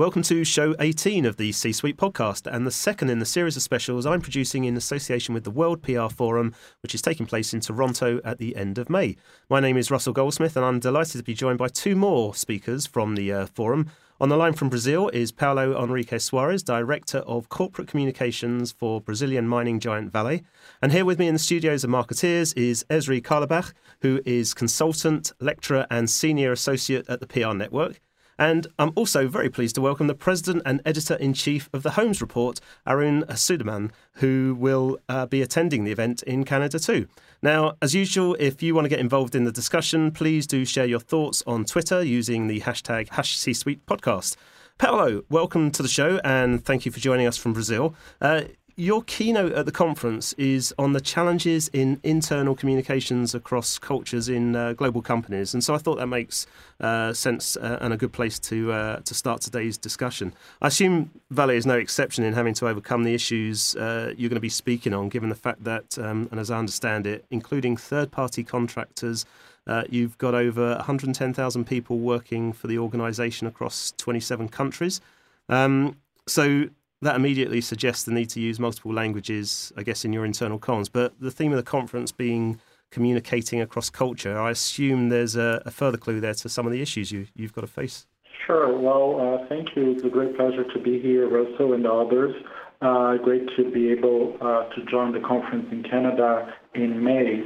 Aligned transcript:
Welcome 0.00 0.22
to 0.22 0.44
show 0.44 0.74
18 0.80 1.26
of 1.26 1.36
the 1.36 1.52
C 1.52 1.74
Suite 1.74 1.98
podcast, 1.98 2.50
and 2.50 2.66
the 2.66 2.70
second 2.70 3.10
in 3.10 3.18
the 3.18 3.26
series 3.26 3.54
of 3.58 3.62
specials 3.62 4.06
I'm 4.06 4.22
producing 4.22 4.64
in 4.64 4.74
association 4.74 5.34
with 5.34 5.44
the 5.44 5.50
World 5.50 5.82
PR 5.82 6.08
Forum, 6.08 6.54
which 6.82 6.94
is 6.94 7.02
taking 7.02 7.26
place 7.26 7.52
in 7.52 7.60
Toronto 7.60 8.18
at 8.24 8.38
the 8.38 8.56
end 8.56 8.78
of 8.78 8.88
May. 8.88 9.16
My 9.50 9.60
name 9.60 9.76
is 9.76 9.90
Russell 9.90 10.14
Goldsmith, 10.14 10.56
and 10.56 10.64
I'm 10.64 10.80
delighted 10.80 11.18
to 11.18 11.22
be 11.22 11.34
joined 11.34 11.58
by 11.58 11.68
two 11.68 11.94
more 11.94 12.34
speakers 12.34 12.86
from 12.86 13.14
the 13.14 13.30
uh, 13.30 13.44
forum. 13.44 13.90
On 14.22 14.30
the 14.30 14.38
line 14.38 14.54
from 14.54 14.70
Brazil 14.70 15.10
is 15.10 15.32
Paulo 15.32 15.74
Henrique 15.74 16.18
Soares, 16.18 16.64
Director 16.64 17.18
of 17.18 17.50
Corporate 17.50 17.86
Communications 17.86 18.72
for 18.72 19.02
Brazilian 19.02 19.46
mining 19.46 19.80
giant 19.80 20.10
Vale. 20.10 20.40
And 20.80 20.92
here 20.92 21.04
with 21.04 21.18
me 21.18 21.28
in 21.28 21.34
the 21.34 21.38
studios 21.38 21.84
of 21.84 21.90
markettiers 21.90 22.54
is 22.54 22.86
Ezri 22.88 23.20
Carlebach, 23.20 23.74
who 24.00 24.22
is 24.24 24.54
consultant, 24.54 25.34
lecturer, 25.40 25.86
and 25.90 26.08
senior 26.08 26.52
associate 26.52 27.06
at 27.10 27.20
the 27.20 27.26
PR 27.26 27.52
Network. 27.52 28.00
And 28.40 28.68
I'm 28.78 28.92
also 28.96 29.28
very 29.28 29.50
pleased 29.50 29.74
to 29.74 29.82
welcome 29.82 30.06
the 30.06 30.14
president 30.14 30.62
and 30.64 30.80
editor 30.86 31.14
in 31.14 31.34
chief 31.34 31.68
of 31.74 31.82
the 31.82 31.90
Holmes 31.90 32.22
Report, 32.22 32.58
Arun 32.86 33.22
Sudhaman, 33.24 33.90
who 34.14 34.56
will 34.58 34.98
uh, 35.10 35.26
be 35.26 35.42
attending 35.42 35.84
the 35.84 35.92
event 35.92 36.22
in 36.22 36.44
Canada 36.44 36.78
too. 36.78 37.06
Now, 37.42 37.74
as 37.82 37.94
usual, 37.94 38.38
if 38.40 38.62
you 38.62 38.74
want 38.74 38.86
to 38.86 38.88
get 38.88 38.98
involved 38.98 39.34
in 39.34 39.44
the 39.44 39.52
discussion, 39.52 40.10
please 40.10 40.46
do 40.46 40.64
share 40.64 40.86
your 40.86 41.00
thoughts 41.00 41.42
on 41.46 41.66
Twitter 41.66 42.02
using 42.02 42.46
the 42.46 42.60
hashtag 42.60 43.08
HashCSuitePodcast. 43.08 44.36
Paulo, 44.78 45.22
welcome 45.28 45.70
to 45.72 45.82
the 45.82 45.90
show 45.90 46.18
and 46.24 46.64
thank 46.64 46.86
you 46.86 46.92
for 46.92 47.00
joining 47.00 47.26
us 47.26 47.36
from 47.36 47.52
Brazil. 47.52 47.94
Uh, 48.22 48.44
your 48.80 49.02
keynote 49.02 49.52
at 49.52 49.66
the 49.66 49.72
conference 49.72 50.32
is 50.38 50.74
on 50.78 50.94
the 50.94 51.02
challenges 51.02 51.68
in 51.68 52.00
internal 52.02 52.54
communications 52.54 53.34
across 53.34 53.78
cultures 53.78 54.26
in 54.26 54.56
uh, 54.56 54.72
global 54.72 55.02
companies, 55.02 55.52
and 55.52 55.62
so 55.62 55.74
I 55.74 55.78
thought 55.78 55.96
that 55.96 56.06
makes 56.06 56.46
uh, 56.80 57.12
sense 57.12 57.58
uh, 57.58 57.76
and 57.82 57.92
a 57.92 57.98
good 57.98 58.14
place 58.14 58.38
to 58.38 58.72
uh, 58.72 59.00
to 59.00 59.14
start 59.14 59.42
today's 59.42 59.76
discussion. 59.76 60.32
I 60.62 60.68
assume 60.68 61.10
Vale 61.30 61.50
is 61.50 61.66
no 61.66 61.76
exception 61.76 62.24
in 62.24 62.32
having 62.32 62.54
to 62.54 62.68
overcome 62.68 63.04
the 63.04 63.12
issues 63.12 63.76
uh, 63.76 64.14
you're 64.16 64.30
going 64.30 64.36
to 64.36 64.40
be 64.40 64.48
speaking 64.48 64.94
on, 64.94 65.10
given 65.10 65.28
the 65.28 65.34
fact 65.34 65.62
that, 65.64 65.98
um, 65.98 66.28
and 66.30 66.40
as 66.40 66.50
I 66.50 66.58
understand 66.58 67.06
it, 67.06 67.26
including 67.30 67.76
third-party 67.76 68.44
contractors. 68.44 69.26
Uh, 69.66 69.84
you've 69.90 70.16
got 70.16 70.34
over 70.34 70.74
110,000 70.76 71.64
people 71.64 71.98
working 71.98 72.52
for 72.52 72.66
the 72.66 72.78
organisation 72.78 73.46
across 73.46 73.92
27 73.98 74.48
countries. 74.48 75.02
Um, 75.50 75.96
so 76.26 76.70
that 77.02 77.16
immediately 77.16 77.60
suggests 77.60 78.04
the 78.04 78.12
need 78.12 78.28
to 78.30 78.40
use 78.40 78.60
multiple 78.60 78.92
languages, 78.92 79.72
I 79.76 79.82
guess, 79.82 80.04
in 80.04 80.12
your 80.12 80.24
internal 80.24 80.58
comms. 80.58 80.90
But 80.92 81.18
the 81.20 81.30
theme 81.30 81.52
of 81.52 81.56
the 81.56 81.62
conference 81.62 82.12
being 82.12 82.60
communicating 82.90 83.60
across 83.60 83.88
culture, 83.88 84.38
I 84.38 84.50
assume 84.50 85.08
there's 85.08 85.36
a, 85.36 85.62
a 85.64 85.70
further 85.70 85.96
clue 85.96 86.20
there 86.20 86.34
to 86.34 86.48
some 86.48 86.66
of 86.66 86.72
the 86.72 86.82
issues 86.82 87.10
you, 87.12 87.26
you've 87.34 87.52
got 87.52 87.62
to 87.62 87.66
face. 87.66 88.06
Sure. 88.46 88.76
Well, 88.76 89.20
uh, 89.42 89.48
thank 89.48 89.76
you. 89.76 89.92
It's 89.92 90.04
a 90.04 90.08
great 90.08 90.36
pleasure 90.36 90.64
to 90.64 90.78
be 90.80 91.00
here, 91.00 91.28
Russell 91.28 91.72
and 91.72 91.86
others. 91.86 92.34
Uh, 92.82 93.16
great 93.18 93.46
to 93.56 93.70
be 93.70 93.90
able 93.90 94.36
uh, 94.40 94.64
to 94.74 94.84
join 94.90 95.12
the 95.12 95.20
conference 95.20 95.66
in 95.70 95.82
Canada 95.82 96.52
in 96.74 97.02
May. 97.04 97.42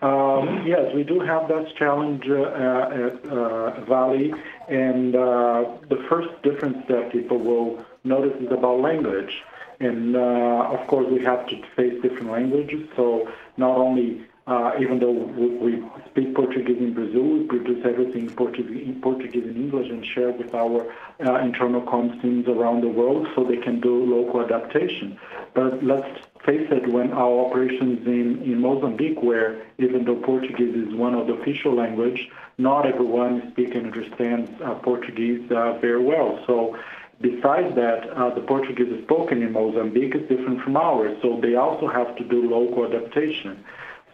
Um, 0.00 0.64
yes, 0.66 0.86
we 0.94 1.02
do 1.02 1.20
have 1.20 1.48
that 1.48 1.66
challenge 1.78 2.22
uh, 2.28 2.34
at 2.34 3.30
uh, 3.30 3.84
Vale, 3.84 4.32
and 4.68 5.14
uh, 5.14 5.64
the 5.90 6.06
first 6.08 6.28
difference 6.42 6.78
that 6.88 7.10
people 7.12 7.38
will 7.38 7.84
notice 8.04 8.40
is 8.40 8.50
about 8.50 8.80
language. 8.80 9.42
And 9.80 10.16
uh, 10.16 10.74
of 10.76 10.86
course, 10.88 11.06
we 11.10 11.22
have 11.24 11.46
to 11.48 11.62
face 11.76 12.02
different 12.02 12.30
languages. 12.30 12.88
So 12.96 13.30
not 13.56 13.76
only, 13.76 14.26
uh, 14.46 14.72
even 14.80 14.98
though 14.98 15.12
we, 15.12 15.84
speak 16.10 16.34
Portuguese 16.34 16.78
in 16.78 16.94
Brazil, 16.94 17.22
we 17.22 17.44
produce 17.46 17.84
everything 17.84 18.28
in 18.28 18.34
Portuguese, 18.34 19.44
in 19.44 19.48
and 19.48 19.56
English 19.56 19.88
and 19.88 20.04
share 20.04 20.32
with 20.32 20.52
our 20.54 20.92
uh, 21.24 21.38
internal 21.44 21.82
comms 21.82 22.20
teams 22.20 22.48
around 22.48 22.80
the 22.80 22.88
world 22.88 23.28
so 23.36 23.44
they 23.44 23.58
can 23.58 23.80
do 23.80 24.04
local 24.16 24.40
adaptation. 24.40 25.18
But 25.54 25.84
let's 25.84 26.08
face 26.44 26.66
it, 26.70 26.88
when 26.88 27.12
our 27.12 27.46
operations 27.46 28.06
in, 28.06 28.42
in 28.42 28.60
Mozambique, 28.60 29.22
where 29.22 29.62
even 29.78 30.04
though 30.06 30.16
Portuguese 30.16 30.74
is 30.74 30.94
one 30.94 31.14
of 31.14 31.26
the 31.28 31.34
official 31.34 31.74
language, 31.74 32.28
not 32.56 32.86
everyone 32.86 33.52
speaks 33.52 33.76
and 33.76 33.86
understands 33.86 34.50
uh, 34.60 34.74
Portuguese 34.76 35.48
uh, 35.52 35.78
very 35.78 36.02
well. 36.02 36.42
So 36.46 36.76
Besides 37.20 37.74
that, 37.74 38.10
uh, 38.10 38.32
the 38.34 38.42
Portuguese 38.42 39.02
spoken 39.02 39.42
in 39.42 39.52
Mozambique 39.52 40.14
is 40.14 40.28
different 40.28 40.62
from 40.62 40.76
ours, 40.76 41.18
so 41.20 41.40
they 41.42 41.56
also 41.56 41.88
have 41.88 42.14
to 42.16 42.24
do 42.24 42.48
local 42.48 42.86
adaptation. 42.86 43.64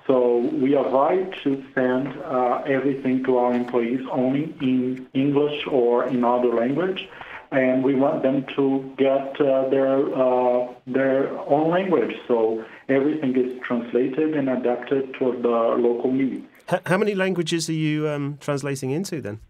So 0.07 0.39
we 0.39 0.75
avoid 0.75 1.35
to 1.45 1.65
send 1.75 2.09
uh, 2.25 2.63
everything 2.67 3.25
to 3.25 3.39
our 3.39 3.53
employees 3.53 4.01
only 4.11 4.55
in 4.61 5.07
English 5.15 5.67
or 5.67 6.05
in 6.07 6.25
other 6.25 6.49
language, 6.49 7.09
and 7.51 7.83
we 7.83 7.95
want 7.95 8.23
them 8.23 8.45
to 8.57 8.95
get 8.99 9.41
uh, 9.41 9.69
their 9.69 9.97
uh, 10.15 10.69
their 10.87 11.39
own 11.49 11.71
language. 11.71 12.15
So 12.29 12.65
everything 12.89 13.37
is 13.37 13.59
translated 13.63 14.35
and 14.35 14.49
adapted 14.49 15.15
to 15.19 15.33
the 15.41 15.57
local 15.89 16.13
needs. 16.13 16.47
How 16.87 16.99
many 16.99 17.15
languages 17.15 17.69
are 17.69 17.73
you 17.73 18.09
um, 18.09 18.39
translating 18.41 18.91
into 18.91 19.21
then? 19.21 19.41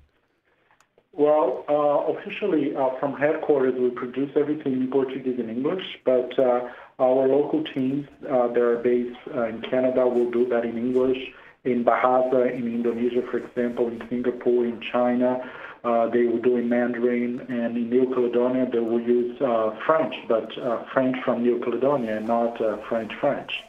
Well, 1.16 1.64
uh, 1.68 2.12
officially 2.12 2.74
uh, 2.74 2.98
from 2.98 3.14
headquarters, 3.14 3.74
we 3.78 3.90
produce 3.90 4.32
everything 4.34 4.72
in 4.72 4.90
Portuguese 4.90 5.38
and 5.38 5.48
English, 5.48 6.00
but 6.04 6.36
uh, 6.36 6.68
our 6.98 7.28
local 7.28 7.62
teams 7.62 8.08
uh, 8.28 8.48
that 8.48 8.60
are 8.60 8.78
based 8.78 9.16
uh, 9.32 9.44
in 9.44 9.62
Canada 9.62 10.08
will 10.08 10.30
do 10.32 10.48
that 10.48 10.64
in 10.64 10.76
English. 10.76 11.18
In 11.62 11.84
Bahasa, 11.84 12.52
in 12.52 12.66
Indonesia, 12.66 13.22
for 13.30 13.38
example, 13.38 13.88
in 13.88 14.02
Singapore, 14.08 14.66
in 14.66 14.80
China, 14.80 15.48
uh, 15.84 16.08
they 16.08 16.24
will 16.24 16.42
do 16.42 16.56
in 16.56 16.68
Mandarin, 16.68 17.40
and 17.48 17.76
in 17.76 17.90
New 17.90 18.12
Caledonia, 18.12 18.68
they 18.70 18.80
will 18.80 19.00
use 19.00 19.38
French, 19.86 20.14
but 20.26 20.50
French 20.92 21.16
from 21.24 21.42
New 21.44 21.60
Caledonia, 21.60 22.20
not 22.20 22.58
French 22.88 23.12
French. 23.20 23.62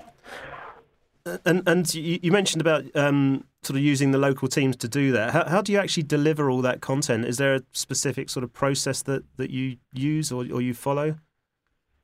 And 1.44 1.68
and 1.68 1.92
you 1.96 2.32
mentioned 2.32 2.62
about 2.62 2.84
um, 2.96 3.46
sort 3.64 3.78
of 3.78 3.84
using 3.84 4.12
the 4.12 4.20
local 4.20 4.48
teams 4.48 4.76
to 4.78 4.88
do 4.88 5.12
that. 5.14 5.32
How, 5.32 5.46
how 5.46 5.62
do 5.62 5.72
you 5.72 5.80
actually 5.80 6.04
deliver 6.04 6.52
all 6.52 6.62
that 6.62 6.82
content? 6.82 7.26
Is 7.26 7.38
there 7.38 7.56
a 7.56 7.62
specific 7.72 8.30
sort 8.30 8.44
of 8.44 8.54
process 8.54 9.02
that, 9.04 9.24
that 9.38 9.50
you 9.50 9.78
use 9.92 10.32
or, 10.32 10.46
or 10.54 10.62
you 10.62 10.76
follow? 10.76 11.16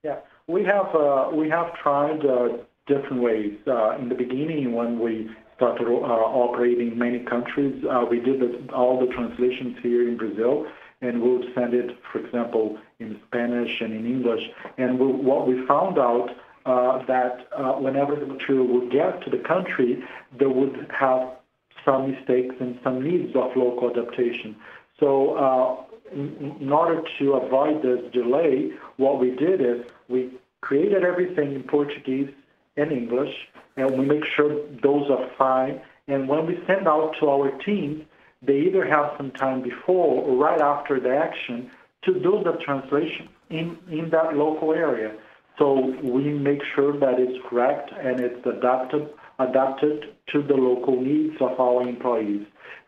Yeah, 0.03 0.17
we 0.47 0.63
have 0.63 0.95
uh, 0.95 1.29
we 1.33 1.49
have 1.49 1.75
tried 1.75 2.25
uh, 2.25 2.57
different 2.87 3.21
ways. 3.21 3.53
Uh, 3.67 3.91
in 3.99 4.09
the 4.09 4.15
beginning, 4.15 4.73
when 4.73 4.99
we 4.99 5.29
started 5.55 5.87
uh, 5.87 5.91
operating 5.91 6.93
in 6.93 6.97
many 6.97 7.19
countries, 7.19 7.83
uh, 7.85 8.03
we 8.09 8.19
did 8.19 8.39
the, 8.39 8.73
all 8.73 8.99
the 8.99 9.13
translations 9.13 9.77
here 9.83 10.07
in 10.07 10.17
Brazil, 10.17 10.65
and 11.01 11.21
we 11.21 11.37
would 11.37 11.53
send 11.53 11.75
it, 11.75 11.95
for 12.11 12.25
example, 12.25 12.79
in 12.99 13.21
Spanish 13.27 13.81
and 13.81 13.93
in 13.93 14.07
English. 14.07 14.49
And 14.79 14.97
we, 14.99 15.05
what 15.05 15.47
we 15.47 15.63
found 15.67 15.99
out 15.99 16.31
that 16.65 17.47
uh, 17.57 17.73
whenever 17.73 18.15
the 18.15 18.25
material 18.25 18.67
would 18.67 18.91
get 18.91 19.23
to 19.23 19.29
the 19.29 19.43
country, 19.47 20.03
they 20.37 20.45
would 20.45 20.87
have 20.97 21.29
some 21.85 22.11
mistakes 22.11 22.55
and 22.59 22.79
some 22.83 23.03
needs 23.03 23.35
of 23.35 23.55
local 23.55 23.89
adaptation. 23.89 24.55
So 24.99 25.35
uh, 25.35 25.83
in, 26.13 26.71
order 26.71 27.01
to 27.19 27.33
avoid 27.33 27.81
this 27.81 28.11
delay, 28.13 28.71
what 28.97 29.19
we 29.19 29.31
did 29.31 29.61
is 29.61 29.85
we 30.07 30.31
created 30.61 31.03
everything 31.03 31.55
in 31.55 31.63
Portuguese 31.63 32.29
and 32.77 32.91
English, 32.91 33.33
and 33.77 33.97
we 33.97 34.05
make 34.05 34.23
sure 34.35 34.49
those 34.83 35.09
are 35.09 35.29
fine. 35.37 35.81
And 36.07 36.27
when 36.27 36.45
we 36.45 36.59
send 36.67 36.87
out 36.87 37.15
to 37.19 37.29
our 37.29 37.51
teams, 37.65 38.03
they 38.41 38.59
either 38.59 38.85
have 38.85 39.13
some 39.17 39.31
time 39.31 39.61
before 39.61 40.23
or 40.23 40.35
right 40.35 40.61
after 40.61 40.99
the 40.99 41.15
action 41.15 41.71
to 42.03 42.13
do 42.13 42.41
the 42.43 42.53
translation 42.63 43.29
in, 43.49 43.77
in 43.89 44.09
that 44.11 44.35
local 44.35 44.73
area. 44.73 45.15
So 45.57 45.93
we 46.03 46.29
make 46.29 46.59
sure 46.75 46.97
that 46.99 47.19
it's 47.19 47.37
correct 47.49 47.91
and 47.91 48.19
it's 48.19 48.45
adapted 48.45 49.09
adapted 49.39 50.15
to 50.31 50.43
the 50.43 50.53
local 50.53 51.01
needs 51.01 51.35
of 51.41 51.59
our 51.59 51.81
employees. 51.87 52.45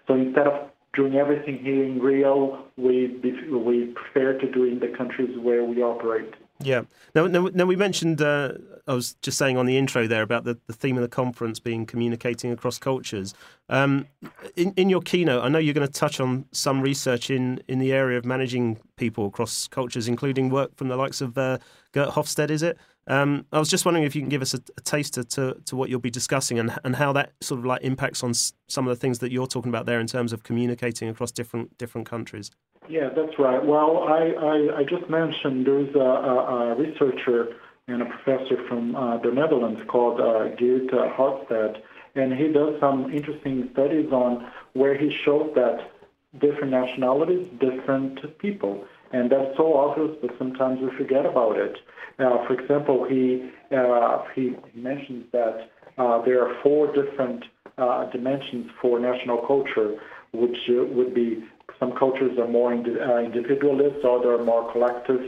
So 0.08 0.14
instead 0.14 0.48
of 0.48 0.70
doing 0.94 1.16
everything 1.16 1.60
here 1.64 1.84
in 1.84 2.00
Rio, 2.00 2.66
we 2.78 3.20
we 3.52 3.94
prefer 3.96 4.40
to 4.40 4.52
do 4.52 4.64
in 4.64 4.80
the 4.80 4.96
countries 4.98 5.38
where 5.40 5.64
we 5.64 5.82
operate. 5.82 6.34
Yeah. 6.64 6.84
Now, 7.16 7.28
now, 7.28 7.50
now 7.54 7.66
we 7.66 7.76
mentioned. 7.76 8.22
Uh, 8.22 8.54
I 8.86 8.94
was 8.94 9.14
just 9.22 9.38
saying 9.38 9.58
on 9.58 9.66
the 9.66 9.78
intro 9.78 10.08
there 10.08 10.24
about 10.24 10.44
the, 10.44 10.58
the 10.68 10.74
theme 10.74 10.98
of 10.98 11.04
the 11.04 11.08
conference 11.08 11.58
being 11.60 11.86
communicating 11.86 12.52
across 12.52 12.78
cultures. 12.78 13.34
Um, 13.70 14.08
in 14.56 14.74
in 14.76 14.90
your 14.90 15.02
keynote, 15.02 15.44
I 15.44 15.48
know 15.48 15.60
you're 15.60 15.74
going 15.74 15.88
to 15.88 15.94
touch 15.94 16.20
on 16.20 16.46
some 16.52 16.82
research 16.82 17.30
in 17.30 17.64
in 17.68 17.80
the 17.80 17.94
area 17.94 18.18
of 18.18 18.26
managing 18.26 18.80
people 18.98 19.28
across 19.28 19.68
cultures, 19.68 20.08
including 20.08 20.50
work 20.50 20.76
from 20.76 20.90
the 20.90 20.98
likes 20.98 21.22
of 21.22 21.38
uh, 21.38 21.60
Geert 21.94 22.10
Hofstede. 22.10 22.50
Is 22.50 22.64
it? 22.64 22.78
Um, 23.08 23.46
I 23.52 23.60
was 23.60 23.70
just 23.70 23.86
wondering 23.86 24.06
if 24.06 24.16
you 24.16 24.22
can 24.22 24.30
give 24.30 24.42
us 24.42 24.54
a, 24.54 24.60
a 24.78 24.82
taster 24.82 25.24
to, 25.24 25.58
to 25.66 25.76
what 25.76 25.90
you'll 25.90 26.00
be 26.00 26.10
discussing 26.10 26.58
and 26.58 26.78
and 26.84 26.96
how 26.96 27.12
that 27.14 27.34
sort 27.42 27.60
of 27.60 27.66
like 27.66 27.84
impacts 27.84 28.24
on 28.24 28.30
s- 28.32 28.54
some 28.68 28.88
of 28.88 28.96
the 28.96 29.00
things 29.00 29.20
that 29.20 29.32
you're 29.32 29.48
talking 29.48 29.70
about 29.70 29.86
there 29.86 30.00
in 30.00 30.08
terms 30.08 30.32
of 30.32 30.44
communicating 30.44 31.10
across 31.10 31.32
different 31.32 31.78
different 31.78 32.08
countries. 32.08 32.52
Yeah, 32.90 33.10
that's 33.16 33.38
right. 33.40 33.64
Well, 33.64 34.04
I, 34.10 34.32
I, 34.32 34.80
I 34.80 34.84
just 34.84 35.10
mentioned 35.10 35.66
there's 35.66 35.96
a, 35.96 36.00
a, 36.00 36.72
a, 36.72 36.76
researcher 36.76 37.56
and 37.88 38.02
a 38.02 38.06
professor 38.06 38.58
from 38.68 38.96
uh, 38.96 39.18
the 39.18 39.32
Netherlands 39.32 39.82
called 39.88 40.20
uh, 40.20 40.50
Geert 40.56 40.92
Hofstede, 40.92 41.82
and 42.16 42.34
he 42.34 42.50
does 42.50 42.80
some 42.80 43.12
interesting 43.14 43.70
studies 43.72 44.12
on 44.12 44.52
where 44.74 44.98
he 44.98 45.16
shows 45.24 45.52
that 45.56 45.92
different 46.40 46.72
nationalities, 46.72 47.48
different 47.60 48.38
people. 48.40 48.86
And 49.14 49.32
that's 49.32 49.56
so 49.56 49.76
obvious, 49.76 50.18
but 50.22 50.32
sometimes 50.40 50.80
we 50.82 50.90
forget 50.98 51.26
about 51.26 51.56
it. 51.58 51.78
Uh, 52.18 52.46
for 52.48 52.60
example, 52.60 53.06
he, 53.08 53.48
uh, 53.72 54.24
he 54.36 54.56
mentions 54.74 55.26
that 55.32 55.70
uh, 56.00 56.24
there 56.26 56.44
are 56.44 56.62
four 56.64 56.88
different 56.94 57.46
uh, 57.78 58.10
dimensions 58.10 58.72
for 58.82 59.00
national 59.00 59.38
culture, 59.46 60.00
which 60.34 60.58
uh, 60.68 60.84
would 60.96 61.14
be 61.14 61.44
some 61.80 61.92
cultures 61.96 62.38
are 62.40 62.48
more 62.48 62.74
uh, 62.74 63.20
individualist, 63.20 64.04
others 64.04 64.40
are 64.40 64.44
more 64.44 64.72
collective. 64.72 65.22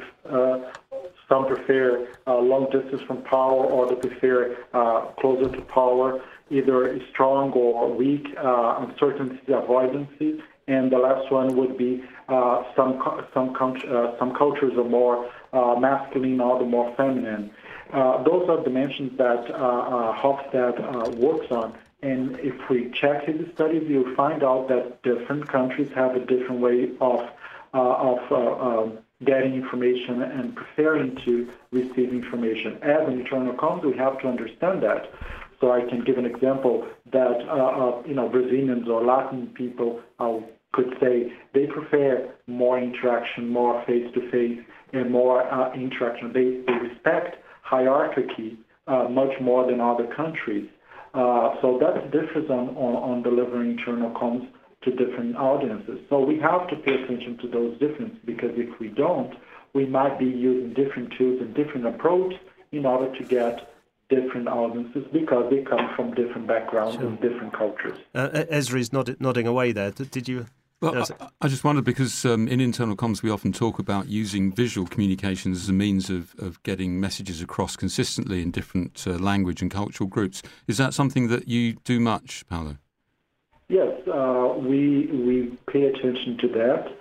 some 1.30 1.46
prefer 1.46 2.08
long 2.26 2.66
distance 2.72 3.02
from 3.04 3.22
power, 3.24 3.66
or 3.66 3.88
they 3.90 4.10
prefer 4.10 4.56
closer 5.20 5.50
to 5.50 5.62
power, 5.62 6.24
either 6.50 7.00
strong 7.12 7.52
or 7.52 7.94
weak, 7.94 8.26
uncertainty, 8.38 9.40
avoidances 9.50 10.42
and 10.67 10.91
the 10.91 10.97
last 10.97 11.31
one 11.31 11.56
would 11.56 11.77
be 11.77 12.03
uh, 12.27 12.63
some 12.75 13.01
some 13.33 13.56
uh, 13.56 14.17
some 14.17 14.33
cultures 14.33 14.73
are 14.77 14.83
more 14.83 15.29
uh, 15.53 15.75
masculine, 15.79 16.41
other 16.41 16.65
more 16.65 16.94
feminine. 16.95 17.51
Uh, 17.91 18.23
those 18.23 18.50
are 18.50 18.63
dimensions 18.63 19.15
that 19.17 19.50
uh, 19.51 20.15
uh, 20.53 21.09
works 21.12 21.51
on. 21.51 21.77
And 22.01 22.39
if 22.39 22.69
we 22.69 22.91
check 22.91 23.25
his 23.25 23.51
studies, 23.53 23.83
you'll 23.88 24.15
find 24.15 24.44
out 24.44 24.67
that 24.69 25.01
different 25.03 25.47
countries 25.47 25.91
have 25.95 26.15
a 26.15 26.19
different 26.19 26.62
way 26.62 26.91
of 27.00 27.29
of 27.73 28.31
um, 28.31 29.00
getting 29.23 29.53
information 29.53 30.21
and 30.21 30.56
preparing 30.56 31.15
to 31.25 31.51
receive 31.71 32.09
information. 32.09 32.77
As 32.81 33.07
an 33.07 33.19
internal 33.19 33.53
comms, 33.53 33.83
we 33.83 33.97
have 33.97 34.19
to 34.21 34.27
understand 34.27 34.81
that. 34.83 35.12
So 35.59 35.71
I 35.71 35.81
can 35.81 36.03
give 36.03 36.17
an 36.17 36.25
example 36.25 36.85
that 37.12 37.38
uh, 37.47 38.01
you 38.06 38.13
know 38.13 38.27
Brazilians 38.29 38.88
or 38.89 39.03
Latin 39.03 39.47
people 39.47 40.01
uh, 40.19 40.39
could 40.75 40.94
say 41.00 41.31
they 41.54 41.66
prefer 41.68 42.30
more 42.48 42.77
interaction, 42.77 43.48
more 43.48 43.83
face-to-face, 43.88 44.60
and 44.94 45.12
more 45.12 45.42
uh, 45.51 45.74
interaction. 45.74 46.33
They, 46.33 46.62
they 46.68 46.77
respect 46.89 47.38
hierarchy 47.63 48.60
uh, 48.88 49.07
much 49.10 49.31
more 49.42 49.66
than 49.66 49.80
other 49.80 50.07
countries. 50.16 50.69
Uh, 51.13 51.56
so 51.62 51.80
that 51.80 52.12
differs 52.12 52.50
on, 52.50 52.69
on, 52.75 52.95
on 53.10 53.24
delivering 53.24 53.72
internal 53.72 54.12
comms 54.12 54.48
to 54.83 54.92
different 54.92 55.36
audiences. 55.38 56.00
So 56.10 56.19
we 56.19 56.38
have 56.39 56.68
to 56.68 56.75
pay 56.75 56.94
attention 56.94 57.38
to 57.42 57.48
those 57.48 57.80
differences 57.80 58.19
because 58.25 58.51
if 58.56 58.80
we 58.80 58.89
don't, 58.89 59.33
we 59.74 59.86
might 59.86 60.19
be 60.19 60.25
using 60.25 60.74
different 60.74 61.13
tools 61.18 61.42
and 61.42 61.56
different 61.56 61.88
approach 61.88 62.33
in 62.72 62.86
order 62.86 63.18
to 63.18 63.24
get 63.24 63.72
different 64.10 64.48
audiences 64.48 65.04
because 65.12 65.50
they 65.50 65.63
come 65.63 65.89
from 65.95 66.13
different 66.13 66.48
backgrounds 66.48 66.95
sure. 66.98 67.07
and 67.07 67.19
different 67.22 67.54
cultures. 67.54 67.98
Uh, 68.13 68.30
Ezri 68.51 68.80
is 68.81 68.94
nod- 68.94 69.18
nodding 69.19 69.48
away 69.48 69.72
there. 69.72 69.92
Did 69.92 70.27
you 70.27 70.45
well, 70.81 71.06
I, 71.19 71.27
I, 71.42 71.48
just 71.48 71.63
wondered 71.63 71.86
because 71.86 72.25
um, 72.25 72.48
in 72.48 72.60
internal 72.60 72.95
comms 72.95 73.24
we 73.24 73.30
often 73.30 73.54
talk 73.54 73.80
about 73.80 74.07
using 74.07 74.51
visual 74.51 74.86
communications 74.86 75.63
as 75.63 75.69
a 75.69 75.74
means 75.74 76.10
of, 76.10 76.36
of 76.38 76.62
getting 76.63 77.00
messages 77.00 77.42
across 77.42 77.75
consistently 77.75 78.42
in 78.42 78.51
different 78.51 79.06
uh, 79.07 79.12
language 79.12 79.62
and 79.62 79.72
cultural 79.72 80.07
groups. 80.07 80.44
Is 80.68 80.77
that 80.77 80.94
something 80.94 81.30
that 81.30 81.48
you 81.48 81.74
do 81.86 82.00
much, 82.00 82.45
Paulo? 82.48 82.77
Yes, 83.69 84.07
uh, 84.07 84.54
we 84.57 85.07
we 85.07 85.57
pay 85.68 85.86
attention 85.86 86.38
to 86.39 86.48
that, 86.50 86.92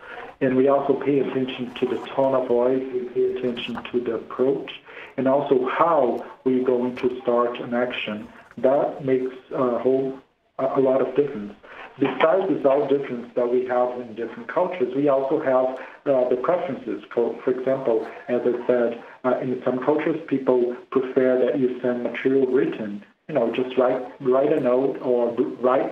and 0.40 0.56
we 0.56 0.68
also 0.68 0.94
pay 0.94 1.18
attention 1.18 1.74
to 1.74 1.86
the 1.86 1.98
tone 2.06 2.34
of 2.34 2.48
voice. 2.48 2.82
We 2.92 3.00
pay 3.08 3.36
attention 3.36 3.82
to 3.90 4.00
the 4.00 4.14
approach, 4.14 4.70
and 5.16 5.26
also 5.26 5.68
how 5.68 6.24
we're 6.44 6.64
going 6.64 6.96
to 6.96 7.20
start 7.20 7.58
an 7.58 7.74
action. 7.74 8.28
That 8.56 9.04
makes 9.04 9.34
a 9.52 9.78
whole 9.78 10.18
a 10.58 10.80
lot 10.80 11.00
of 11.00 11.14
difference 11.16 11.52
besides 11.98 12.48
the 12.48 12.68
all 12.68 12.88
difference 12.88 13.30
that 13.36 13.50
we 13.50 13.66
have 13.66 14.00
in 14.00 14.14
different 14.14 14.52
cultures, 14.52 14.92
we 14.96 15.08
also 15.08 15.40
have 15.40 15.78
uh, 16.06 16.28
the 16.28 16.36
preferences. 16.42 17.02
For, 17.14 17.34
for 17.44 17.50
example, 17.50 18.06
as 18.28 18.40
I 18.44 18.66
said, 18.66 19.04
uh, 19.24 19.38
in 19.40 19.60
some 19.64 19.84
cultures, 19.84 20.20
people 20.28 20.76
prefer 20.90 21.44
that 21.44 21.58
you 21.58 21.80
send 21.80 22.02
material 22.02 22.46
written. 22.46 23.04
You 23.28 23.34
know, 23.34 23.52
just 23.54 23.76
write 23.78 24.02
write 24.20 24.52
a 24.52 24.60
note 24.60 24.98
or 25.02 25.32
write 25.62 25.90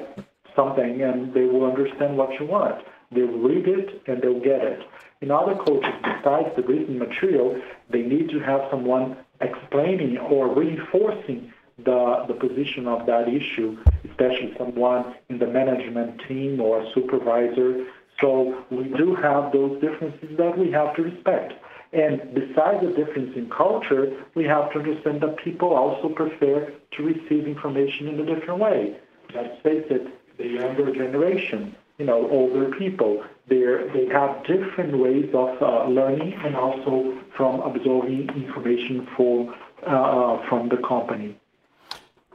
something, 0.54 1.02
and 1.02 1.32
they 1.32 1.44
will 1.44 1.64
understand 1.64 2.18
what 2.18 2.38
you 2.38 2.46
want. 2.46 2.84
They'll 3.10 3.26
read 3.26 3.68
it 3.68 4.02
and 4.06 4.22
they'll 4.22 4.40
get 4.40 4.62
it. 4.62 4.80
In 5.20 5.30
other 5.30 5.54
cultures, 5.54 5.94
besides 6.02 6.48
the 6.56 6.62
written 6.62 6.98
material, 6.98 7.60
they 7.90 8.02
need 8.02 8.28
to 8.30 8.40
have 8.40 8.62
someone 8.70 9.16
explaining 9.40 10.18
or 10.18 10.52
reinforcing 10.54 11.52
the, 11.78 12.24
the 12.28 12.34
position 12.34 12.86
of 12.86 13.06
that 13.06 13.28
issue, 13.28 13.76
especially 14.08 14.54
someone 14.58 15.14
in 15.28 15.38
the 15.38 15.46
management 15.46 16.20
team 16.28 16.60
or 16.60 16.82
a 16.82 16.92
supervisor. 16.92 17.86
So 18.20 18.64
we 18.70 18.84
do 18.84 19.14
have 19.16 19.52
those 19.52 19.80
differences 19.80 20.36
that 20.36 20.56
we 20.58 20.70
have 20.70 20.94
to 20.96 21.02
respect. 21.02 21.54
And 21.92 22.34
besides 22.34 22.82
the 22.82 22.92
difference 22.96 23.36
in 23.36 23.50
culture, 23.50 24.24
we 24.34 24.44
have 24.44 24.72
to 24.72 24.78
understand 24.78 25.20
that 25.20 25.36
people 25.36 25.74
also 25.74 26.08
prefer 26.08 26.72
to 26.96 27.02
receive 27.02 27.46
information 27.46 28.08
in 28.08 28.20
a 28.20 28.24
different 28.24 28.60
way. 28.60 28.96
Let's 29.34 29.60
face 29.62 29.84
it, 29.90 30.08
the 30.38 30.46
younger 30.46 30.92
generation, 30.94 31.76
you 31.98 32.06
know, 32.06 32.28
older 32.30 32.70
people, 32.76 33.22
they 33.48 34.08
have 34.10 34.44
different 34.46 34.96
ways 34.98 35.28
of 35.34 35.60
uh, 35.60 35.86
learning 35.88 36.34
and 36.44 36.56
also 36.56 37.18
from 37.36 37.60
absorbing 37.60 38.28
information 38.34 39.06
for, 39.14 39.54
uh, 39.86 39.90
uh 39.90 40.48
from 40.48 40.70
the 40.70 40.78
company. 40.78 41.38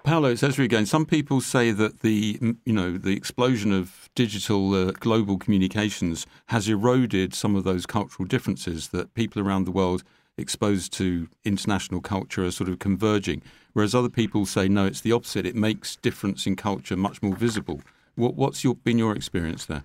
Paulo, 0.08 0.30
it's 0.30 0.42
Ezri 0.42 0.64
again. 0.64 0.86
Some 0.86 1.06
people 1.06 1.42
say 1.42 1.72
that 1.72 2.00
the 2.00 2.40
you 2.64 2.72
know 2.72 2.98
the 2.98 3.14
explosion 3.14 3.74
of 3.74 4.10
digital 4.16 4.74
uh, 4.74 4.92
global 4.92 5.38
communications 5.38 6.26
has 6.46 6.70
eroded 6.70 7.34
some 7.34 7.58
of 7.58 7.66
those 7.66 7.86
cultural 7.86 8.26
differences 8.26 8.88
that 8.90 9.14
people 9.16 9.42
around 9.42 9.66
the 9.66 9.72
world 9.72 10.06
exposed 10.38 10.94
to 10.94 11.28
international 11.44 12.00
culture 12.00 12.46
are 12.46 12.52
sort 12.52 12.70
of 12.70 12.80
converging. 12.80 13.42
Whereas 13.74 13.94
other 13.94 14.08
people 14.08 14.46
say 14.46 14.70
no, 14.70 14.86
it's 14.86 15.02
the 15.02 15.12
opposite. 15.12 15.46
It 15.46 15.58
makes 15.58 15.98
difference 15.98 16.48
in 16.48 16.56
culture 16.56 16.96
much 16.96 17.22
more 17.22 17.36
visible. 17.36 17.82
What, 18.16 18.36
what's 18.36 18.64
your, 18.64 18.76
been 18.76 18.98
your 18.98 19.14
experience 19.14 19.66
there? 19.66 19.84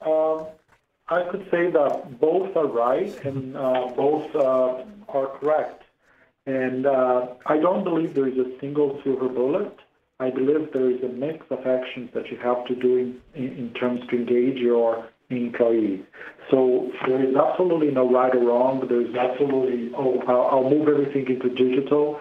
Um, 0.00 0.46
I 1.08 1.24
could 1.24 1.46
say 1.50 1.70
that 1.72 2.18
both 2.18 2.56
are 2.56 2.68
right 2.68 3.14
and 3.22 3.54
uh, 3.54 3.88
both 3.94 4.34
uh, 4.34 4.82
are 5.08 5.26
correct. 5.38 5.82
And 6.46 6.86
uh, 6.86 7.26
I 7.46 7.58
don't 7.58 7.82
believe 7.82 8.14
there 8.14 8.28
is 8.28 8.38
a 8.38 8.58
single 8.60 9.00
silver 9.02 9.28
bullet. 9.28 9.76
I 10.20 10.30
believe 10.30 10.72
there 10.72 10.90
is 10.90 11.02
a 11.02 11.08
mix 11.08 11.44
of 11.50 11.66
actions 11.66 12.10
that 12.14 12.30
you 12.30 12.38
have 12.38 12.64
to 12.66 12.74
do 12.74 12.96
in, 12.96 13.20
in, 13.34 13.58
in 13.58 13.74
terms 13.74 14.00
to 14.08 14.16
engage 14.16 14.56
your 14.56 15.08
employees. 15.28 16.04
So 16.50 16.90
there 17.06 17.22
is 17.22 17.34
absolutely 17.34 17.90
no 17.90 18.10
right 18.10 18.34
or 18.34 18.44
wrong. 18.44 18.86
There 18.88 19.00
is 19.00 19.14
absolutely, 19.14 19.92
oh, 19.96 20.20
I'll, 20.28 20.70
move 20.70 20.88
everything 20.88 21.26
into 21.28 21.48
digital. 21.50 22.20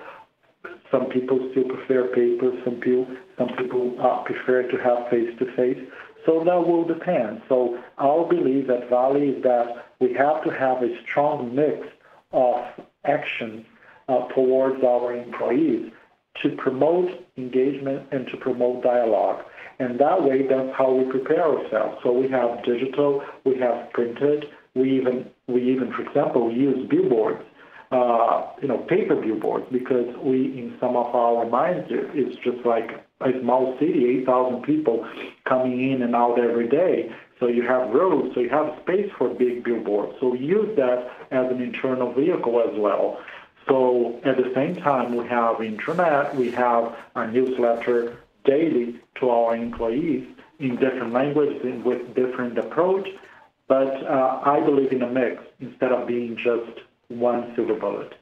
Some 0.92 1.06
people 1.10 1.48
still 1.52 1.66
prefer 1.66 2.08
paper. 2.08 2.52
Some 2.64 2.76
people, 2.82 3.08
some 3.38 3.50
people 3.56 3.96
uh, 4.02 4.24
prefer 4.24 4.64
to 4.64 4.78
have 4.78 5.08
face-to-face. 5.10 5.88
So 6.26 6.44
that 6.44 6.68
will 6.68 6.84
depend. 6.86 7.44
So 7.48 7.80
our 8.00 8.28
belief 8.28 8.70
at 8.70 8.90
Vale 8.90 9.18
is 9.18 9.44
that 9.44 9.86
we 10.00 10.14
have 10.14 10.44
to 10.44 10.50
have 10.50 10.82
a 10.82 10.90
strong 11.04 11.54
mix 11.54 11.88
of 12.34 12.56
actions 13.06 13.66
towards 14.08 14.84
our 14.84 15.14
employees 15.14 15.92
to 16.44 16.50
promote 16.58 17.10
engagement 17.38 18.08
and 18.12 18.28
to 18.28 18.38
promote 18.38 18.84
dialogue. 18.84 19.44
And 19.80 20.00
that 20.00 20.24
way, 20.24 20.48
that's 20.48 20.76
how 20.78 20.92
we 20.94 21.10
prepare 21.12 21.44
ourselves. 21.44 21.98
So 22.04 22.12
we 22.12 22.30
have 22.30 22.64
digital, 22.64 23.24
we 23.44 23.58
have 23.60 23.92
printed, 23.94 24.46
we 24.74 24.98
even, 24.98 25.30
we 25.48 25.72
even, 25.72 25.92
for 25.94 26.02
example, 26.02 26.52
use 26.52 26.88
billboards, 26.90 27.44
uh, 27.92 28.48
you 28.62 28.68
know, 28.68 28.78
paper 28.80 29.16
billboards, 29.16 29.66
because 29.72 30.16
we, 30.22 30.58
in 30.58 30.78
some 30.80 30.96
of 30.96 31.14
our 31.16 31.46
minds, 31.50 31.88
it's 31.90 32.36
just 32.44 32.66
like 32.66 33.06
a 33.22 33.32
small 33.42 33.76
city, 33.80 34.20
8,000 34.22 34.64
people 34.64 35.08
coming 35.48 35.92
in 35.92 36.02
and 36.02 36.16
out 36.16 36.40
every 36.40 36.68
day. 36.68 37.12
So 37.40 37.48
you 37.48 37.64
have 37.64 37.90
roads, 37.90 38.34
so 38.34 38.40
you 38.40 38.50
have 38.50 38.78
space 38.82 39.12
for 39.18 39.30
big 39.30 39.64
billboards. 39.64 40.14
So 40.22 40.30
we 40.30 40.40
use 40.40 40.76
that 40.78 41.12
as 41.32 41.52
an 41.52 41.62
internal 41.62 42.14
vehicle 42.14 42.62
as 42.62 42.78
well. 42.80 43.20
So 43.68 44.20
at 44.24 44.38
the 44.38 44.52
same 44.54 44.76
time, 44.76 45.16
we 45.16 45.28
have 45.28 45.62
internet, 45.62 46.36
we 46.36 46.52
have 46.52 46.96
a 47.16 47.28
newsletter 47.28 48.18
daily 48.44 49.00
to 49.20 49.30
our 49.30 49.56
employees 49.56 50.28
in 50.60 50.76
different 50.76 51.14
languages 51.14 51.62
and 51.64 51.84
with 51.84 52.14
different 52.14 52.58
approach. 52.58 53.08
But 53.68 54.06
uh, 54.06 54.42
I 54.46 54.60
believe 54.60 54.92
in 54.92 55.02
a 55.02 55.10
mix 55.10 55.42
instead 55.60 55.92
of 55.92 56.08
being 56.08 56.38
just 56.38 56.80
one 57.08 57.54
silver 57.56 57.76
bullet. 57.76 58.14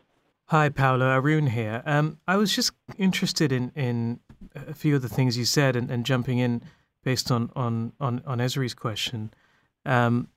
Hi, 0.47 0.69
Paulo. 0.69 1.05
Arun 1.05 1.47
here. 1.47 1.83
Um, 1.85 2.19
I 2.27 2.37
was 2.37 2.55
just 2.55 2.71
interested 2.97 3.51
in, 3.51 3.71
in 3.75 4.19
a 4.55 4.73
few 4.73 4.95
of 4.95 5.01
the 5.01 5.09
things 5.09 5.37
you 5.37 5.45
said 5.45 5.75
and, 5.75 5.89
and 5.91 6.05
jumping 6.05 6.37
in 6.37 6.61
based 7.03 7.31
on, 7.31 7.49
on, 7.55 7.93
on, 7.99 8.21
on 8.25 8.37
Ezri's 8.39 8.73
question. 8.73 9.33
Um, 9.85 10.29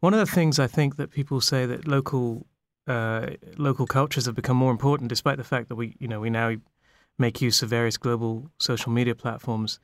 one 0.00 0.14
of 0.14 0.20
the 0.20 0.32
things 0.32 0.58
I 0.58 0.66
think 0.66 0.96
that 0.96 1.10
people 1.10 1.40
say 1.40 1.66
that 1.66 1.86
local 1.86 2.46
uh, 2.86 3.30
local 3.56 3.86
cultures 3.86 4.26
have 4.26 4.34
become 4.34 4.56
more 4.56 4.70
important, 4.70 5.08
despite 5.08 5.38
the 5.38 5.44
fact 5.44 5.68
that 5.68 5.76
we, 5.76 5.96
you 5.98 6.08
know, 6.08 6.20
we 6.20 6.30
now 6.30 6.54
make 7.18 7.40
use 7.40 7.62
of 7.62 7.68
various 7.68 7.96
global 7.96 8.50
social 8.58 8.90
media 8.90 9.14
platforms, 9.14 9.78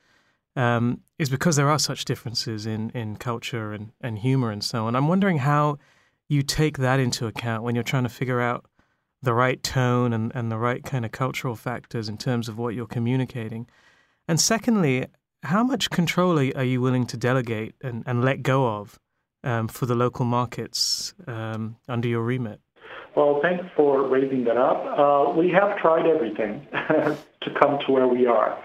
um, 0.57 1.01
is 1.19 1.29
because 1.29 1.57
there 1.57 1.69
are 1.69 1.79
such 1.79 2.05
differences 2.05 2.67
in, 2.67 2.91
in 2.91 3.17
culture 3.17 3.73
and, 3.73 3.93
and 4.01 4.19
humor 4.19 4.51
and 4.51 4.65
so 4.65 4.87
on. 4.87 4.97
I'm 4.97 5.09
wondering 5.09 5.39
how 5.39 5.79
you 6.29 6.43
take 6.43 6.79
that 6.79 7.01
into 7.01 7.27
account 7.27 7.63
when 7.63 7.75
you're 7.75 7.85
trying 7.85 8.03
to 8.03 8.09
figure 8.09 8.41
out 8.41 8.67
the 9.23 9.35
right 9.35 9.63
tone 9.63 10.13
and, 10.13 10.33
and 10.35 10.51
the 10.51 10.59
right 10.59 10.85
kind 10.85 11.05
of 11.05 11.13
cultural 11.13 11.57
factors 11.57 12.09
in 12.09 12.17
terms 12.19 12.49
of 12.49 12.59
what 12.59 12.75
you're 12.75 12.87
communicating? 12.87 13.67
And 14.27 14.41
secondly, 14.41 15.07
how 15.43 15.63
much 15.63 15.91
control 15.91 16.39
are 16.39 16.65
you 16.65 16.81
willing 16.81 17.07
to 17.07 17.17
delegate 17.17 17.75
and, 17.81 18.03
and 18.07 18.25
let 18.25 18.43
go 18.43 18.67
of 18.67 18.99
um, 19.45 19.69
for 19.69 19.87
the 19.87 19.95
local 19.95 20.25
markets 20.25 21.15
um, 21.27 21.77
under 21.89 22.09
your 22.09 22.23
remit? 22.23 22.61
Well, 23.19 23.41
thanks 23.43 23.65
for 23.75 24.07
raising 24.07 24.45
that 24.45 24.57
up. 24.57 24.79
Uh, 24.97 25.33
we 25.37 25.51
have 25.51 25.77
tried 25.79 26.07
everything 26.07 26.65
to 26.73 27.51
come 27.59 27.81
to 27.85 27.91
where 27.91 28.07
we 28.07 28.27
are. 28.27 28.57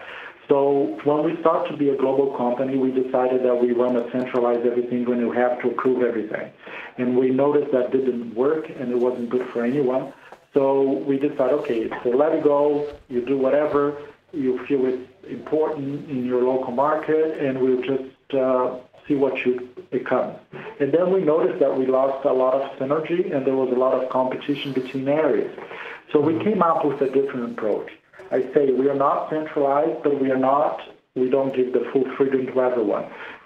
So 0.48 0.96
when 1.06 1.24
we 1.24 1.42
start 1.42 1.68
to 1.72 1.76
be 1.76 1.90
a 1.90 1.98
global 1.98 2.38
company, 2.38 2.78
we 2.78 2.92
decided 2.92 3.44
that 3.46 3.56
we 3.60 3.74
want 3.74 3.96
to 3.96 4.12
centralize 4.12 4.64
everything 4.64 5.06
when 5.06 5.28
we 5.28 5.36
have 5.36 5.60
to 5.64 5.72
approve 5.72 6.04
everything. 6.04 6.52
And 7.00 7.18
we 7.18 7.32
noticed 7.32 7.72
that 7.72 7.92
didn't 7.92 8.36
work 8.36 8.70
and 8.70 8.92
it 8.92 9.00
wasn't 9.00 9.32
good 9.32 9.48
for 9.52 9.66
anyone. 9.66 10.14
So 10.54 11.00
we 11.00 11.18
decided, 11.18 11.54
okay, 11.62 11.90
so 12.04 12.10
let 12.10 12.34
it 12.34 12.44
go. 12.44 12.94
You 13.10 13.26
do 13.26 13.40
whatever 13.40 13.98
you 14.34 14.64
feel 14.68 14.86
it's 14.86 15.10
important 15.28 16.10
in 16.12 16.26
your 16.26 16.44
local 16.44 16.74
market, 16.74 17.40
and 17.40 17.60
we'll 17.60 17.82
just 17.82 18.36
uh, 18.36 18.78
see 19.08 19.16
what 19.16 19.46
you 19.46 19.70
become. 19.92 20.36
And 20.80 20.92
then 20.94 21.12
we 21.12 21.22
noticed 21.22 21.60
that 21.60 21.78
we 21.78 21.86
lost 21.86 22.26
a 22.26 22.34
lot 22.34 22.56
of 22.56 22.72
synergy, 22.80 23.34
and 23.34 23.46
there 23.46 23.56
was 23.56 23.70
a 23.70 23.80
lot 23.80 23.94
of 23.94 24.10
competition 24.10 24.74
between 24.74 25.08
areas. 25.08 25.54
So 26.12 26.20
we 26.20 26.44
came 26.44 26.62
up 26.62 26.86
with 26.86 27.02
a 27.02 27.10
different 27.10 27.52
approach. 27.52 27.92
I 28.32 28.42
say 28.54 28.72
we 28.72 28.90
are 28.90 28.96
not 28.96 29.30
centralized, 29.30 30.04
but 30.04 30.20
we 30.20 30.32
are 30.32 30.38
not, 30.38 30.82
we 31.16 31.30
don't 31.30 31.56
give 31.56 31.74
the 31.74 31.88
full 31.92 32.06
freedom 32.16 32.48
to 32.48 32.62
everyone. 32.62 33.06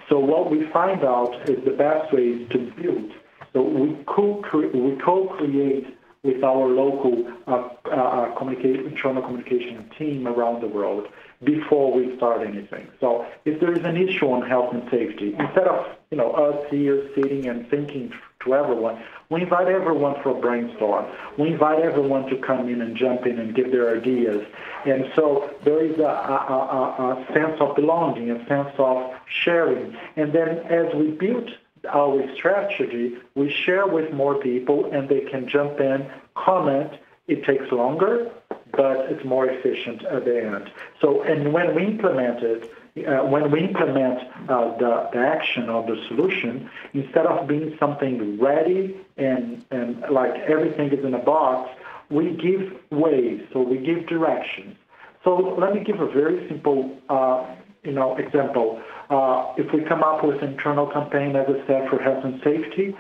So 0.10 0.20
what 0.20 0.50
we 0.50 0.66
find 0.72 1.04
out 1.04 1.50
is 1.50 1.64
the 1.66 1.72
best 1.72 2.14
way 2.14 2.28
is 2.30 2.50
to 2.50 2.72
build. 2.82 3.12
So 3.54 3.62
we 3.62 3.98
co-create, 4.06 4.74
we 4.74 4.96
co-create 4.98 5.98
with 6.24 6.44
our 6.44 6.68
local 6.68 7.26
uh, 7.48 7.70
uh, 7.90 8.36
communica- 8.36 8.86
internal 8.88 9.22
communication 9.24 9.90
team 9.98 10.28
around 10.28 10.62
the 10.62 10.68
world 10.68 11.08
before 11.44 11.94
we 11.94 12.16
start 12.18 12.46
anything. 12.46 12.88
So 13.00 13.26
if 13.46 13.60
there 13.60 13.72
is 13.72 13.84
an 13.84 13.98
issue 13.98 14.28
on 14.32 14.48
health 14.48 14.74
and 14.74 14.90
safety, 14.90 15.36
instead 15.38 15.68
of 15.68 15.86
you 16.10 16.18
know 16.18 16.32
us 16.32 16.66
here 16.72 17.10
sitting 17.16 17.48
and 17.48 17.70
thinking 17.70 18.12
to 18.44 18.56
everyone, 18.56 19.04
we 19.30 19.42
invite 19.42 19.68
everyone 19.68 20.22
for 20.24 20.30
a 20.30 20.40
brainstorm. 20.40 21.06
We 21.38 21.50
invite 21.50 21.80
everyone 21.80 22.30
to 22.30 22.38
come 22.38 22.70
in 22.70 22.82
and 22.82 22.96
jump 22.96 23.26
in 23.26 23.40
and 23.40 23.54
give 23.54 23.72
their 23.72 23.96
ideas. 23.96 24.46
And 24.86 25.12
so 25.16 25.54
there 25.64 25.84
is 25.84 26.00
a, 26.00 26.04
a, 26.04 26.08
a, 26.08 27.26
a 27.28 27.34
sense 27.34 27.60
of 27.60 27.76
belonging, 27.76 28.32
a 28.32 28.46
sense 28.48 28.74
of 28.78 29.14
sharing. 29.28 29.98
And 30.16 30.32
then 30.34 30.60
as 30.60 30.94
we 30.96 31.12
build 31.12 31.50
our 31.90 32.24
strategy, 32.36 33.18
we 33.36 33.52
share 33.52 33.86
with 33.86 34.14
more 34.14 34.36
people 34.36 34.92
and 34.92 35.10
they 35.10 35.22
can 35.22 35.48
jump 35.48 35.80
in, 35.80 36.10
comment. 36.36 36.94
It 37.28 37.44
takes 37.44 37.70
longer, 37.74 38.32
but 38.72 39.12
it's 39.12 39.24
more 39.26 39.48
efficient 39.48 40.04
at 40.06 40.26
the 40.26 40.46
end. 40.46 40.72
So, 41.02 41.22
and 41.24 41.54
when 41.54 41.76
we 41.76 41.86
implement 41.86 42.44
it, 42.44 42.72
uh, 43.06 43.24
when 43.26 43.52
we 43.52 43.64
implement 43.64 44.20
uh, 44.50 44.78
the, 44.78 45.10
the 45.14 45.20
action 45.20 45.70
or 45.70 45.86
the 45.86 46.02
solution, 46.08 46.70
instead 46.94 47.26
of 47.26 47.48
being 47.48 47.76
something 47.80 48.40
ready 48.40 48.96
and, 49.18 49.64
and 49.72 50.02
like 50.10 50.34
everything 50.48 50.92
is 50.92 51.06
in 51.06 51.14
a 51.14 51.20
box, 51.20 51.70
we 52.10 52.32
give 52.32 52.74
ways, 52.90 53.42
so 53.54 53.62
we 53.62 53.78
give 53.78 54.08
directions. 54.08 54.76
So 55.24 55.36
let 55.60 55.74
me 55.74 55.84
give 55.84 56.00
a 56.00 56.08
very 56.08 56.48
simple, 56.48 56.98
uh, 57.10 57.46
you 57.84 57.92
know, 57.92 58.16
example. 58.18 58.82
Uh, 59.10 59.54
if 59.58 59.72
we 59.74 59.84
come 59.84 60.04
up 60.04 60.24
with 60.24 60.42
internal 60.42 60.88
campaign, 60.88 61.36
as 61.36 61.48
I 61.50 61.68
said, 61.68 61.90
for 61.90 62.02
health 62.02 62.24
and 62.24 62.42
safety, 62.44 62.96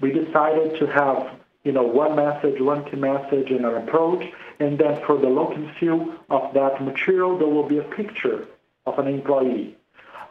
we 0.00 0.12
decided 0.12 0.78
to 0.78 0.86
have 0.86 1.40
you 1.64 1.72
know, 1.72 1.82
one 1.82 2.16
message, 2.16 2.60
one 2.60 2.84
key 2.90 2.96
message 2.96 3.50
and 3.50 3.64
an 3.64 3.74
approach. 3.76 4.24
And 4.60 4.78
then 4.78 5.00
for 5.06 5.18
the 5.18 5.28
look 5.28 5.54
and 5.54 5.74
feel 5.76 6.14
of 6.28 6.54
that 6.54 6.82
material, 6.82 7.38
there 7.38 7.48
will 7.48 7.68
be 7.68 7.78
a 7.78 7.82
picture 7.82 8.46
of 8.86 8.98
an 8.98 9.08
employee. 9.08 9.76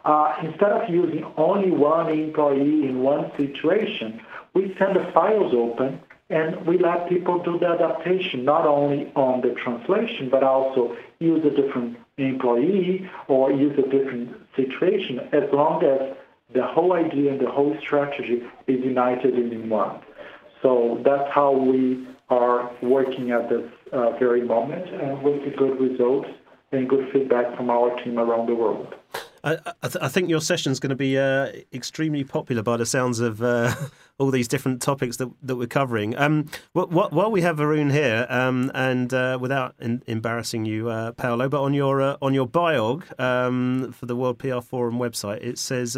Uh, 0.04 0.34
instead 0.42 0.70
of 0.70 0.88
using 0.88 1.24
only 1.36 1.70
one 1.70 2.08
employee 2.08 2.88
in 2.88 3.02
one 3.02 3.30
situation, 3.36 4.20
we 4.54 4.74
send 4.78 4.96
the 4.96 5.10
files 5.12 5.52
open 5.52 6.00
and 6.30 6.64
we 6.64 6.78
let 6.78 7.08
people 7.08 7.42
do 7.42 7.58
the 7.58 7.66
adaptation, 7.66 8.44
not 8.44 8.66
only 8.66 9.12
on 9.16 9.40
the 9.40 9.50
translation, 9.50 10.30
but 10.30 10.44
also 10.44 10.96
use 11.18 11.44
a 11.44 11.50
different 11.50 11.98
employee 12.16 13.10
or 13.26 13.50
use 13.52 13.76
a 13.78 13.88
different 13.90 14.36
situation, 14.54 15.20
as 15.32 15.52
long 15.52 15.82
as 15.82 16.16
the 16.54 16.64
whole 16.64 16.92
idea 16.92 17.32
and 17.32 17.40
the 17.40 17.50
whole 17.50 17.76
strategy 17.80 18.42
is 18.68 18.80
united 18.84 19.34
in 19.34 19.68
one. 19.68 20.00
So 20.62 21.00
that's 21.04 21.30
how 21.32 21.52
we 21.52 22.06
are 22.30 22.70
working 22.82 23.32
at 23.32 23.48
this 23.48 23.68
uh, 23.92 24.16
very 24.18 24.42
moment 24.42 24.86
with 25.22 25.56
good 25.56 25.80
results 25.80 26.28
and 26.72 26.88
good 26.88 27.10
feedback 27.12 27.56
from 27.56 27.68
our 27.68 27.94
team 28.02 28.18
around 28.18 28.46
the 28.46 28.54
world. 28.54 28.94
I, 29.42 29.54
I, 29.82 29.88
th- 29.88 30.02
I 30.02 30.08
think 30.08 30.28
your 30.28 30.40
session 30.40 30.70
is 30.70 30.80
going 30.80 30.90
to 30.90 30.96
be 30.96 31.18
uh, 31.18 31.52
extremely 31.72 32.24
popular 32.24 32.62
by 32.62 32.76
the 32.76 32.86
sounds 32.86 33.20
of 33.20 33.42
uh, 33.42 33.74
all 34.18 34.30
these 34.30 34.46
different 34.46 34.82
topics 34.82 35.16
that, 35.16 35.30
that 35.42 35.56
we're 35.56 35.66
covering. 35.66 36.16
Um, 36.16 36.46
while 36.72 37.30
we 37.30 37.40
have 37.40 37.58
Arun 37.58 37.90
here, 37.90 38.26
um, 38.28 38.70
and 38.74 39.12
uh, 39.14 39.38
without 39.40 39.74
in, 39.80 40.02
embarrassing 40.06 40.66
you, 40.66 40.90
uh, 40.90 41.12
Paulo, 41.12 41.48
but 41.48 41.62
on 41.62 41.74
your 41.74 42.02
uh, 42.02 42.16
on 42.20 42.34
your 42.34 42.46
biog 42.46 43.18
um, 43.18 43.92
for 43.92 44.06
the 44.06 44.14
World 44.14 44.38
PR 44.38 44.60
Forum 44.60 44.98
website, 44.98 45.42
it 45.42 45.58
says 45.58 45.96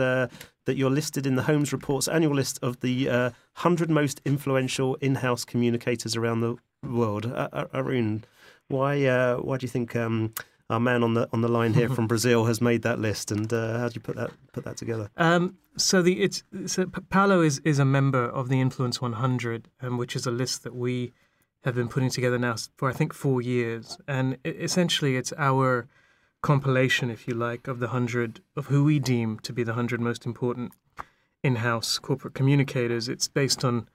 that 0.64 0.76
you're 0.76 0.90
listed 0.90 1.26
in 1.26 1.34
the 1.34 1.42
Holmes 1.42 1.72
Report's 1.72 2.08
annual 2.08 2.34
list 2.34 2.58
of 2.62 2.80
the 2.80 3.06
100 3.06 3.90
most 3.90 4.20
influential 4.24 4.94
in-house 4.96 5.44
communicators 5.44 6.16
around 6.16 6.40
the 6.40 6.56
world. 6.82 7.26
Arun, 7.74 8.24
why 8.68 9.34
why 9.36 9.56
do 9.58 9.64
you 9.64 9.70
think? 9.70 9.96
Um, 9.96 10.32
our 10.72 10.80
man 10.80 11.02
on 11.02 11.14
the 11.14 11.28
on 11.32 11.42
the 11.42 11.48
line 11.48 11.74
here 11.74 11.88
from 11.88 12.06
Brazil 12.12 12.46
has 12.46 12.60
made 12.60 12.82
that 12.82 12.98
list, 12.98 13.30
and 13.30 13.52
uh, 13.52 13.78
how 13.78 13.88
do 13.88 13.94
you 13.94 14.00
put 14.00 14.16
that 14.16 14.30
put 14.52 14.64
that 14.64 14.76
together? 14.76 15.10
Um, 15.16 15.56
so 15.76 16.02
the 16.02 16.22
it's 16.22 16.42
so 16.66 16.86
Paulo 16.86 17.42
is 17.42 17.60
is 17.64 17.78
a 17.78 17.84
member 17.84 18.24
of 18.24 18.48
the 18.48 18.60
Influence 18.60 19.00
100, 19.00 19.68
um, 19.82 19.98
which 19.98 20.16
is 20.16 20.26
a 20.26 20.30
list 20.30 20.64
that 20.64 20.74
we 20.74 21.12
have 21.64 21.74
been 21.74 21.88
putting 21.88 22.10
together 22.10 22.38
now 22.38 22.56
for 22.76 22.88
I 22.88 22.92
think 22.92 23.12
four 23.12 23.42
years, 23.42 23.98
and 24.08 24.38
essentially 24.44 25.16
it's 25.16 25.32
our 25.38 25.86
compilation, 26.42 27.10
if 27.10 27.26
you 27.26 27.34
like, 27.34 27.68
of 27.68 27.78
the 27.78 27.88
hundred 27.88 28.40
of 28.56 28.66
who 28.66 28.84
we 28.84 28.98
deem 28.98 29.38
to 29.40 29.52
be 29.52 29.62
the 29.62 29.74
hundred 29.74 30.00
most 30.00 30.26
important 30.26 30.72
in-house 31.42 31.98
corporate 31.98 32.34
communicators. 32.34 33.08
It's 33.08 33.28
based 33.28 33.64
on 33.64 33.88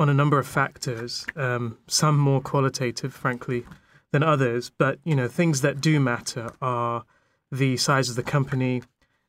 on 0.00 0.08
a 0.08 0.14
number 0.14 0.40
of 0.40 0.46
factors, 0.46 1.24
um, 1.36 1.78
some 1.86 2.18
more 2.18 2.40
qualitative, 2.40 3.14
frankly 3.14 3.64
than 4.10 4.22
others. 4.22 4.70
But 4.76 4.98
you 5.04 5.14
know, 5.14 5.28
things 5.28 5.60
that 5.60 5.80
do 5.80 6.00
matter 6.00 6.50
are 6.62 7.04
the 7.52 7.76
size 7.76 8.08
of 8.08 8.16
the 8.16 8.22
company, 8.22 8.82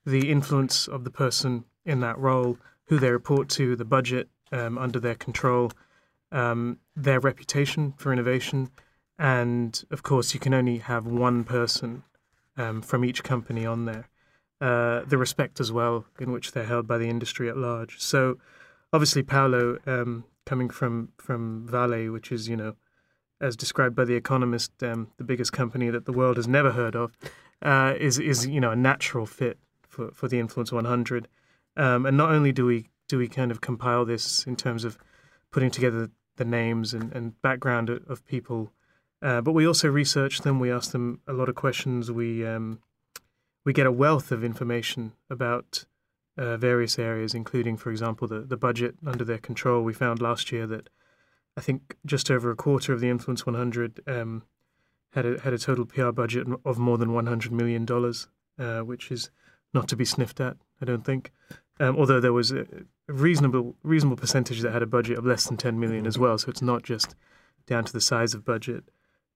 the 0.05 0.31
influence 0.31 0.87
of 0.87 1.03
the 1.03 1.11
person 1.11 1.65
in 1.85 1.99
that 1.99 2.17
role, 2.17 2.57
who 2.85 2.99
they 2.99 3.11
report 3.11 3.49
to, 3.49 3.75
the 3.75 3.85
budget 3.85 4.29
um, 4.51 4.77
under 4.77 4.99
their 4.99 5.15
control, 5.15 5.71
um, 6.31 6.79
their 6.95 7.19
reputation 7.19 7.93
for 7.97 8.11
innovation, 8.11 8.69
and 9.17 9.83
of 9.91 10.03
course, 10.03 10.33
you 10.33 10.39
can 10.39 10.53
only 10.53 10.79
have 10.79 11.05
one 11.05 11.43
person 11.43 12.03
um, 12.57 12.81
from 12.81 13.05
each 13.05 13.23
company 13.23 13.65
on 13.65 13.85
there. 13.85 14.09
Uh, 14.61 15.01
the 15.05 15.17
respect 15.17 15.59
as 15.59 15.71
well 15.71 16.05
in 16.19 16.31
which 16.31 16.53
they're 16.53 16.65
held 16.65 16.87
by 16.87 16.97
the 16.97 17.09
industry 17.09 17.49
at 17.49 17.57
large. 17.57 17.99
So, 17.99 18.37
obviously, 18.93 19.21
Paulo, 19.21 19.77
um, 19.85 20.23
coming 20.45 20.69
from 20.69 21.09
from 21.17 21.67
Vale, 21.67 22.11
which 22.11 22.31
is 22.31 22.47
you 22.47 22.55
know 22.55 22.75
as 23.41 23.55
described 23.55 23.95
by 23.95 24.05
the 24.05 24.15
Economist, 24.15 24.71
um, 24.81 25.11
the 25.17 25.23
biggest 25.23 25.51
company 25.51 25.89
that 25.89 26.05
the 26.05 26.13
world 26.13 26.37
has 26.37 26.47
never 26.47 26.71
heard 26.71 26.95
of, 26.95 27.17
uh, 27.61 27.93
is 27.99 28.17
is 28.17 28.47
you 28.47 28.61
know 28.61 28.71
a 28.71 28.75
natural 28.75 29.25
fit 29.25 29.59
for, 29.87 30.11
for 30.11 30.27
the 30.27 30.39
Influence 30.39 30.71
100. 30.71 31.27
Um, 31.77 32.05
and 32.05 32.15
not 32.15 32.31
only 32.31 32.51
do 32.51 32.65
we 32.65 32.89
do 33.07 33.17
we 33.17 33.27
kind 33.27 33.51
of 33.51 33.61
compile 33.61 34.05
this 34.05 34.45
in 34.47 34.55
terms 34.55 34.83
of 34.83 34.97
putting 35.51 35.71
together 35.71 36.09
the 36.37 36.45
names 36.45 36.93
and, 36.93 37.13
and 37.13 37.39
background 37.41 37.89
of 37.89 38.25
people, 38.25 38.71
uh, 39.25 39.41
but 39.41 39.53
we 39.53 39.65
also 39.65 39.89
research 39.89 40.41
them. 40.41 40.59
We 40.59 40.71
ask 40.71 40.91
them 40.91 41.19
a 41.27 41.33
lot 41.33 41.49
of 41.49 41.55
questions. 41.55 42.11
We 42.11 42.45
um, 42.45 42.79
we 43.65 43.73
get 43.73 43.87
a 43.87 43.91
wealth 43.91 44.31
of 44.31 44.43
information 44.43 45.13
about 45.31 45.85
uh, 46.37 46.57
various 46.57 46.99
areas, 46.99 47.33
including, 47.33 47.75
for 47.75 47.89
example, 47.89 48.27
the, 48.27 48.41
the 48.41 48.55
budget 48.55 48.95
under 49.03 49.25
their 49.25 49.39
control. 49.39 49.81
We 49.81 49.93
found 49.93 50.21
last 50.21 50.51
year 50.51 50.67
that 50.67 50.89
I 51.57 51.61
think 51.61 51.95
just 52.05 52.29
over 52.29 52.51
a 52.51 52.55
quarter 52.55 52.93
of 52.93 52.99
the 52.99 53.09
Influence 53.09 53.47
100 53.47 54.01
um, 54.05 54.43
had 55.13 55.25
a 55.25 55.39
had 55.41 55.53
a 55.53 55.57
total 55.57 55.87
PR 55.87 56.11
budget 56.11 56.45
of 56.63 56.77
more 56.77 56.99
than 56.99 57.11
100 57.11 57.51
million 57.51 57.83
dollars, 57.83 58.27
uh, 58.59 58.81
which 58.81 59.11
is 59.11 59.31
not 59.73 59.87
to 59.87 59.95
be 59.95 60.05
sniffed 60.05 60.39
at. 60.39 60.57
I 60.79 60.85
don't 60.85 61.03
think. 61.03 61.31
Um, 61.79 61.97
although 61.97 62.19
there 62.19 62.31
was 62.31 62.51
a 62.51 62.67
reasonable 63.07 63.75
reasonable 63.81 64.17
percentage 64.17 64.61
that 64.61 64.71
had 64.71 64.83
a 64.83 64.87
budget 64.97 65.17
of 65.17 65.25
less 65.25 65.45
than 65.45 65.57
10 65.57 65.79
million 65.79 66.05
as 66.05 66.19
well, 66.19 66.37
so 66.37 66.51
it's 66.51 66.61
not 66.61 66.83
just 66.83 67.15
down 67.65 67.85
to 67.85 67.91
the 67.91 67.99
size 67.99 68.35
of 68.35 68.45
budget. 68.45 68.83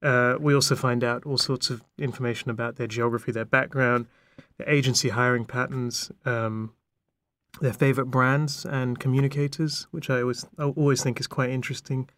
Uh, 0.01 0.35
we 0.39 0.53
also 0.55 0.75
find 0.75 1.03
out 1.03 1.25
all 1.25 1.37
sorts 1.37 1.69
of 1.69 1.83
information 1.97 2.49
about 2.49 2.75
their 2.77 2.87
geography, 2.87 3.31
their 3.31 3.45
background, 3.45 4.07
their 4.57 4.69
agency 4.69 5.09
hiring 5.09 5.45
patterns, 5.45 6.11
um, 6.25 6.71
their 7.61 7.73
favorite 7.73 8.05
brands 8.05 8.65
and 8.65 8.99
communicators, 8.99 9.87
which 9.91 10.09
I 10.09 10.21
always 10.21 10.45
I 10.57 10.63
always 10.63 11.03
think 11.03 11.19
is 11.19 11.27
quite 11.27 11.49
interesting. 11.49 12.09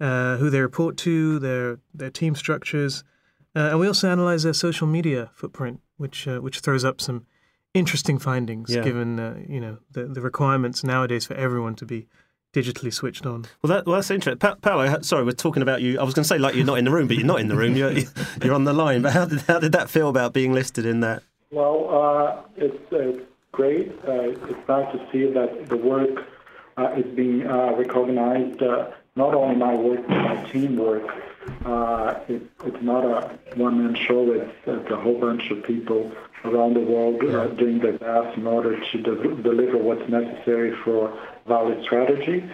Uh, 0.00 0.38
who 0.38 0.48
they 0.48 0.62
report 0.62 0.96
to, 0.96 1.38
their 1.38 1.78
their 1.92 2.08
team 2.10 2.34
structures, 2.34 3.04
uh, 3.54 3.68
and 3.70 3.78
we 3.80 3.86
also 3.86 4.08
analyze 4.08 4.44
their 4.44 4.54
social 4.54 4.86
media 4.86 5.30
footprint, 5.34 5.78
which 5.98 6.26
uh, 6.26 6.38
which 6.38 6.60
throws 6.60 6.86
up 6.86 7.02
some 7.02 7.26
interesting 7.74 8.18
findings, 8.18 8.74
Yeah. 8.74 8.82
given 8.82 9.20
uh, 9.20 9.36
you 9.46 9.60
know 9.60 9.76
the, 9.92 10.04
the 10.06 10.22
requirements 10.22 10.82
nowadays 10.82 11.26
for 11.26 11.34
everyone 11.34 11.74
to 11.74 11.84
be 11.84 12.06
digitally 12.52 12.92
switched 12.92 13.26
on. 13.26 13.46
Well, 13.62 13.68
that, 13.68 13.86
well 13.86 13.96
that's 13.96 14.10
interesting. 14.10 14.38
Pa- 14.38 14.56
Paulo, 14.56 15.00
sorry, 15.02 15.24
we're 15.24 15.32
talking 15.32 15.62
about 15.62 15.82
you. 15.82 16.00
I 16.00 16.02
was 16.02 16.14
going 16.14 16.24
to 16.24 16.28
say 16.28 16.38
like 16.38 16.54
you're 16.54 16.64
not 16.66 16.78
in 16.78 16.84
the 16.84 16.90
room, 16.90 17.08
but 17.08 17.16
you're 17.16 17.26
not 17.26 17.40
in 17.40 17.48
the 17.48 17.56
room. 17.56 17.76
You're 17.76 17.92
you're 18.42 18.54
on 18.54 18.64
the 18.64 18.72
line. 18.72 19.02
But 19.02 19.12
how 19.12 19.24
did 19.24 19.40
how 19.42 19.58
did 19.58 19.72
that 19.72 19.90
feel 19.90 20.08
about 20.08 20.32
being 20.32 20.52
listed 20.52 20.86
in 20.86 21.00
that? 21.00 21.22
Well, 21.50 21.88
uh, 21.90 22.42
it's, 22.56 22.78
it's 22.92 23.26
great. 23.52 23.90
Uh, 24.06 24.30
it's 24.30 24.68
nice 24.68 24.92
to 24.92 25.08
see 25.10 25.26
that 25.32 25.68
the 25.68 25.76
work 25.76 26.26
uh, 26.76 26.92
is 26.96 27.06
being 27.14 27.46
uh, 27.46 27.74
recognized. 27.76 28.62
Uh, 28.62 28.90
not 29.16 29.34
only 29.34 29.56
my 29.56 29.74
work, 29.74 30.06
but 30.06 30.16
my 30.16 30.50
teamwork. 30.50 31.02
Uh, 31.64 32.20
it, 32.28 32.42
it's 32.64 32.82
not 32.82 33.04
a 33.04 33.36
one-man 33.56 33.96
show. 33.96 34.30
It's, 34.30 34.52
it's 34.66 34.90
a 34.90 34.96
whole 34.96 35.18
bunch 35.18 35.50
of 35.50 35.64
people 35.64 36.12
around 36.44 36.74
the 36.74 36.80
world 36.80 37.22
uh, 37.24 37.46
doing 37.48 37.78
their 37.80 37.98
best 37.98 38.36
in 38.36 38.46
order 38.46 38.78
to 38.92 38.98
de- 39.02 39.42
deliver 39.42 39.76
what's 39.78 40.08
necessary 40.08 40.74
for 40.84 41.16
valid 41.46 41.82
strategy. 41.84 42.44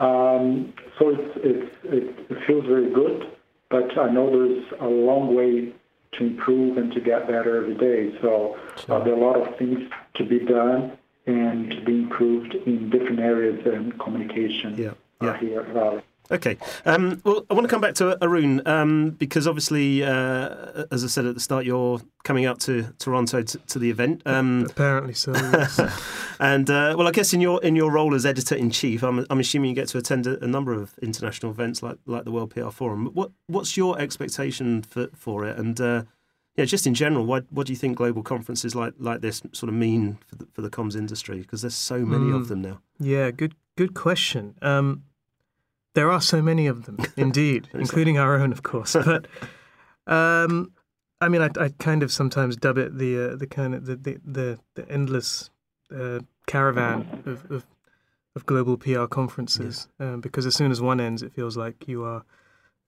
Um, 0.00 0.72
so 0.98 1.10
it's, 1.10 1.36
it's, 1.36 1.74
it, 1.84 2.26
it 2.30 2.46
feels 2.46 2.66
very 2.66 2.90
good, 2.92 3.30
but 3.70 3.96
I 3.98 4.10
know 4.10 4.30
there's 4.30 4.64
a 4.80 4.86
long 4.86 5.34
way 5.34 5.72
to 6.12 6.24
improve 6.24 6.78
and 6.78 6.92
to 6.92 7.00
get 7.00 7.26
better 7.26 7.56
every 7.56 7.74
day. 7.74 8.18
So 8.20 8.56
uh, 8.88 9.04
there 9.04 9.14
are 9.14 9.16
a 9.16 9.20
lot 9.20 9.36
of 9.48 9.56
things 9.58 9.78
to 10.14 10.24
be 10.24 10.40
done 10.40 10.96
and 11.26 11.70
to 11.70 11.80
be 11.82 12.02
improved 12.02 12.54
in 12.54 12.90
different 12.90 13.20
areas 13.20 13.64
in 13.66 13.92
communication 13.92 14.76
Yeah, 14.76 14.90
uh, 15.20 15.26
yeah. 15.26 15.38
here 15.38 15.60
at 15.60 15.68
Vale. 15.68 16.02
Okay. 16.30 16.56
Um, 16.84 17.20
well, 17.24 17.46
I 17.48 17.54
want 17.54 17.64
to 17.64 17.68
come 17.70 17.80
back 17.80 17.94
to 17.96 18.18
Arun 18.22 18.66
um, 18.66 19.10
because 19.10 19.46
obviously, 19.46 20.02
uh, 20.02 20.84
as 20.90 21.04
I 21.04 21.06
said 21.06 21.24
at 21.26 21.34
the 21.34 21.40
start, 21.40 21.64
you're 21.64 22.00
coming 22.24 22.46
out 22.46 22.58
to 22.60 22.92
Toronto 22.98 23.42
to, 23.42 23.58
to 23.58 23.78
the 23.78 23.90
event. 23.90 24.22
Um, 24.26 24.66
Apparently 24.68 25.14
so. 25.14 25.32
yes. 25.32 25.78
and 26.40 26.68
uh, 26.68 26.94
well, 26.98 27.06
I 27.06 27.12
guess 27.12 27.32
in 27.32 27.40
your 27.40 27.62
in 27.62 27.76
your 27.76 27.92
role 27.92 28.14
as 28.14 28.26
editor 28.26 28.56
in 28.56 28.70
chief, 28.70 29.02
I'm, 29.04 29.24
I'm 29.30 29.38
assuming 29.40 29.70
you 29.70 29.76
get 29.76 29.88
to 29.88 29.98
attend 29.98 30.26
a, 30.26 30.42
a 30.42 30.48
number 30.48 30.72
of 30.72 30.94
international 31.00 31.52
events 31.52 31.82
like 31.82 31.98
like 32.06 32.24
the 32.24 32.32
World 32.32 32.50
PR 32.50 32.70
Forum. 32.70 33.06
What 33.14 33.30
what's 33.46 33.76
your 33.76 33.98
expectation 34.00 34.82
for 34.82 35.06
for 35.14 35.44
it? 35.46 35.56
And 35.56 35.80
uh, 35.80 36.02
yeah, 36.56 36.64
just 36.64 36.86
in 36.88 36.94
general, 36.94 37.24
what 37.24 37.44
what 37.50 37.66
do 37.68 37.72
you 37.72 37.76
think 37.76 37.96
global 37.96 38.24
conferences 38.24 38.74
like 38.74 38.94
like 38.98 39.20
this 39.20 39.42
sort 39.52 39.68
of 39.68 39.74
mean 39.76 40.18
for 40.26 40.34
the, 40.36 40.46
for 40.52 40.62
the 40.62 40.70
comms 40.70 40.96
industry? 40.96 41.38
Because 41.38 41.62
there's 41.62 41.76
so 41.76 42.00
many 42.04 42.32
of 42.32 42.42
Mm. 42.46 42.48
them 42.48 42.62
now. 42.62 42.80
Yeah, 42.98 43.30
good 43.30 43.54
good 43.76 43.94
question. 43.94 44.56
Um, 44.60 45.04
there 45.96 46.12
are 46.12 46.20
so 46.20 46.42
many 46.42 46.66
of 46.66 46.84
them, 46.84 46.98
indeed, 47.16 47.68
including 47.72 48.18
our 48.18 48.36
own, 48.36 48.52
of 48.52 48.62
course. 48.62 48.94
But 49.04 49.26
um, 50.06 50.72
I 51.20 51.28
mean, 51.28 51.42
I, 51.42 51.50
I 51.58 51.70
kind 51.78 52.02
of 52.04 52.12
sometimes 52.12 52.54
dub 52.56 52.78
it 52.78 52.96
the 52.96 53.32
uh, 53.32 53.36
the 53.36 53.46
kind 53.46 53.74
of 53.74 53.86
the 53.86 53.96
the 53.96 54.20
the, 54.24 54.58
the 54.74 54.88
endless 54.88 55.50
uh, 55.92 56.20
caravan 56.46 57.22
of, 57.26 57.50
of 57.50 57.66
of 58.36 58.44
global 58.44 58.76
PR 58.76 59.06
conferences, 59.06 59.88
um, 59.98 60.20
because 60.20 60.44
as 60.44 60.54
soon 60.54 60.70
as 60.70 60.80
one 60.80 61.00
ends, 61.00 61.22
it 61.22 61.32
feels 61.32 61.56
like 61.56 61.88
you 61.88 62.04
are 62.04 62.22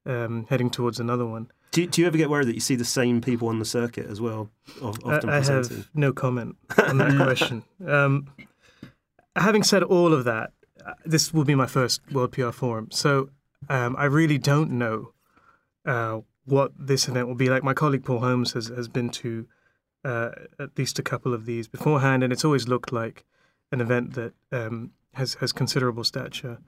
um, 0.05 0.47
heading 0.51 0.71
towards 0.71 1.01
another 1.01 1.27
one. 1.27 1.51
Do 1.71 1.83
you, 1.83 1.87
do 1.87 2.01
you 2.01 2.07
ever 2.07 2.17
get 2.17 2.31
worried 2.31 2.49
that 2.49 2.55
you 2.55 2.61
see 2.61 2.77
the 2.77 2.85
same 2.85 3.21
people 3.21 3.49
on 3.49 3.59
the 3.59 3.65
circuit 3.65 4.07
as 4.07 4.21
well, 4.21 4.51
often 4.83 5.29
I, 5.29 5.39
I 5.39 5.45
have 5.45 5.89
no 5.95 6.13
comment 6.13 6.57
on 6.79 6.99
that 6.99 7.17
question. 7.17 7.63
Um, 7.87 8.29
having 9.37 9.63
said 9.63 9.83
all 9.83 10.13
of 10.13 10.25
that, 10.25 10.53
this 11.05 11.33
will 11.33 11.45
be 11.45 11.55
my 11.55 11.67
first 11.67 12.01
World 12.13 12.33
PR 12.33 12.51
Forum, 12.51 12.89
so 12.91 13.31
um, 13.69 13.97
I 13.99 14.05
really 14.05 14.39
don't 14.39 14.71
know 14.73 15.13
uh, 15.85 16.21
what 16.45 16.73
this 16.79 17.09
event 17.09 17.29
will 17.29 17.35
be 17.35 17.49
like. 17.49 17.63
My 17.63 17.75
colleague 17.75 18.05
Paul 18.05 18.21
Holmes 18.21 18.53
has, 18.53 18.69
has 18.69 18.89
been 18.89 19.11
to 19.11 19.47
uh, 20.05 20.31
at 20.59 20.77
least 20.79 20.99
a 20.99 21.03
couple 21.03 21.35
of 21.35 21.45
these 21.47 21.69
beforehand, 21.69 22.23
and 22.23 22.33
it's 22.33 22.45
always 22.45 22.69
looked 22.69 22.93
like 22.93 23.25
an 23.73 23.81
event 23.81 24.15
that 24.15 24.33
um, 24.53 24.93
has 25.15 25.35
has 25.35 25.53
considerable 25.53 26.05
stature 26.05 26.59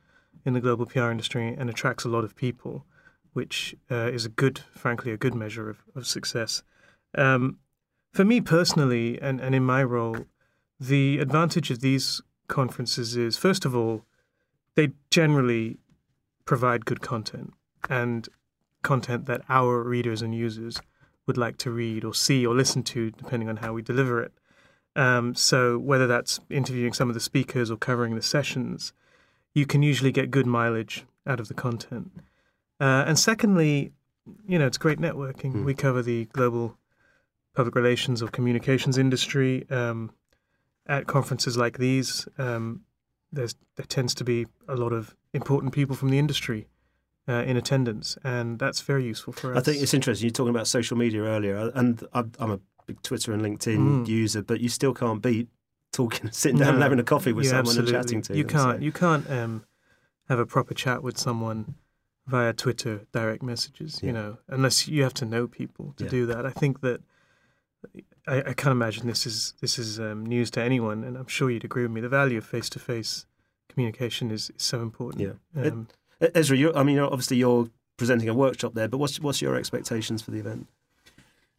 in 0.44 0.54
the 0.54 0.60
global 0.60 0.86
PR 0.86 1.10
industry 1.10 1.54
and 1.56 1.68
attracts 1.68 2.04
a 2.04 2.08
lot 2.08 2.24
of 2.24 2.34
people, 2.34 2.84
which 3.32 3.74
uh, 3.90 4.10
is 4.12 4.24
a 4.24 4.28
good, 4.28 4.60
frankly, 4.74 5.12
a 5.12 5.16
good 5.16 5.34
measure 5.34 5.68
of, 5.68 5.78
of 5.94 6.06
success. 6.06 6.62
Um, 7.14 7.58
for 8.12 8.24
me 8.24 8.40
personally, 8.40 9.20
and, 9.20 9.40
and 9.40 9.54
in 9.54 9.64
my 9.64 9.82
role, 9.84 10.26
the 10.78 11.18
advantage 11.18 11.70
of 11.70 11.80
these 11.80 12.22
conferences 12.48 13.16
is, 13.16 13.36
first 13.36 13.64
of 13.64 13.76
all, 13.76 14.04
they 14.76 14.90
generally 15.10 15.78
provide 16.44 16.84
good 16.84 17.00
content 17.00 17.52
and 17.88 18.28
content 18.82 19.26
that 19.26 19.42
our 19.48 19.82
readers 19.82 20.22
and 20.22 20.34
users 20.34 20.80
would 21.26 21.36
like 21.36 21.56
to 21.58 21.70
read 21.70 22.04
or 22.04 22.14
see 22.14 22.46
or 22.46 22.54
listen 22.54 22.82
to, 22.82 23.10
depending 23.10 23.48
on 23.48 23.58
how 23.58 23.72
we 23.72 23.82
deliver 23.82 24.22
it. 24.22 24.32
Um, 24.96 25.34
so, 25.34 25.78
whether 25.78 26.06
that's 26.06 26.40
interviewing 26.50 26.92
some 26.92 27.08
of 27.08 27.14
the 27.14 27.20
speakers 27.20 27.70
or 27.70 27.76
covering 27.76 28.16
the 28.16 28.22
sessions, 28.22 28.92
you 29.54 29.66
can 29.66 29.82
usually 29.82 30.10
get 30.10 30.30
good 30.30 30.46
mileage 30.46 31.04
out 31.26 31.38
of 31.38 31.48
the 31.48 31.54
content. 31.54 32.10
Uh, 32.80 33.04
and 33.06 33.18
secondly, 33.18 33.92
you 34.46 34.58
know, 34.58 34.66
it's 34.66 34.78
great 34.78 34.98
networking. 34.98 35.64
We 35.64 35.74
cover 35.74 36.02
the 36.02 36.24
global 36.26 36.76
public 37.54 37.74
relations 37.74 38.22
or 38.22 38.28
communications 38.28 38.98
industry 38.98 39.68
um, 39.70 40.10
at 40.86 41.06
conferences 41.06 41.56
like 41.56 41.78
these. 41.78 42.26
Um, 42.38 42.82
there's 43.32 43.54
there 43.76 43.86
tends 43.86 44.14
to 44.14 44.24
be 44.24 44.46
a 44.68 44.74
lot 44.76 44.92
of 44.92 45.14
important 45.32 45.72
people 45.72 45.94
from 45.96 46.08
the 46.10 46.18
industry 46.18 46.68
uh, 47.28 47.44
in 47.46 47.56
attendance, 47.56 48.18
and 48.24 48.58
that's 48.58 48.80
very 48.80 49.04
useful 49.04 49.32
for 49.32 49.52
us. 49.52 49.58
I 49.58 49.60
think 49.60 49.82
it's 49.82 49.94
interesting. 49.94 50.26
You're 50.26 50.32
talking 50.32 50.50
about 50.50 50.66
social 50.66 50.96
media 50.96 51.22
earlier, 51.22 51.70
and 51.74 52.02
I'm, 52.12 52.32
a 52.40 52.60
big 52.86 53.02
Twitter 53.02 53.32
and 53.32 53.42
LinkedIn 53.42 53.78
Mm. 53.78 54.08
user, 54.08 54.42
but 54.42 54.60
you 54.60 54.68
still 54.68 54.94
can't 54.94 55.22
beat 55.22 55.48
talking, 55.92 56.30
sitting 56.32 56.58
down 56.58 56.74
and 56.74 56.82
having 56.82 56.98
a 56.98 57.04
coffee 57.04 57.32
with 57.32 57.46
someone 57.46 57.60
absolutely- 57.66 57.94
and 57.94 58.04
chatting 58.04 58.22
to 58.22 58.36
you 58.36 58.42
them. 58.44 58.50
can't 58.52 58.78
so- 58.78 58.84
you 58.84 58.92
can't 58.92 59.30
um, 59.30 59.64
have 60.28 60.38
a 60.40 60.46
proper 60.46 60.74
chat 60.74 61.02
with 61.02 61.16
someone 61.18 61.74
via 62.26 62.52
Twitter 62.52 63.06
direct 63.12 63.42
messages. 63.42 64.00
Yeah. 64.02 64.06
You 64.08 64.12
know, 64.12 64.38
unless 64.48 64.86
you 64.88 65.02
have 65.02 65.14
to 65.14 65.24
know 65.24 65.46
people 65.46 65.94
to 65.98 66.04
Yeah. 66.04 66.10
do 66.10 66.26
that. 66.26 66.46
I 66.46 66.50
think 66.50 66.80
that 66.80 67.00
I, 68.26 68.38
I 68.38 68.52
can't 68.52 68.72
imagine 68.72 69.06
this 69.06 69.26
is 69.26 69.54
this 69.60 69.78
is 69.78 69.98
um, 69.98 70.24
news 70.26 70.50
to 70.52 70.62
anyone, 70.62 71.02
and 71.04 71.16
I'm 71.16 71.26
sure 71.26 71.50
you'd 71.50 71.64
agree 71.64 71.82
with 71.82 71.90
me. 71.92 72.00
The 72.00 72.08
value 72.08 72.38
of 72.38 72.44
face 72.44 72.68
to 72.70 72.78
face 72.78 73.26
communication 73.68 74.30
is, 74.30 74.50
is 74.50 74.62
so 74.62 74.82
important. 74.82 75.38
Yeah. 75.54 75.62
Um, 75.62 75.88
E- 76.22 76.26
Ezri, 76.26 76.58
you're, 76.58 76.76
I 76.76 76.82
mean, 76.82 76.96
you're- 76.96 77.08
obviously 77.10 77.38
you're 77.38 77.68
presenting 77.96 78.28
a 78.28 78.34
workshop 78.34 78.74
there, 78.74 78.88
but 78.88 78.98
what's 78.98 79.18
what's 79.20 79.40
your 79.40 79.56
expectations 79.56 80.22
for 80.22 80.30
the 80.30 80.38
event? 80.38 80.66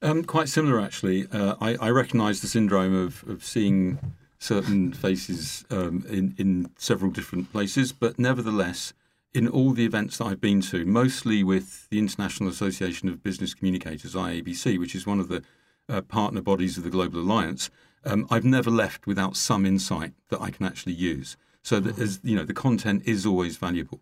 Um, 0.03 0.23
quite 0.23 0.49
similar, 0.49 0.79
actually. 0.79 1.27
Uh, 1.31 1.55
I, 1.61 1.75
I 1.75 1.89
recognise 1.89 2.41
the 2.41 2.47
syndrome 2.47 2.95
of, 2.95 3.23
of 3.27 3.43
seeing 3.43 3.99
certain 4.39 4.91
faces 4.93 5.63
um, 5.69 6.03
in, 6.09 6.33
in 6.39 6.71
several 6.77 7.11
different 7.11 7.51
places, 7.51 7.91
but 7.91 8.17
nevertheless, 8.17 8.93
in 9.33 9.47
all 9.47 9.71
the 9.73 9.85
events 9.85 10.17
that 10.17 10.25
I've 10.25 10.41
been 10.41 10.61
to, 10.61 10.85
mostly 10.85 11.43
with 11.43 11.87
the 11.89 11.99
International 11.99 12.49
Association 12.49 13.09
of 13.09 13.21
Business 13.21 13.53
Communicators, 13.53 14.15
IABC, 14.15 14.79
which 14.79 14.95
is 14.95 15.05
one 15.05 15.19
of 15.19 15.27
the 15.27 15.43
uh, 15.91 16.01
partner 16.01 16.41
bodies 16.41 16.77
of 16.77 16.83
the 16.83 16.89
Global 16.89 17.19
Alliance, 17.19 17.69
um, 18.05 18.25
I've 18.31 18.45
never 18.45 18.71
left 18.71 19.05
without 19.05 19.35
some 19.35 19.65
insight 19.65 20.13
that 20.29 20.41
I 20.41 20.49
can 20.49 20.65
actually 20.65 20.93
use. 20.93 21.37
So 21.61 21.79
that 21.79 21.99
as 21.99 22.19
you 22.23 22.35
know, 22.35 22.45
the 22.45 22.53
content 22.53 23.03
is 23.05 23.25
always 23.25 23.57
valuable. 23.57 23.99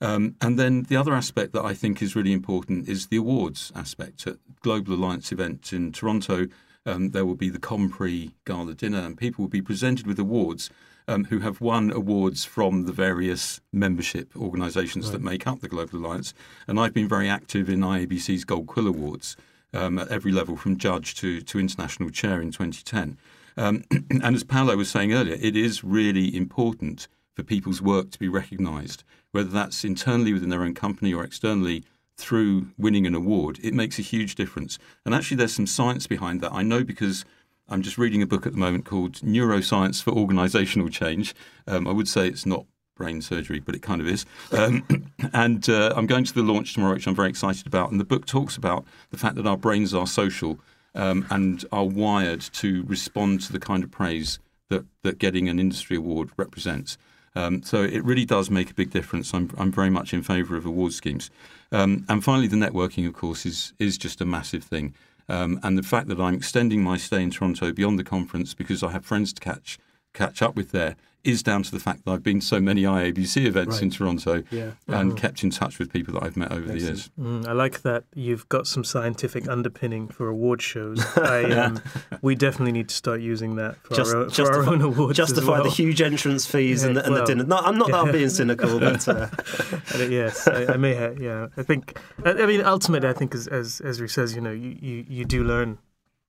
Um, 0.00 0.36
and 0.40 0.58
then 0.58 0.84
the 0.84 0.96
other 0.96 1.14
aspect 1.14 1.52
that 1.52 1.64
I 1.64 1.74
think 1.74 2.02
is 2.02 2.16
really 2.16 2.32
important 2.32 2.88
is 2.88 3.06
the 3.06 3.18
awards 3.18 3.70
aspect. 3.74 4.26
At 4.26 4.36
Global 4.62 4.94
Alliance 4.94 5.30
event 5.30 5.72
in 5.72 5.92
Toronto, 5.92 6.46
um, 6.86 7.10
there 7.10 7.24
will 7.24 7.36
be 7.36 7.50
the 7.50 7.60
Compre 7.60 8.32
Gala 8.44 8.74
dinner, 8.74 8.98
and 8.98 9.16
people 9.16 9.44
will 9.44 9.50
be 9.50 9.62
presented 9.62 10.06
with 10.06 10.18
awards 10.18 10.70
um, 11.06 11.24
who 11.24 11.40
have 11.40 11.60
won 11.60 11.92
awards 11.92 12.44
from 12.44 12.86
the 12.86 12.92
various 12.92 13.60
membership 13.72 14.34
organisations 14.36 15.10
that 15.10 15.20
make 15.20 15.46
up 15.46 15.60
the 15.60 15.68
Global 15.68 15.98
Alliance. 15.98 16.34
And 16.66 16.80
I've 16.80 16.94
been 16.94 17.08
very 17.08 17.28
active 17.28 17.68
in 17.68 17.80
IABC's 17.80 18.44
Gold 18.44 18.66
Quill 18.66 18.88
Awards 18.88 19.36
um, 19.72 19.98
at 19.98 20.08
every 20.08 20.32
level, 20.32 20.56
from 20.56 20.76
judge 20.76 21.14
to, 21.16 21.40
to 21.40 21.58
international 21.58 22.10
chair 22.10 22.40
in 22.40 22.50
2010. 22.50 23.18
Um, 23.56 23.84
and 23.90 24.34
as 24.34 24.44
Paulo 24.44 24.76
was 24.76 24.90
saying 24.90 25.12
earlier, 25.12 25.36
it 25.40 25.56
is 25.56 25.84
really 25.84 26.34
important 26.36 27.08
for 27.34 27.42
people's 27.42 27.80
work 27.80 28.10
to 28.10 28.18
be 28.18 28.28
recognised, 28.28 29.04
whether 29.32 29.48
that's 29.48 29.84
internally 29.84 30.32
within 30.32 30.50
their 30.50 30.62
own 30.62 30.74
company 30.74 31.14
or 31.14 31.24
externally 31.24 31.84
through 32.16 32.68
winning 32.76 33.06
an 33.06 33.14
award. 33.14 33.58
It 33.62 33.74
makes 33.74 33.98
a 33.98 34.02
huge 34.02 34.34
difference. 34.34 34.78
And 35.04 35.14
actually, 35.14 35.38
there's 35.38 35.54
some 35.54 35.66
science 35.66 36.06
behind 36.06 36.40
that. 36.42 36.52
I 36.52 36.62
know 36.62 36.84
because 36.84 37.24
I'm 37.68 37.82
just 37.82 37.98
reading 37.98 38.22
a 38.22 38.26
book 38.26 38.46
at 38.46 38.52
the 38.52 38.58
moment 38.58 38.84
called 38.84 39.14
Neuroscience 39.20 40.02
for 40.02 40.12
Organisational 40.12 40.90
Change. 40.90 41.34
Um, 41.66 41.88
I 41.88 41.92
would 41.92 42.08
say 42.08 42.28
it's 42.28 42.46
not 42.46 42.66
brain 42.94 43.22
surgery, 43.22 43.60
but 43.60 43.74
it 43.74 43.82
kind 43.82 44.00
of 44.00 44.06
is. 44.06 44.26
Um, 44.52 44.84
and 45.32 45.68
uh, 45.68 45.92
I'm 45.96 46.06
going 46.06 46.24
to 46.24 46.34
the 46.34 46.42
launch 46.42 46.74
tomorrow, 46.74 46.94
which 46.94 47.06
I'm 47.06 47.14
very 47.14 47.28
excited 47.28 47.66
about. 47.66 47.90
And 47.90 48.00
the 48.00 48.04
book 48.04 48.26
talks 48.26 48.56
about 48.56 48.84
the 49.10 49.18
fact 49.18 49.36
that 49.36 49.46
our 49.46 49.56
brains 49.56 49.94
are 49.94 50.06
social 50.06 50.58
um, 50.94 51.26
and 51.30 51.64
are 51.72 51.84
wired 51.84 52.40
to 52.40 52.84
respond 52.84 53.40
to 53.42 53.52
the 53.52 53.60
kind 53.60 53.82
of 53.82 53.90
praise 53.90 54.38
that, 54.68 54.84
that 55.02 55.18
getting 55.18 55.48
an 55.48 55.58
industry 55.58 55.96
award 55.96 56.30
represents. 56.36 56.98
Um, 57.34 57.62
so 57.62 57.82
it 57.82 58.04
really 58.04 58.24
does 58.24 58.50
make 58.50 58.70
a 58.70 58.74
big 58.74 58.90
difference. 58.90 59.32
I'm, 59.32 59.50
I'm 59.56 59.72
very 59.72 59.90
much 59.90 60.12
in 60.12 60.22
favour 60.22 60.56
of 60.56 60.66
award 60.66 60.92
schemes. 60.92 61.30
Um, 61.70 62.04
and 62.08 62.22
finally, 62.22 62.46
the 62.46 62.56
networking, 62.56 63.06
of 63.06 63.14
course, 63.14 63.46
is 63.46 63.72
is 63.78 63.96
just 63.96 64.20
a 64.20 64.26
massive 64.26 64.64
thing. 64.64 64.94
Um, 65.28 65.58
and 65.62 65.78
the 65.78 65.82
fact 65.82 66.08
that 66.08 66.20
I'm 66.20 66.34
extending 66.34 66.82
my 66.82 66.98
stay 66.98 67.22
in 67.22 67.30
Toronto 67.30 67.72
beyond 67.72 67.98
the 67.98 68.04
conference 68.04 68.52
because 68.52 68.82
I 68.82 68.90
have 68.90 69.06
friends 69.06 69.32
to 69.32 69.40
catch 69.40 69.78
catch 70.12 70.42
up 70.42 70.54
with 70.54 70.72
there 70.72 70.96
is 71.24 71.42
down 71.42 71.62
to 71.62 71.70
the 71.70 71.78
fact 71.78 72.04
that 72.04 72.10
I've 72.10 72.22
been 72.22 72.40
to 72.40 72.46
so 72.46 72.60
many 72.60 72.82
IABC 72.82 73.46
events 73.46 73.76
Right. 73.76 73.82
in 73.84 73.90
Toronto 73.90 74.42
Yeah. 74.50 74.72
and 74.88 75.12
Mhm. 75.12 75.16
kept 75.16 75.44
in 75.44 75.50
touch 75.50 75.78
with 75.78 75.92
people 75.92 76.14
that 76.14 76.24
I've 76.24 76.36
met 76.36 76.50
over 76.50 76.66
the 76.66 76.78
years. 76.80 77.10
Mm, 77.18 77.46
I 77.46 77.52
like 77.52 77.82
that 77.82 78.04
you've 78.14 78.48
got 78.48 78.66
some 78.66 78.82
scientific 78.82 79.48
underpinning 79.48 80.08
for 80.08 80.26
award 80.28 80.60
shows. 80.62 80.98
I, 81.16 81.44
um, 81.52 81.80
we 82.22 82.34
definitely 82.34 82.72
need 82.72 82.88
to 82.88 82.94
start 82.94 83.20
using 83.20 83.54
that 83.56 83.76
for 83.84 83.94
Just- 83.94 84.12
our, 84.14 84.22
own, 84.22 84.30
for 84.30 84.52
our 84.52 84.66
own 84.66 84.82
awards. 84.82 85.18
as 85.20 85.28
Justify 85.28 85.62
the 85.62 85.70
huge 85.70 86.02
entrance 86.02 86.44
fees 86.44 86.82
and, 86.82 86.96
the, 86.96 87.06
and 87.06 87.14
the 87.14 87.24
dinner. 87.24 87.44
No, 87.44 87.56
I'm 87.58 87.78
not 87.78 87.88
that 87.92 88.00
I'm 88.04 88.12
being 88.12 88.28
cynical, 88.28 88.80
but 88.80 89.06
uh, 89.08 89.28
Uh, 89.94 89.98
yes, 90.08 90.48
I, 90.48 90.74
I 90.74 90.76
may 90.76 90.94
have. 90.94 91.20
Yeah, 91.20 91.48
I 91.56 91.62
think. 91.62 91.98
I, 92.24 92.30
I 92.32 92.46
mean, 92.46 92.62
ultimately, 92.62 93.08
I 93.08 93.12
think 93.12 93.34
as 93.34 93.46
as 93.46 93.80
Ezri 93.84 94.10
says, 94.10 94.34
you 94.34 94.40
know, 94.40 94.50
you, 94.50 94.76
you, 94.80 95.04
you 95.08 95.24
do 95.24 95.44
learn 95.44 95.78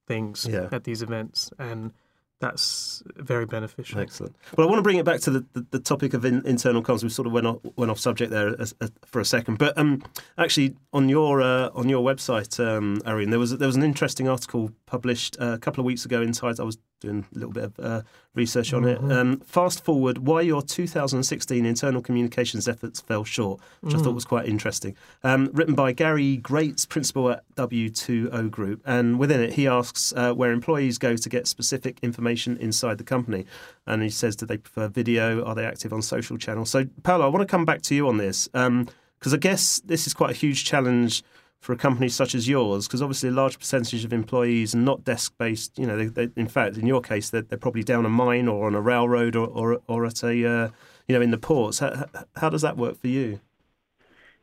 things 0.08 0.46
Yeah. 0.50 0.68
at 0.72 0.84
these 0.84 1.02
events, 1.02 1.50
and 1.58 1.92
that's 2.40 3.02
very 3.16 3.46
beneficial. 3.46 4.00
Excellent. 4.00 4.36
Well, 4.58 4.68
I 4.68 4.70
want 4.70 4.80
to 4.80 4.84
bring 4.84 4.98
it 4.98 5.06
back 5.06 5.22
to 5.22 5.32
the, 5.32 5.46
the, 5.54 5.66
the 5.72 5.80
topic 5.80 6.14
of 6.14 6.26
in, 6.26 6.46
internal 6.46 6.84
comms. 6.84 7.02
We 7.02 7.10
sort 7.10 7.26
of 7.26 7.32
went 7.32 7.48
off, 7.48 7.60
went 7.78 7.90
off 7.90 8.00
subject 8.00 8.32
there 8.32 8.60
as, 8.60 8.76
as, 8.82 8.92
for 9.06 9.22
a 9.22 9.26
second, 9.26 9.60
but 9.60 9.78
um, 9.78 10.04
actually 10.38 10.76
on 10.92 11.08
your 11.08 11.42
uh, 11.42 11.70
on 11.74 11.88
your 11.88 12.04
website, 12.04 12.60
um, 12.60 13.02
Arun, 13.06 13.30
there 13.30 13.40
was 13.40 13.58
there 13.58 13.68
was 13.68 13.78
an 13.78 13.84
interesting 13.84 14.28
article 14.28 14.72
published 14.86 15.38
uh, 15.40 15.54
a 15.54 15.58
couple 15.58 15.82
of 15.82 15.86
weeks 15.86 16.06
ago 16.06 16.22
inside. 16.22 16.60
I 16.60 16.64
was 16.64 16.78
doing 17.04 17.26
a 17.36 17.38
little 17.38 17.52
bit 17.52 17.64
of 17.66 17.80
uh, 17.80 18.02
research 18.34 18.74
on 18.74 18.86
it. 18.86 18.98
Um, 19.12 19.40
fast 19.42 19.84
forward, 19.84 20.20
why 20.20 20.42
your 20.42 20.62
2016 20.62 21.66
internal 21.66 22.02
communications 22.02 22.68
efforts 22.68 23.02
fell 23.02 23.24
short, 23.24 23.60
which 23.82 23.94
I 23.94 24.00
thought 24.00 24.16
was 24.16 24.26
quite 24.26 24.48
interesting. 24.48 24.96
Um, 25.24 25.50
written 25.54 25.76
by 25.76 25.92
Gary 25.92 26.38
Grates, 26.38 26.86
principal 26.86 27.30
at 27.30 27.44
W2O 27.56 28.50
Group, 28.50 28.82
and 28.86 29.20
within 29.20 29.42
it 29.42 29.54
he 29.54 29.68
asks 29.68 30.14
uh, 30.16 30.34
where 30.34 30.52
employees 30.52 30.98
go 30.98 31.16
to 31.16 31.30
get 31.30 31.48
specific 31.48 32.00
information 32.02 32.58
inside 32.58 32.98
the 32.98 33.04
company, 33.04 33.46
and 33.86 34.02
he 34.02 34.10
says, 34.10 34.36
do 34.36 34.46
they 34.46 34.58
prefer 34.58 34.88
video? 34.88 35.44
Are 35.44 35.56
they 35.56 35.66
active 35.66 35.94
on 35.94 36.02
social 36.02 36.38
channels? 36.38 36.70
So, 36.70 36.86
Paolo, 37.04 37.26
I 37.26 37.28
want 37.28 37.48
to 37.48 37.52
come 37.52 37.66
back 37.66 37.82
to 37.84 37.96
you 37.96 38.08
on 38.08 38.18
this 38.18 38.48
because 38.48 39.34
I 39.34 39.38
guess 39.38 39.80
this 39.86 40.08
is 40.08 40.14
quite 40.14 40.32
a 40.32 40.34
huge 40.34 40.66
challenge 40.66 41.24
for 41.64 41.72
a 41.72 41.78
company 41.78 42.10
such 42.10 42.36
as 42.36 42.50
yours, 42.50 42.88
because 42.88 43.02
obviously 43.02 43.30
a 43.30 43.32
large 43.32 43.58
percentage 43.58 44.04
of 44.04 44.12
employees 44.12 44.76
are 44.76 44.80
not 44.80 45.06
desk-based. 45.06 45.80
You 45.80 45.88
know, 45.88 45.96
they, 45.96 46.08
they, 46.08 46.30
in 46.36 46.50
fact, 46.50 46.76
in 46.76 46.86
your 46.86 47.00
case, 47.00 47.30
they're, 47.30 47.42
they're 47.42 47.58
probably 47.58 47.84
down 47.84 48.06
a 48.06 48.10
mine 48.10 48.50
or 48.50 48.68
on 48.68 48.76
a 48.76 48.82
railroad 48.82 49.38
or 49.38 49.48
or, 49.48 49.82
or 49.88 50.06
at 50.06 50.24
a 50.24 50.46
uh, 50.46 50.70
you 51.08 51.16
know 51.16 51.22
in 51.22 51.32
the 51.32 51.38
ports. 51.38 51.80
How, 51.80 52.06
how 52.36 52.50
does 52.50 52.64
that 52.64 52.76
work 52.76 53.00
for 53.00 53.08
you? 53.08 53.40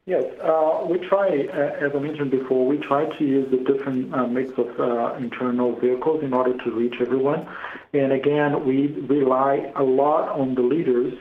Yes, 0.07 0.25
uh, 0.43 0.87
we 0.89 0.99
try, 1.07 1.29
uh, 1.29 1.87
as 1.87 1.93
I 1.95 1.99
mentioned 1.99 2.31
before, 2.31 2.67
we 2.67 2.79
try 2.79 3.05
to 3.19 3.25
use 3.25 3.53
a 3.53 3.63
different 3.71 4.15
uh, 4.15 4.27
mix 4.27 4.51
of 4.57 4.81
uh, 4.81 5.15
internal 5.17 5.79
vehicles 5.79 6.25
in 6.25 6.33
order 6.33 6.57
to 6.65 6.71
reach 6.71 6.95
everyone. 7.01 7.47
And 7.93 8.11
again, 8.11 8.65
we 8.67 8.87
rely 8.87 9.71
a 9.77 9.83
lot 9.83 10.31
on 10.31 10.55
the 10.55 10.63
leaders 10.63 11.13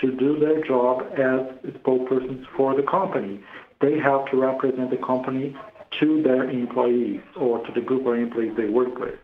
to 0.00 0.10
do 0.10 0.38
their 0.40 0.62
job 0.64 1.02
as 1.12 1.72
spokespersons 1.74 2.44
for 2.56 2.74
the 2.74 2.82
company. 2.82 3.40
They 3.80 3.98
have 3.98 4.26
to 4.30 4.36
represent 4.36 4.90
the 4.90 4.96
company 4.96 5.56
to 6.00 6.22
their 6.22 6.48
employees 6.48 7.20
or 7.36 7.64
to 7.66 7.72
the 7.72 7.80
group 7.80 8.06
of 8.06 8.14
employees 8.14 8.54
they 8.56 8.68
work 8.68 8.98
with. 8.98 9.18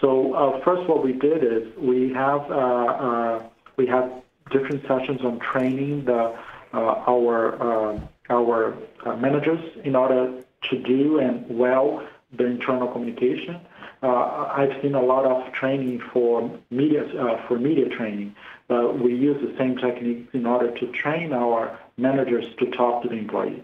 So 0.00 0.34
uh, 0.34 0.62
first, 0.64 0.88
what 0.88 1.04
we 1.04 1.12
did 1.12 1.42
is 1.42 1.74
we 1.78 2.12
have 2.12 2.50
uh, 2.50 2.54
uh, 2.54 3.42
we 3.76 3.86
have 3.86 4.10
different 4.50 4.82
sessions 4.86 5.22
on 5.22 5.38
training 5.38 6.04
the 6.04 6.36
uh, 6.74 7.04
our 7.06 7.38
uh, 7.62 8.00
our 8.28 8.76
uh, 9.04 9.16
managers 9.16 9.60
in 9.84 9.96
order 9.96 10.42
to 10.70 10.82
do 10.82 11.18
and 11.18 11.46
well 11.48 12.06
the 12.36 12.44
internal 12.44 12.88
communication. 12.88 13.60
I've 14.02 14.80
seen 14.82 14.94
a 14.94 15.02
lot 15.02 15.24
of 15.24 15.52
training 15.52 16.00
for 16.12 16.48
media 16.70 17.02
for 17.48 17.58
media 17.58 17.88
training. 17.88 18.36
Uh, 18.68 18.88
we 18.88 19.14
use 19.14 19.40
the 19.40 19.56
same 19.58 19.76
techniques 19.76 20.28
in 20.32 20.46
order 20.46 20.70
to 20.78 20.86
train 20.92 21.32
our 21.32 21.78
managers 21.96 22.44
to 22.58 22.70
talk 22.70 23.02
to 23.02 23.08
the 23.08 23.14
employees. 23.14 23.62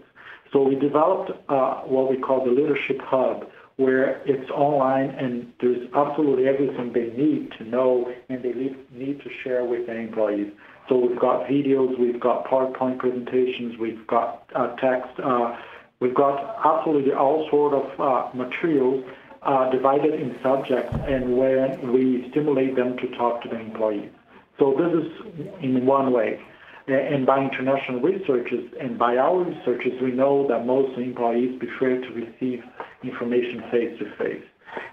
So 0.53 0.61
we 0.61 0.75
developed 0.75 1.31
uh, 1.49 1.81
what 1.81 2.11
we 2.11 2.17
call 2.17 2.45
the 2.45 2.51
leadership 2.51 2.99
hub, 3.01 3.49
where 3.77 4.21
it's 4.25 4.49
online 4.51 5.09
and 5.09 5.51
there's 5.59 5.89
absolutely 5.95 6.47
everything 6.47 6.93
they 6.93 7.09
need 7.17 7.51
to 7.57 7.63
know 7.63 8.13
and 8.29 8.43
they 8.43 8.53
need 8.53 9.19
to 9.23 9.29
share 9.43 9.65
with 9.65 9.87
their 9.87 9.99
employees. 9.99 10.51
So 10.87 10.97
we've 10.97 11.19
got 11.19 11.47
videos, 11.47 11.97
we've 11.97 12.19
got 12.19 12.45
PowerPoint 12.45 12.99
presentations, 12.99 13.79
we've 13.79 14.05
got 14.05 14.47
uh, 14.53 14.75
text, 14.75 15.19
uh, 15.19 15.57
we've 15.99 16.13
got 16.13 16.59
absolutely 16.63 17.13
all 17.13 17.49
sort 17.49 17.73
of 17.73 17.99
uh, 17.99 18.37
materials 18.37 19.03
uh, 19.41 19.71
divided 19.71 20.13
in 20.13 20.37
subjects 20.43 20.93
and 21.07 21.35
where 21.35 21.75
we 21.83 22.29
stimulate 22.29 22.75
them 22.75 22.95
to 22.97 23.07
talk 23.17 23.41
to 23.41 23.49
the 23.49 23.59
employees. 23.59 24.11
So 24.59 24.75
this 24.77 25.03
is 25.03 25.47
in 25.61 25.85
one 25.87 26.11
way. 26.13 26.39
And 26.87 27.25
by 27.25 27.39
international 27.39 28.01
researchers 28.01 28.69
and 28.79 28.99
by 28.99 29.15
our 29.17 29.43
researchers, 29.43 29.93
we 30.01 30.11
know 30.11 30.45
that 30.49 30.65
most 30.65 30.97
employees 30.97 31.57
prefer 31.57 32.01
to 32.01 32.09
receive 32.13 32.61
information 33.03 33.63
face 33.71 33.97
to 33.99 34.05
face. 34.17 34.43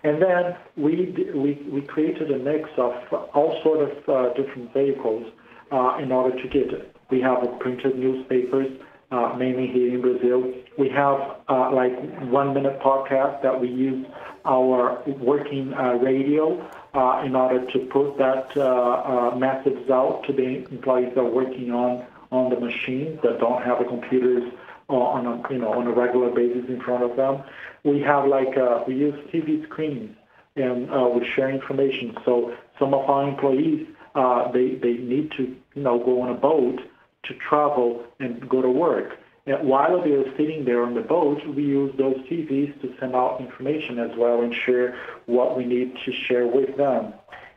And 0.05 0.23
then 0.23 0.57
we, 0.77 1.15
we, 1.35 1.67
we 1.71 1.81
created 1.83 2.31
a 2.31 2.39
mix 2.39 2.69
of 2.77 2.93
all 3.35 3.59
sort 3.65 3.91
of 3.91 4.09
uh, 4.09 4.35
different 4.35 4.73
vehicles 4.73 5.27
uh, 5.73 5.99
in 6.01 6.13
order 6.13 6.37
to 6.41 6.49
get 6.49 6.73
it. 6.73 6.95
We 7.11 7.21
have 7.23 7.39
printed 7.59 7.99
newspapers, 7.99 8.69
uh, 9.11 9.35
mainly 9.37 9.67
here 9.67 9.95
in 9.95 10.01
Brazil. 10.01 10.53
We 10.79 10.89
have 10.91 11.19
uh, 11.49 11.73
like 11.75 11.93
one 12.31 12.55
minute 12.55 12.79
podcast 12.81 13.43
that 13.43 13.61
we 13.61 13.69
use 13.69 14.07
our 14.45 15.03
working 15.07 15.73
uh, 15.75 15.95
radio 15.95 16.71
uh, 16.95 17.23
in 17.25 17.37
order 17.37 17.65
to 17.73 17.79
put 17.93 18.19
that 18.19 18.49
uh, 18.57 18.63
uh, 18.63 19.37
message 19.37 19.89
out 19.91 20.25
to 20.27 20.33
the 20.33 20.65
employees 20.71 21.13
that 21.15 21.21
are 21.21 21.31
working 21.31 21.71
on 21.71 22.07
on 22.31 22.51
the 22.51 22.59
machines 22.59 23.19
that 23.23 23.39
don't 23.41 23.63
have 23.63 23.79
the 23.79 23.85
computers 23.85 24.53
uh, 24.89 24.95
on 24.95 25.27
a 25.27 25.53
you 25.53 25.59
know 25.59 25.73
on 25.73 25.87
a 25.87 25.93
regular 25.93 26.31
basis 26.31 26.69
in 26.69 26.81
front 26.81 27.05
of 27.05 27.17
them. 27.17 27.43
We 27.85 28.01
have 28.01 28.27
like 28.27 28.57
uh, 28.57 28.85
we 28.87 28.95
use 28.97 29.15
TV 29.33 29.65
screens 29.69 30.17
and 30.57 30.91
uh, 30.91 31.09
we 31.09 31.27
share 31.35 31.51
information. 31.51 32.17
So 32.25 32.55
some 32.79 32.95
of 32.95 33.09
our 33.09 33.29
employees 33.29 33.87
uh, 34.15 34.51
they 34.53 34.75
they 34.75 34.95
need 34.95 35.31
to 35.37 35.55
you 35.75 35.83
know 35.83 35.99
go 35.99 36.23
on 36.23 36.31
a 36.31 36.35
boat 36.35 36.81
to 37.25 37.35
travel 37.49 38.05
and 38.19 38.49
go 38.49 38.63
to 38.63 38.71
work. 38.71 39.19
And 39.47 39.69
while 39.69 40.03
they 40.03 40.13
are 40.13 40.37
sitting 40.37 40.65
there 40.65 40.83
on 40.83 40.95
the 40.95 41.01
boat, 41.01 41.39
we 41.57 41.63
use 41.63 41.93
those 41.97 42.17
TVs 42.31 42.81
to 42.83 42.95
send 43.01 43.15
out 43.15 43.41
information 43.41 43.99
as 43.99 44.11
well 44.17 44.43
and 44.43 44.55
share 44.67 44.99
what 45.27 45.57
we 45.57 45.65
need 45.65 45.95
to 46.05 46.13
share 46.13 46.47
with 46.47 46.77
them. 46.77 47.15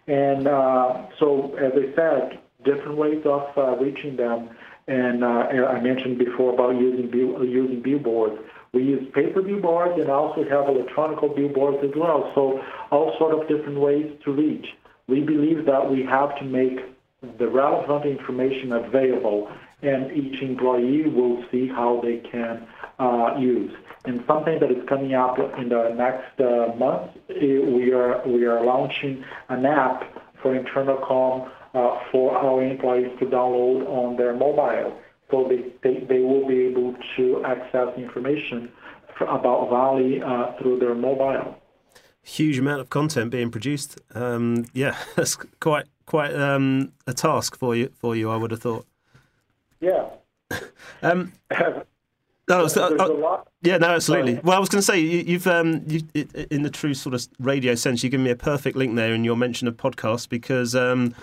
And 0.08 0.48
uh, 0.48 1.08
so, 1.20 1.56
as 1.56 1.74
I 1.76 1.96
said, 1.96 2.40
different 2.64 2.98
ways 2.98 3.22
of 3.26 3.48
uh, 3.58 3.78
reaching 3.78 4.16
them. 4.18 4.50
And 4.88 5.24
uh, 5.24 5.28
I 5.28 5.80
mentioned 5.82 6.18
before 6.18 6.54
about 6.54 6.76
using 6.76 7.10
using 7.14 7.82
billboards. 7.82 8.42
We 8.74 8.84
use 8.84 9.08
paper 9.14 9.42
billboards 9.42 10.00
and 10.00 10.10
also 10.10 10.44
have 10.50 10.68
electronic 10.68 11.20
billboards 11.36 11.78
as 11.84 11.92
well. 11.96 12.32
So 12.36 12.60
all 12.92 13.16
sort 13.18 13.40
of 13.40 13.48
different 13.48 13.80
ways 13.80 14.12
to 14.26 14.32
reach. 14.32 14.66
We 15.08 15.22
believe 15.22 15.66
that 15.66 15.90
we 15.90 16.04
have 16.04 16.38
to 16.40 16.44
make 16.44 16.80
the 17.38 17.48
relevant 17.48 18.06
information 18.06 18.74
available, 18.74 19.50
and 19.84 20.12
each 20.12 20.42
employee 20.42 21.10
will 21.10 21.44
see 21.52 21.68
how 21.68 22.02
they 22.02 22.18
can 22.32 22.66
uh, 23.00 23.36
use. 23.38 23.72
And 24.06 24.24
something 24.28 24.60
that 24.60 24.72
is 24.72 24.88
coming 24.88 25.14
up 25.14 25.38
in 25.58 25.70
the 25.70 25.94
next 25.96 26.40
uh, 26.40 26.76
month, 26.76 27.12
eh, 27.30 27.60
we 27.60 27.94
are 27.94 28.22
we 28.28 28.46
are 28.46 28.64
launching 28.64 29.24
an 29.50 29.66
app 29.66 30.04
for 30.42 30.56
internal 30.56 30.98
com 30.98 31.50
uh, 31.74 32.00
for 32.12 32.38
our 32.38 32.64
employees 32.64 33.12
to 33.20 33.26
download 33.26 33.88
on 33.88 34.18
their 34.18 34.36
mobile, 34.36 35.00
so 35.32 35.48
they, 35.50 35.72
they, 35.82 36.06
they 36.06 36.20
will 36.20 36.48
be 36.48 36.66
able 36.68 36.96
to 37.16 37.44
access 37.46 37.88
information 37.98 38.72
for, 39.18 39.26
about 39.26 39.70
Vale 39.70 40.24
uh, 40.24 40.58
through 40.60 40.80
their 40.80 40.96
mobile. 40.96 41.58
Huge 42.22 42.60
amount 42.60 42.82
of 42.82 42.90
content 42.90 43.32
being 43.32 43.52
produced. 43.52 44.00
Um, 44.14 44.66
yeah, 44.74 44.96
that's 45.16 45.36
quite 45.60 45.86
quite 46.06 46.34
um, 46.34 46.94
a 47.08 47.14
task 47.14 47.58
for 47.58 47.76
you. 47.76 47.92
For 48.00 48.16
you, 48.16 48.30
I 48.30 48.38
would 48.38 48.52
have 48.52 48.62
thought. 48.62 48.86
Yeah. 49.84 50.60
Um, 51.02 51.34
no, 52.50 52.68
so, 52.68 52.90
There's 52.90 53.02
uh. 53.02 53.44
Yeah, 53.62 53.78
no, 53.78 53.88
absolutely. 53.90 54.40
Well, 54.44 54.56
I 54.56 54.60
was 54.60 54.70
going 54.70 54.80
to 54.80 54.86
say 54.86 55.00
you, 55.00 55.20
you've, 55.20 55.48
um, 55.48 55.84
you, 55.88 56.02
it- 56.14 56.34
in 56.52 56.64
the 56.64 56.70
true 56.70 56.94
sort 56.94 57.16
of 57.16 57.28
radio 57.40 57.76
sense, 57.76 58.04
you 58.04 58.10
give 58.10 58.22
me 58.22 58.30
a 58.30 58.36
perfect 58.36 58.78
link 58.78 58.96
there 58.96 59.14
in 59.14 59.24
your 59.24 59.36
mention 59.36 59.68
of 59.68 59.76
podcasts 59.78 60.28
because 60.28 60.76
um, 60.76 61.14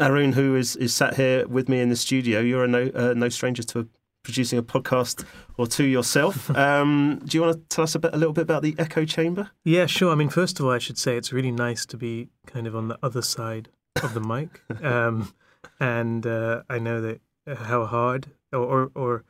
Arun, 0.00 0.32
who 0.32 0.56
is, 0.56 0.76
is 0.76 0.94
sat 0.94 1.14
here 1.14 1.46
with 1.46 1.68
me 1.68 1.80
in 1.80 1.88
the 1.88 1.96
studio, 1.96 2.40
you're 2.40 2.64
a 2.64 2.68
no, 2.68 2.90
uh, 2.94 3.14
no 3.14 3.28
stranger 3.28 3.62
to 3.64 3.88
producing 4.24 4.58
a 4.58 4.62
podcast 4.62 5.24
or 5.58 5.66
two 5.66 5.84
yourself. 5.84 6.48
Um, 6.56 7.20
do 7.24 7.36
you 7.36 7.42
want 7.42 7.54
to 7.56 7.74
tell 7.74 7.84
us 7.84 7.94
a, 7.94 7.98
bit, 7.98 8.14
a 8.14 8.16
little 8.16 8.32
bit 8.32 8.42
about 8.42 8.62
the 8.62 8.74
Echo 8.78 9.04
Chamber? 9.04 9.50
Yeah, 9.64 9.86
sure. 9.86 10.12
I 10.12 10.14
mean, 10.14 10.28
first 10.28 10.58
of 10.60 10.66
all, 10.66 10.72
I 10.72 10.78
should 10.78 10.98
say 10.98 11.16
it's 11.16 11.32
really 11.32 11.50
nice 11.50 11.84
to 11.86 11.96
be 11.96 12.28
kind 12.46 12.66
of 12.66 12.74
on 12.76 12.88
the 12.88 12.98
other 13.02 13.22
side 13.22 13.68
of 14.02 14.14
the 14.14 14.20
mic, 14.20 14.62
um, 14.82 15.32
and 15.80 16.26
uh, 16.26 16.62
I 16.70 16.78
know 16.78 17.00
that 17.00 17.20
how 17.46 17.86
hard, 17.86 18.28
or 18.52 18.60
or, 18.60 18.90
or 18.94 19.24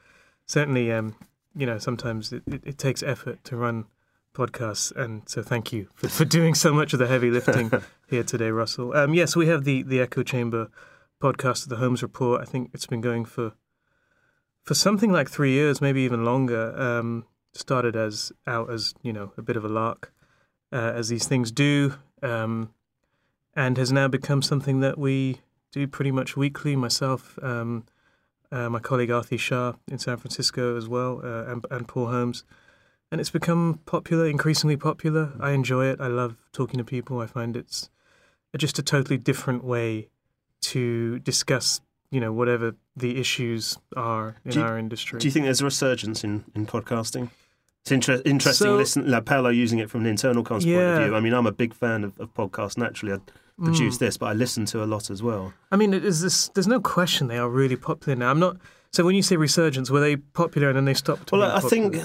certainly, 0.46 0.90
um, 0.92 1.14
you 1.54 1.66
know, 1.66 1.78
sometimes 1.78 2.32
it, 2.32 2.42
it, 2.46 2.62
it, 2.64 2.78
takes 2.78 3.02
effort 3.02 3.42
to 3.44 3.56
run 3.56 3.86
podcasts, 4.34 4.94
and 4.96 5.28
so 5.28 5.42
thank 5.42 5.72
you 5.72 5.88
for, 5.94 6.08
for 6.08 6.24
doing 6.24 6.54
so 6.54 6.72
much 6.72 6.92
of 6.92 6.98
the 6.98 7.06
heavy 7.06 7.30
lifting 7.30 7.70
here 8.08 8.22
today, 8.22 8.50
Russell. 8.50 8.94
Um, 8.96 9.14
yes, 9.14 9.36
we 9.36 9.46
have 9.46 9.64
the 9.64 9.82
the 9.82 10.00
Echo 10.00 10.22
Chamber 10.22 10.70
podcast, 11.20 11.64
of 11.64 11.68
the 11.68 11.76
Holmes 11.76 12.02
Report. 12.02 12.40
I 12.40 12.44
think 12.44 12.70
it's 12.74 12.86
been 12.86 13.00
going 13.00 13.24
for 13.24 13.52
for 14.62 14.74
something 14.74 15.12
like 15.12 15.30
three 15.30 15.52
years, 15.52 15.80
maybe 15.80 16.02
even 16.02 16.24
longer. 16.24 16.78
Um, 16.78 17.26
started 17.52 17.94
as 17.96 18.32
out 18.46 18.70
as 18.70 18.94
you 19.02 19.12
know 19.12 19.32
a 19.36 19.42
bit 19.42 19.56
of 19.56 19.64
a 19.64 19.68
lark, 19.68 20.12
uh, 20.72 20.92
as 20.94 21.08
these 21.08 21.26
things 21.26 21.50
do, 21.50 21.94
um, 22.22 22.72
and 23.54 23.76
has 23.76 23.92
now 23.92 24.08
become 24.08 24.42
something 24.42 24.80
that 24.80 24.98
we 24.98 25.40
do 25.70 25.86
pretty 25.86 26.10
much 26.10 26.36
weekly. 26.36 26.76
Myself, 26.76 27.38
um, 27.42 27.84
uh, 28.52 28.68
my 28.68 28.78
colleague 28.78 29.08
Aarti 29.08 29.38
Shah 29.38 29.74
in 29.88 29.98
San 29.98 30.16
Francisco 30.18 30.76
as 30.76 30.86
well, 30.86 31.20
uh, 31.24 31.50
and, 31.50 31.66
and 31.70 31.88
Paul 31.88 32.06
Holmes. 32.06 32.44
And 33.10 33.20
it's 33.20 33.30
become 33.30 33.80
popular, 33.84 34.26
increasingly 34.26 34.76
popular. 34.76 35.32
I 35.40 35.50
enjoy 35.50 35.86
it. 35.86 36.00
I 36.00 36.06
love 36.06 36.36
talking 36.52 36.78
to 36.78 36.84
people. 36.84 37.20
I 37.20 37.26
find 37.26 37.56
it's 37.56 37.90
just 38.56 38.78
a 38.78 38.82
totally 38.82 39.18
different 39.18 39.64
way 39.64 40.08
to 40.62 41.18
discuss 41.18 41.80
you 42.12 42.20
know 42.20 42.32
whatever 42.32 42.76
the 42.94 43.18
issues 43.18 43.78
are 43.96 44.36
in 44.44 44.52
you, 44.52 44.62
our 44.62 44.78
industry. 44.78 45.18
Do 45.18 45.26
you 45.26 45.32
think 45.32 45.46
there's 45.46 45.62
a 45.62 45.64
resurgence 45.64 46.22
in, 46.22 46.44
in 46.54 46.66
podcasting? 46.66 47.30
It's 47.80 47.90
inter- 47.90 48.22
interesting 48.24 48.66
so, 48.66 48.76
listen, 48.76 49.10
like 49.10 49.24
Paulo 49.24 49.48
using 49.48 49.80
it 49.80 49.90
from 49.90 50.02
an 50.02 50.06
internal 50.06 50.44
comms 50.44 50.64
yeah. 50.64 50.76
point 50.76 50.88
of 50.88 51.08
view. 51.08 51.16
I 51.16 51.20
mean, 51.20 51.32
I'm 51.32 51.46
a 51.46 51.52
big 51.52 51.74
fan 51.74 52.04
of, 52.04 52.20
of 52.20 52.32
podcasts 52.34 52.78
naturally. 52.78 53.14
I 53.14 53.18
produce 53.62 53.96
mm. 53.96 54.00
this, 54.00 54.16
but 54.16 54.26
I 54.26 54.32
listen 54.32 54.64
to 54.66 54.82
a 54.82 54.86
lot 54.86 55.10
as 55.10 55.22
well. 55.22 55.52
I 55.70 55.76
mean, 55.76 55.90
this, 55.90 56.48
there's 56.48 56.66
no 56.66 56.80
question 56.80 57.28
they 57.28 57.38
are 57.38 57.48
really 57.48 57.76
popular 57.76 58.16
now. 58.16 58.30
I'm 58.30 58.40
not. 58.40 58.56
So 58.92 59.04
when 59.04 59.14
you 59.14 59.22
say 59.22 59.36
resurgence, 59.36 59.90
were 59.90 60.00
they 60.00 60.16
popular 60.16 60.68
and 60.68 60.76
then 60.76 60.84
they 60.84 60.94
stopped? 60.94 61.32
Well, 61.32 61.42
I 61.42 61.60
popular? 61.60 61.90
think. 61.90 62.04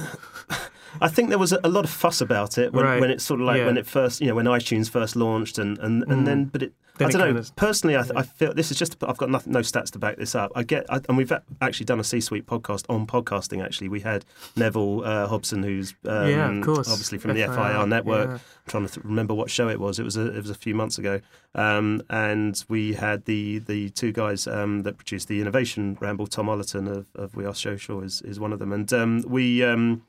I 1.01 1.07
think 1.07 1.29
there 1.29 1.37
was 1.37 1.51
a, 1.51 1.67
lot 1.67 1.85
of 1.85 1.91
fuss 1.91 2.21
about 2.21 2.57
it 2.57 2.73
when, 2.73 2.85
right. 2.85 2.99
when 2.99 3.11
it 3.11 3.21
sort 3.21 3.41
of 3.41 3.47
like 3.47 3.59
yeah. 3.59 3.65
when 3.65 3.77
it 3.77 3.85
first, 3.85 4.21
you 4.21 4.27
know, 4.27 4.35
when 4.35 4.45
iTunes 4.45 4.89
first 4.89 5.15
launched, 5.15 5.57
and 5.57 5.77
and, 5.79 6.03
and 6.03 6.23
mm. 6.23 6.25
then, 6.25 6.45
but 6.45 6.63
it 6.63 6.73
then 6.97 7.07
I 7.07 7.11
don't 7.11 7.33
know. 7.33 7.39
Of, 7.39 7.55
Personally, 7.55 7.95
I, 7.95 8.03
I, 8.15 8.23
feel 8.23 8.53
this 8.53 8.71
is 8.71 8.77
just. 8.77 9.01
I've 9.03 9.17
got 9.17 9.29
nothing, 9.29 9.53
no 9.53 9.59
stats 9.59 9.91
to 9.91 9.99
back 9.99 10.17
this 10.17 10.33
up. 10.35 10.51
I 10.55 10.63
get, 10.63 10.85
I, 10.89 10.99
and 11.07 11.17
we've 11.17 11.31
actually 11.61 11.85
done 11.85 11.99
a 11.99 12.03
C-suite 12.03 12.45
podcast 12.45 12.85
on 12.89 13.05
podcasting. 13.05 13.63
Actually, 13.63 13.89
we 13.89 13.99
had 13.99 14.25
Neville 14.55 15.03
uh, 15.03 15.27
Hobson, 15.27 15.63
who's 15.63 15.93
um, 16.05 16.29
yeah, 16.29 16.49
of 16.51 16.63
course. 16.63 16.89
obviously 16.89 17.17
from 17.17 17.33
the 17.33 17.43
FIR 17.43 17.85
network. 17.85 18.29
Yeah. 18.29 18.33
I'm 18.35 18.41
trying 18.67 18.87
to 18.87 18.93
th- 18.93 19.05
remember 19.05 19.33
what 19.33 19.49
show 19.49 19.69
it 19.69 19.79
was. 19.79 19.99
It 19.99 20.03
was 20.03 20.17
a, 20.17 20.27
it 20.35 20.41
was 20.41 20.49
a 20.49 20.55
few 20.55 20.73
months 20.73 20.97
ago, 20.97 21.21
um, 21.55 22.01
and 22.09 22.63
we 22.67 22.93
had 22.93 23.25
the 23.25 23.59
the 23.59 23.89
two 23.91 24.11
guys 24.11 24.47
um, 24.47 24.83
that 24.83 24.97
produced 24.97 25.27
the 25.27 25.39
innovation 25.39 25.97
ramble. 25.99 26.27
Tom 26.27 26.47
Ollerton 26.47 26.89
of, 26.89 27.07
of 27.15 27.35
We 27.35 27.45
Are 27.45 27.55
Social 27.55 28.01
is 28.01 28.21
is 28.23 28.39
one 28.39 28.53
of 28.53 28.59
them, 28.59 28.73
and 28.73 28.91
um, 28.93 29.23
we 29.27 29.63
um, 29.63 30.03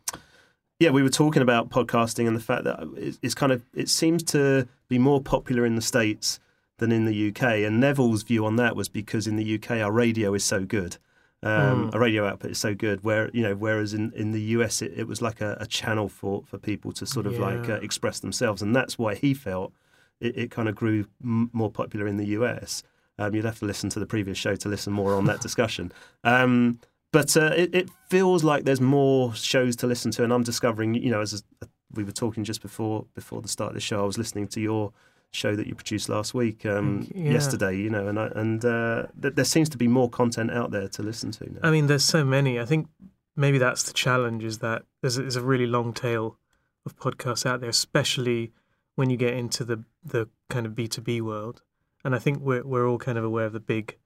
yeah, 0.78 0.90
we 0.90 1.02
were 1.02 1.08
talking 1.08 1.42
about 1.42 1.70
podcasting 1.70 2.26
and 2.26 2.36
the 2.36 2.40
fact 2.40 2.64
that 2.64 2.78
it's 3.22 3.34
kind 3.34 3.50
of 3.52 3.64
it 3.74 3.88
seems 3.88 4.22
to 4.24 4.68
be 4.88 4.98
more 4.98 5.20
popular 5.20 5.66
in 5.66 5.74
the 5.74 5.82
states 5.82 6.38
than 6.78 6.92
in 6.92 7.04
the 7.04 7.28
UK. 7.28 7.42
And 7.42 7.80
Neville's 7.80 8.22
view 8.22 8.46
on 8.46 8.56
that 8.56 8.76
was 8.76 8.88
because 8.88 9.26
in 9.26 9.36
the 9.36 9.54
UK 9.56 9.72
our 9.72 9.90
radio 9.90 10.34
is 10.34 10.44
so 10.44 10.64
good. 10.64 10.96
Um, 11.42 11.90
mm. 11.90 11.94
Our 11.94 12.00
radio 12.00 12.26
output 12.26 12.52
is 12.52 12.58
so 12.58 12.74
good. 12.74 13.02
Where 13.02 13.30
you 13.32 13.42
know, 13.42 13.56
whereas 13.56 13.92
in, 13.92 14.12
in 14.14 14.32
the 14.32 14.40
US 14.40 14.80
it, 14.80 14.92
it 14.96 15.08
was 15.08 15.20
like 15.20 15.40
a, 15.40 15.56
a, 15.60 15.66
channel 15.66 16.08
for, 16.08 16.42
for 16.44 16.58
people 16.58 16.92
to 16.92 17.06
sort 17.06 17.26
of 17.26 17.34
yeah. 17.34 17.40
like 17.40 17.68
uh, 17.68 17.74
express 17.74 18.20
themselves, 18.20 18.62
and 18.62 18.74
that's 18.74 18.98
why 18.98 19.14
he 19.14 19.34
felt 19.34 19.72
it, 20.20 20.36
it 20.36 20.50
kind 20.50 20.68
of 20.68 20.74
grew 20.74 21.06
m- 21.22 21.50
more 21.52 21.70
popular 21.70 22.06
in 22.06 22.16
the 22.16 22.26
US. 22.26 22.82
Um, 23.18 23.34
you'd 23.34 23.44
have 23.44 23.58
to 23.60 23.66
listen 23.66 23.90
to 23.90 24.00
the 24.00 24.06
previous 24.06 24.38
show 24.38 24.54
to 24.56 24.68
listen 24.68 24.92
more 24.92 25.14
on 25.14 25.26
that 25.26 25.40
discussion. 25.40 25.92
Um, 26.22 26.78
but 27.12 27.36
uh, 27.36 27.52
it, 27.56 27.74
it, 27.74 27.90
feels 28.08 28.44
like 28.44 28.64
there's 28.64 28.80
more 28.80 29.34
shows 29.34 29.76
to 29.76 29.86
listen 29.86 30.10
to, 30.12 30.24
and 30.24 30.32
I'm 30.32 30.42
discovering. 30.42 30.94
You 30.94 31.10
know, 31.10 31.20
as 31.20 31.42
a, 31.62 31.66
we 31.94 32.04
were 32.04 32.12
talking 32.12 32.44
just 32.44 32.60
before 32.60 33.06
before 33.14 33.40
the 33.40 33.48
start 33.48 33.70
of 33.70 33.74
the 33.74 33.80
show, 33.80 34.02
I 34.02 34.06
was 34.06 34.18
listening 34.18 34.48
to 34.48 34.60
your 34.60 34.92
show 35.30 35.56
that 35.56 35.66
you 35.66 35.74
produced 35.74 36.08
last 36.08 36.34
week, 36.34 36.64
um, 36.64 37.06
yeah. 37.14 37.32
yesterday, 37.32 37.76
you 37.76 37.90
know, 37.90 38.08
and 38.08 38.18
I, 38.18 38.26
and 38.34 38.64
uh, 38.64 39.06
th- 39.20 39.34
there 39.34 39.44
seems 39.44 39.68
to 39.70 39.78
be 39.78 39.88
more 39.88 40.08
content 40.08 40.50
out 40.50 40.70
there 40.70 40.88
to 40.88 41.02
listen 41.02 41.30
to. 41.32 41.52
Now. 41.52 41.60
I 41.62 41.70
mean, 41.70 41.86
there's 41.86 42.04
so 42.04 42.24
many. 42.24 42.58
I 42.58 42.64
think 42.64 42.88
maybe 43.36 43.58
that's 43.58 43.82
the 43.82 43.92
challenge: 43.92 44.44
is 44.44 44.58
that 44.58 44.84
there's, 45.00 45.16
there's 45.16 45.36
a 45.36 45.42
really 45.42 45.66
long 45.66 45.92
tail 45.92 46.38
of 46.84 46.96
podcasts 46.96 47.46
out 47.46 47.60
there, 47.60 47.70
especially 47.70 48.52
when 48.94 49.10
you 49.10 49.16
get 49.16 49.34
into 49.34 49.64
the 49.64 49.84
the 50.04 50.28
kind 50.50 50.66
of 50.66 50.74
B 50.74 50.88
two 50.88 51.00
B 51.00 51.20
world. 51.20 51.62
And 52.04 52.14
I 52.14 52.18
think 52.18 52.40
we're 52.40 52.64
we're 52.64 52.86
all 52.86 52.98
kind 52.98 53.18
of 53.18 53.24
aware 53.24 53.46
of 53.46 53.52
the 53.52 53.60
big 53.60 53.96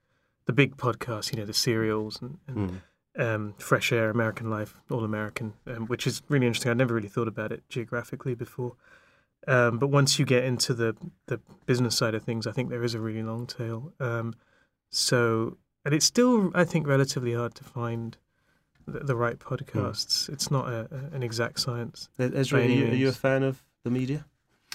the 0.47 0.53
big 0.53 0.77
podcasts, 0.77 1.33
you 1.33 1.39
know, 1.39 1.47
the 1.47 1.55
serials 1.55 2.21
and. 2.23 2.39
and 2.47 2.71
mm. 2.71 2.77
Um, 3.17 3.55
Fresh 3.59 3.93
Air, 3.93 4.09
American 4.09 4.49
Life, 4.49 4.75
All 4.91 5.05
American, 5.05 5.53
um, 5.67 5.87
which 5.87 6.07
is 6.07 6.23
really 6.29 6.47
interesting. 6.47 6.71
I'd 6.71 6.79
never 6.79 6.95
really 6.95 7.09
thought 7.09 7.29
about 7.29 7.53
it 7.53 7.63
geographically 7.69 8.35
before. 8.35 8.75
Um, 9.47 9.79
but 9.79 9.89
once 9.89 10.19
you 10.19 10.25
get 10.25 10.45
into 10.45 10.73
the 10.73 10.97
the 11.27 11.41
business 11.67 11.97
side 11.97 12.15
of 12.15 12.23
things, 12.23 12.47
I 12.47 12.53
think 12.53 12.71
there 12.71 12.85
is 12.85 12.95
a 12.95 13.01
really 13.01 13.23
long 13.23 13.47
tail. 13.47 13.93
Um, 14.01 14.35
so, 14.91 15.57
and 15.85 15.95
it's 15.95 16.07
still, 16.07 16.51
I 16.55 16.65
think, 16.65 16.87
relatively 16.87 17.35
hard 17.35 17.55
to 17.57 17.65
find 17.65 18.17
the, 18.87 19.01
the 19.01 19.17
right 19.17 19.39
podcasts. 19.39 20.29
Mm. 20.29 20.33
It's 20.35 20.51
not 20.51 20.69
a, 20.69 20.89
a, 20.91 21.17
an 21.17 21.23
exact 21.23 21.61
science. 21.61 22.09
Ezri, 22.19 22.59
are 22.59 22.63
you, 22.63 22.87
are 22.87 22.95
you, 22.95 23.09
a 23.09 23.13
fan 23.13 23.43
of 23.43 23.63
the 23.85 23.91
media 23.91 24.27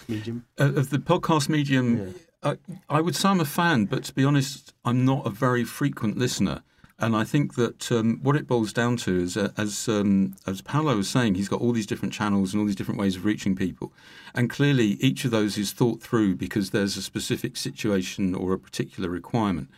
medium? 0.08 0.46
Uh, 0.60 0.74
of 0.76 0.90
the 0.90 0.98
podcast 0.98 1.50
medium, 1.50 1.98
yeah. 1.98 2.14
I, 2.44 2.98
I 2.98 3.02
would 3.02 3.16
say 3.16 3.30
I'm 3.30 3.40
a 3.40 3.46
fan, 3.46 3.86
but 3.86 4.04
to 4.06 4.14
be 4.14 4.24
honest, 4.24 4.74
I'm 4.84 5.06
not 5.06 5.26
a 5.26 5.30
very 5.30 5.64
frequent 5.64 6.18
listener. 6.18 6.64
And 7.00 7.16
I 7.16 7.24
think 7.24 7.54
that 7.56 7.92
um, 7.92 8.20
what 8.24 8.36
it 8.36 8.48
boils 8.48 8.74
down 8.74 8.98
to 8.98 9.20
is, 9.22 9.38
uh, 9.38 9.52
as 9.56 9.88
um, 9.88 10.36
as 10.48 10.62
Paulo 10.62 10.98
was 10.98 11.08
saying, 11.08 11.36
he's 11.36 11.48
got 11.48 11.62
all 11.62 11.72
these 11.72 11.86
different 11.86 12.14
channels 12.14 12.54
and 12.54 12.60
all 12.60 12.66
these 12.66 12.76
different 12.76 13.00
ways 13.00 13.16
of 13.16 13.24
reaching 13.24 13.56
people, 13.56 13.94
and 14.34 14.50
clearly 14.50 14.98
each 15.00 15.24
of 15.24 15.30
those 15.30 15.60
is 15.60 15.72
thought 15.72 16.02
through 16.02 16.36
because 16.36 16.72
there's 16.72 16.98
a 16.98 17.04
specific 17.04 17.56
situation 17.56 18.34
or 18.34 18.54
a 18.54 18.60
particular 18.60 19.10
requirement. 19.10 19.70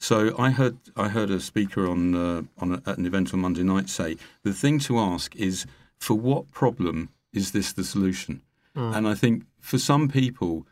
So 0.00 0.34
I 0.36 0.50
heard 0.50 0.76
I 0.96 1.08
heard 1.08 1.30
a 1.30 1.38
speaker 1.38 1.88
on 1.88 2.14
uh, 2.14 2.42
on 2.58 2.72
a, 2.72 2.90
at 2.90 2.98
an 2.98 3.06
event 3.06 3.32
on 3.32 3.40
Monday 3.40 3.62
night 3.62 3.88
say 3.88 4.16
the 4.42 4.52
thing 4.52 4.80
to 4.80 4.98
ask 4.98 5.36
is 5.36 5.66
for 5.96 6.14
what 6.14 6.50
problem 6.50 7.10
is 7.32 7.52
this 7.52 7.72
the 7.72 7.84
solution? 7.84 8.42
Mm. 8.76 8.96
And 8.96 9.08
I 9.08 9.14
think 9.14 9.44
for 9.60 9.78
some 9.78 10.08
people 10.08 10.66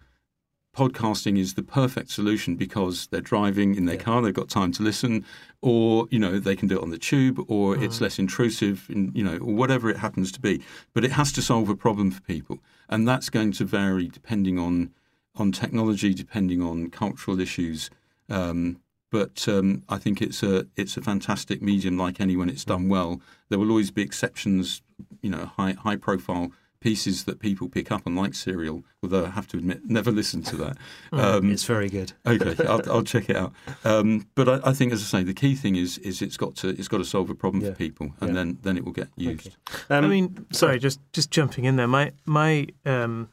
podcasting 0.76 1.38
is 1.38 1.54
the 1.54 1.62
perfect 1.62 2.10
solution 2.10 2.56
because 2.56 3.06
they're 3.08 3.20
driving 3.20 3.74
in 3.74 3.84
their 3.84 3.96
yeah. 3.96 4.02
car, 4.02 4.22
they've 4.22 4.32
got 4.32 4.48
time 4.48 4.72
to 4.72 4.82
listen, 4.82 5.24
or 5.60 6.06
you 6.10 6.18
know 6.18 6.38
they 6.38 6.56
can 6.56 6.68
do 6.68 6.78
it 6.78 6.82
on 6.82 6.90
the 6.90 6.98
tube, 6.98 7.38
or 7.48 7.76
mm. 7.76 7.82
it's 7.82 8.00
less 8.00 8.18
intrusive, 8.18 8.86
in, 8.88 9.12
you 9.14 9.22
know, 9.22 9.36
or 9.38 9.54
whatever 9.54 9.90
it 9.90 9.98
happens 9.98 10.32
to 10.32 10.40
be. 10.40 10.62
But 10.94 11.04
it 11.04 11.12
has 11.12 11.32
to 11.32 11.42
solve 11.42 11.68
a 11.68 11.76
problem 11.76 12.10
for 12.10 12.22
people, 12.22 12.58
and 12.88 13.06
that's 13.06 13.28
going 13.28 13.52
to 13.52 13.64
vary 13.64 14.08
depending 14.08 14.58
on 14.58 14.90
on 15.36 15.52
technology, 15.52 16.14
depending 16.14 16.62
on 16.62 16.90
cultural 16.90 17.40
issues. 17.40 17.90
Um, 18.28 18.80
but 19.10 19.46
um, 19.46 19.82
I 19.90 19.98
think 19.98 20.22
it's 20.22 20.42
a 20.42 20.66
it's 20.76 20.96
a 20.96 21.02
fantastic 21.02 21.60
medium, 21.60 21.98
like 21.98 22.20
any 22.20 22.34
when 22.34 22.48
it's 22.48 22.64
done 22.64 22.88
well. 22.88 23.20
There 23.50 23.58
will 23.58 23.70
always 23.70 23.90
be 23.90 24.02
exceptions, 24.02 24.80
you 25.20 25.30
know, 25.30 25.50
high 25.56 25.72
high 25.72 25.96
profile 25.96 26.50
pieces 26.82 27.24
that 27.24 27.38
people 27.38 27.68
pick 27.68 27.90
up 27.92 28.02
on, 28.06 28.16
like 28.16 28.34
Serial, 28.34 28.84
although 29.02 29.26
I 29.26 29.30
have 29.30 29.46
to 29.48 29.56
admit, 29.58 29.88
never 29.88 30.10
listened 30.10 30.46
to 30.46 30.56
that. 30.56 30.76
Um, 31.12 31.52
it's 31.52 31.64
very 31.64 31.90
good. 31.90 32.12
okay, 32.26 32.56
I'll, 32.66 32.80
I'll, 32.90 33.02
check 33.02 33.28
it 33.28 33.36
out. 33.36 33.52
Um, 33.84 34.26
but 34.34 34.48
I, 34.48 34.70
I, 34.70 34.72
think, 34.72 34.92
as 34.92 35.02
I 35.02 35.18
say, 35.18 35.22
the 35.22 35.34
key 35.34 35.54
thing 35.54 35.76
is 35.76 35.98
is 35.98 36.22
it's 36.22 36.38
got 36.38 36.56
to 36.56 36.68
it's 36.70 36.88
got 36.88 36.98
to 36.98 37.04
solve 37.04 37.28
a 37.28 37.34
problem 37.34 37.62
yeah. 37.62 37.70
for 37.70 37.76
people, 37.76 38.14
and 38.20 38.30
yeah. 38.30 38.34
then 38.34 38.58
then 38.62 38.76
it 38.78 38.84
will 38.84 38.92
get 38.92 39.08
used. 39.16 39.56
Um, 39.90 40.04
I 40.04 40.08
mean, 40.08 40.46
sorry, 40.52 40.78
just 40.78 41.00
just 41.12 41.30
jumping 41.30 41.64
in 41.64 41.76
there. 41.76 41.86
My 41.86 42.12
my 42.24 42.66
um, 42.86 43.28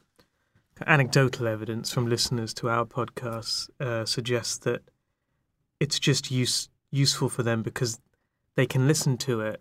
anecdotal 0.86 1.48
evidence 1.48 1.90
from 1.90 2.06
listeners 2.06 2.52
to 2.54 2.68
our 2.68 2.84
podcasts 2.84 3.70
uh, 3.80 4.04
suggests 4.04 4.58
that 4.58 4.82
it's 5.80 5.98
just 5.98 6.30
use 6.30 6.68
useful 6.90 7.28
for 7.28 7.42
them 7.42 7.62
because 7.62 7.98
they 8.56 8.66
can 8.66 8.86
listen 8.86 9.16
to 9.16 9.40
it 9.40 9.60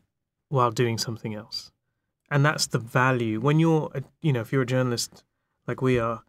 while 0.49 0.71
doing 0.71 0.97
something 0.97 1.33
else 1.33 1.71
and 2.31 2.45
that's 2.45 2.67
the 2.67 2.79
value. 2.79 3.39
When 3.39 3.59
you're 3.59 3.91
you 4.21 4.33
know 4.33 4.41
if 4.41 4.51
you're 4.51 4.63
a 4.63 4.67
journalist 4.67 5.23
like 5.67 5.81
we 5.81 5.99
are 5.99 6.23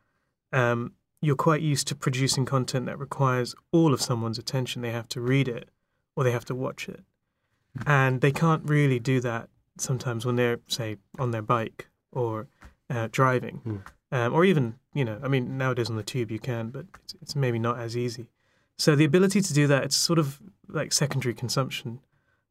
um, 0.52 0.92
you're 1.22 1.36
quite 1.36 1.60
used 1.60 1.86
to 1.88 1.94
producing 1.94 2.44
content 2.44 2.86
that 2.86 2.98
requires 2.98 3.54
all 3.72 3.92
of 3.92 4.00
someone's 4.00 4.38
attention. 4.38 4.82
They 4.82 4.92
have 4.92 5.08
to 5.08 5.20
read 5.20 5.48
it 5.48 5.68
or 6.16 6.24
they 6.24 6.32
have 6.32 6.44
to 6.46 6.54
watch 6.54 6.88
it. 6.88 7.00
And 7.86 8.20
they 8.20 8.32
can't 8.32 8.62
really 8.64 8.98
do 8.98 9.20
that 9.20 9.48
sometimes 9.78 10.26
when 10.26 10.36
they're 10.36 10.60
say 10.66 10.96
on 11.18 11.30
their 11.30 11.42
bike 11.42 11.88
or 12.12 12.48
uh, 12.88 13.08
driving. 13.10 13.60
Mm. 13.66 13.82
um, 14.12 14.34
or 14.34 14.44
even 14.44 14.74
you 14.92 15.04
know 15.04 15.20
i 15.22 15.28
mean 15.28 15.56
nowadays 15.56 15.88
on 15.88 15.94
the 15.96 16.02
tube 16.02 16.32
you 16.32 16.40
can 16.40 16.70
but 16.70 16.84
it's, 17.04 17.14
it's 17.22 17.36
maybe 17.36 17.58
not 17.58 17.78
as 17.78 17.96
easy. 17.96 18.28
So 18.76 18.96
the 18.96 19.04
ability 19.04 19.40
to 19.42 19.54
do 19.54 19.66
that 19.66 19.84
it's 19.84 19.96
sort 19.96 20.18
of 20.18 20.40
like 20.68 20.92
secondary 20.92 21.34
consumption 21.34 22.00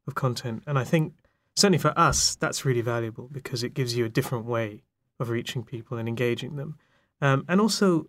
of 0.06 0.14
content. 0.14 0.62
And 0.66 0.78
i 0.78 0.84
think 0.84 1.14
certainly 1.56 1.78
for 1.78 1.92
us, 1.98 2.34
that's 2.36 2.64
really 2.64 2.80
valuable 2.80 3.28
because 3.32 3.62
it 3.62 3.74
gives 3.74 3.96
you 3.96 4.04
a 4.04 4.08
different 4.08 4.44
way 4.46 4.82
of 5.18 5.28
reaching 5.30 5.62
people 5.62 5.98
and 5.98 6.08
engaging 6.08 6.56
them. 6.56 6.78
Um, 7.20 7.44
and 7.48 7.60
also, 7.60 8.06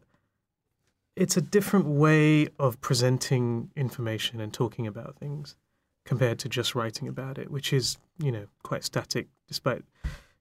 it's 1.16 1.36
a 1.36 1.42
different 1.42 1.86
way 1.86 2.48
of 2.58 2.80
presenting 2.82 3.70
information 3.76 4.40
and 4.40 4.54
talking 4.54 4.88
about 4.88 5.18
things 5.18 5.58
compared 6.06 6.40
to 6.40 6.50
just 6.50 6.74
writing 6.74 7.08
about 7.08 7.38
it, 7.38 7.52
which 7.52 7.74
is 7.74 7.98
you 8.18 8.32
know 8.32 8.46
quite 8.64 8.84
static. 8.84 9.28
Despite 9.48 9.84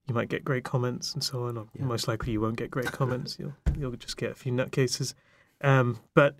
you 0.06 0.14
might 0.14 0.28
get 0.28 0.44
great 0.44 0.64
comments 0.64 1.12
and 1.14 1.22
so 1.24 1.44
on, 1.46 1.56
or 1.58 1.66
Yeah. 1.74 1.84
most 1.84 2.06
likely 2.08 2.32
you 2.32 2.40
won't 2.40 2.56
get 2.56 2.70
great 2.70 2.86
comments. 2.92 3.36
You'll 3.38 3.54
you'll 3.76 3.92
just 3.96 4.16
get 4.16 4.30
a 4.30 4.34
few 4.34 4.52
nutcases. 4.52 5.14
Um, 5.62 5.98
but 6.14 6.36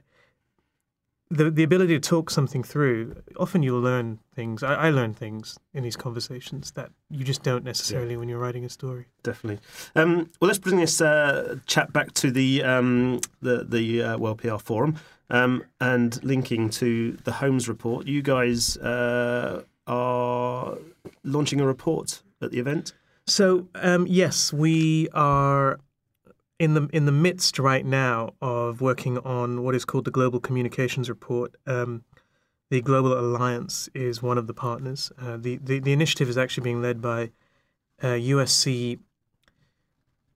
the 1.31 1.51
the 1.51 1.63
ability 1.63 1.99
to 1.99 2.01
talk 2.01 2.29
something 2.29 2.63
through, 2.63 3.23
often 3.37 3.63
you'll 3.63 3.81
learn 3.81 4.19
things. 4.35 4.63
I, 4.63 4.75
I 4.75 4.91
learn 4.91 5.15
things 5.15 5.59
in 5.73 5.85
these 5.85 5.97
conversations 5.97 6.73
that 6.73 6.91
you 7.09 7.25
just 7.25 7.43
don't 7.43 7.65
necessarily 7.65 8.17
when 8.17 8.29
you're 8.29 8.39
writing 8.39 8.65
a 8.65 8.69
story. 8.69 9.07
definitely. 9.23 9.61
Um, 9.95 10.31
well, 10.41 10.49
let's 10.49 10.59
bring 10.59 10.79
this 10.79 11.01
uh, 11.01 11.57
chat 11.67 11.93
back 11.93 12.13
to 12.15 12.31
the 12.31 12.65
um, 12.65 13.21
the 13.41 13.65
the 13.65 14.03
uh, 14.03 14.19
World 14.19 14.39
PR 14.39 14.57
Forum 14.57 14.97
um, 15.31 15.63
and 15.81 16.23
linking 16.25 16.69
to 16.71 17.13
the 17.25 17.33
Holmes 17.33 17.69
report. 17.69 18.07
You 18.07 18.23
guys 18.23 18.77
uh, 18.79 19.63
are 19.87 20.79
launching 21.23 21.61
a 21.61 21.67
report 21.67 22.23
at 22.43 22.51
the 22.51 22.59
event. 22.59 22.93
So 23.27 23.69
um, 23.77 24.07
yes, 24.09 24.53
we 24.53 25.09
are 25.11 25.79
in 26.61 26.75
the 26.75 26.89
in 26.93 27.07
the 27.07 27.13
midst 27.13 27.59
right 27.59 27.87
now 27.87 28.35
of 28.43 28.83
working 28.83 29.17
on 29.19 29.65
what 29.65 29.75
is 29.75 29.87
called 29.87 30.05
the 30.05 30.11
Global 30.11 30.39
Communications 30.39 31.09
Report. 31.09 31.57
Um, 31.67 32.05
the 32.69 32.83
Global 32.83 33.19
Alliance 33.19 33.89
is 33.95 34.23
one 34.23 34.37
of 34.37 34.47
the 34.47 34.55
partners. 34.55 35.11
Uh, 35.19 35.39
the, 35.39 35.57
the 35.57 35.81
the 35.81 35.93
initiative 35.93 36.29
is 36.29 36.37
actually 36.37 36.65
being 36.65 36.83
led 36.83 37.01
by 37.01 37.31
uh, 38.03 38.19
USC. 38.35 38.99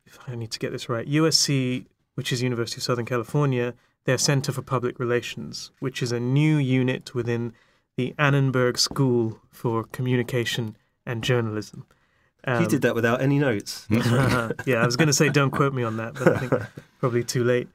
If 0.07 0.19
I 0.27 0.35
need 0.35 0.51
to 0.51 0.59
get 0.59 0.73
this 0.73 0.89
right, 0.89 1.07
USC, 1.07 1.85
which 2.15 2.33
is 2.33 2.43
University 2.43 2.79
of 2.79 2.85
Southern 2.85 3.05
California, 3.05 3.75
their 4.05 4.19
Center 4.19 4.51
for 4.51 4.63
Public 4.63 4.99
Relations, 4.99 5.73
which 5.81 6.03
is 6.03 6.11
a 6.11 6.21
new 6.21 6.57
unit 6.57 7.15
within 7.15 7.53
the 7.97 8.15
Annenberg 8.19 8.79
School 8.79 9.41
for 9.51 9.85
Communication 9.85 10.77
and 11.05 11.23
Journalism. 11.23 11.87
He 12.47 12.51
Um, 12.53 12.67
did 12.69 12.83
that 12.83 12.95
without 12.95 13.21
any 13.23 13.39
notes. 13.39 13.87
yeah, 13.91 14.83
I 14.83 14.87
was 14.87 14.97
going 14.97 15.07
to 15.09 15.13
say 15.13 15.29
don't 15.29 15.51
quote 15.51 15.73
me 15.73 15.83
on 15.83 15.97
that, 15.97 16.15
but 16.15 16.29
I 16.29 16.39
think 16.39 16.53
probably 17.01 17.25
too 17.25 17.45
late. 17.45 17.69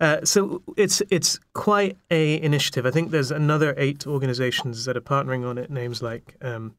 Uh, 0.00 0.24
so 0.24 0.62
it's 0.76 1.00
it's 1.10 1.38
quite 1.54 1.96
a 2.10 2.40
initiative. 2.42 2.84
I 2.86 2.90
think 2.90 3.10
there's 3.10 3.30
another 3.30 3.74
eight 3.76 4.06
organizations 4.06 4.84
that 4.84 4.96
are 4.96 5.00
partnering 5.00 5.46
on 5.48 5.58
it. 5.58 5.70
Names 5.70 6.02
like 6.02 6.34
um, 6.42 6.74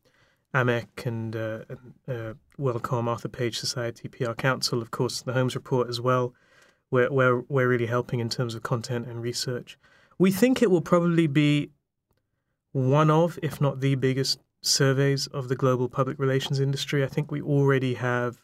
AMEC 0.54 1.06
and 1.06 1.36
uh, 1.36 1.60
uh, 2.08 2.34
Wellcome, 2.58 3.08
Arthur 3.08 3.30
Page 3.30 3.58
Society, 3.60 4.10
PR 4.10 4.34
Council, 4.34 4.82
of 4.82 4.92
course, 4.92 5.22
the 5.22 5.34
Holmes 5.34 5.56
Report 5.56 5.88
as 5.90 6.02
well. 6.02 6.34
Where 6.90 7.10
where 7.12 7.38
we're 7.48 7.68
really 7.68 7.88
helping 7.88 8.20
in 8.20 8.30
terms 8.30 8.56
of 8.56 8.64
content 8.64 9.08
and 9.08 9.22
research. 9.22 9.78
We 10.20 10.30
think 10.32 10.62
it 10.62 10.70
will 10.70 10.82
probably 10.82 11.28
be 11.28 11.70
one 12.74 13.10
of, 13.10 13.40
if 13.42 13.60
not 13.62 13.80
the 13.80 13.96
biggest 13.96 14.40
surveys 14.64 15.28
of 15.28 15.48
the 15.50 15.56
global 15.56 15.88
public 15.88 16.18
relations 16.18 16.60
industry. 16.60 17.04
I 17.04 17.08
think 17.08 17.32
we 17.32 17.42
already 17.42 17.94
have 17.96 18.42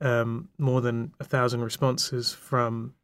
um, 0.00 0.48
more 0.56 0.80
than 0.80 1.12
a 1.20 1.24
thousand 1.24 1.62
responses 1.62 2.32
from 2.32 2.94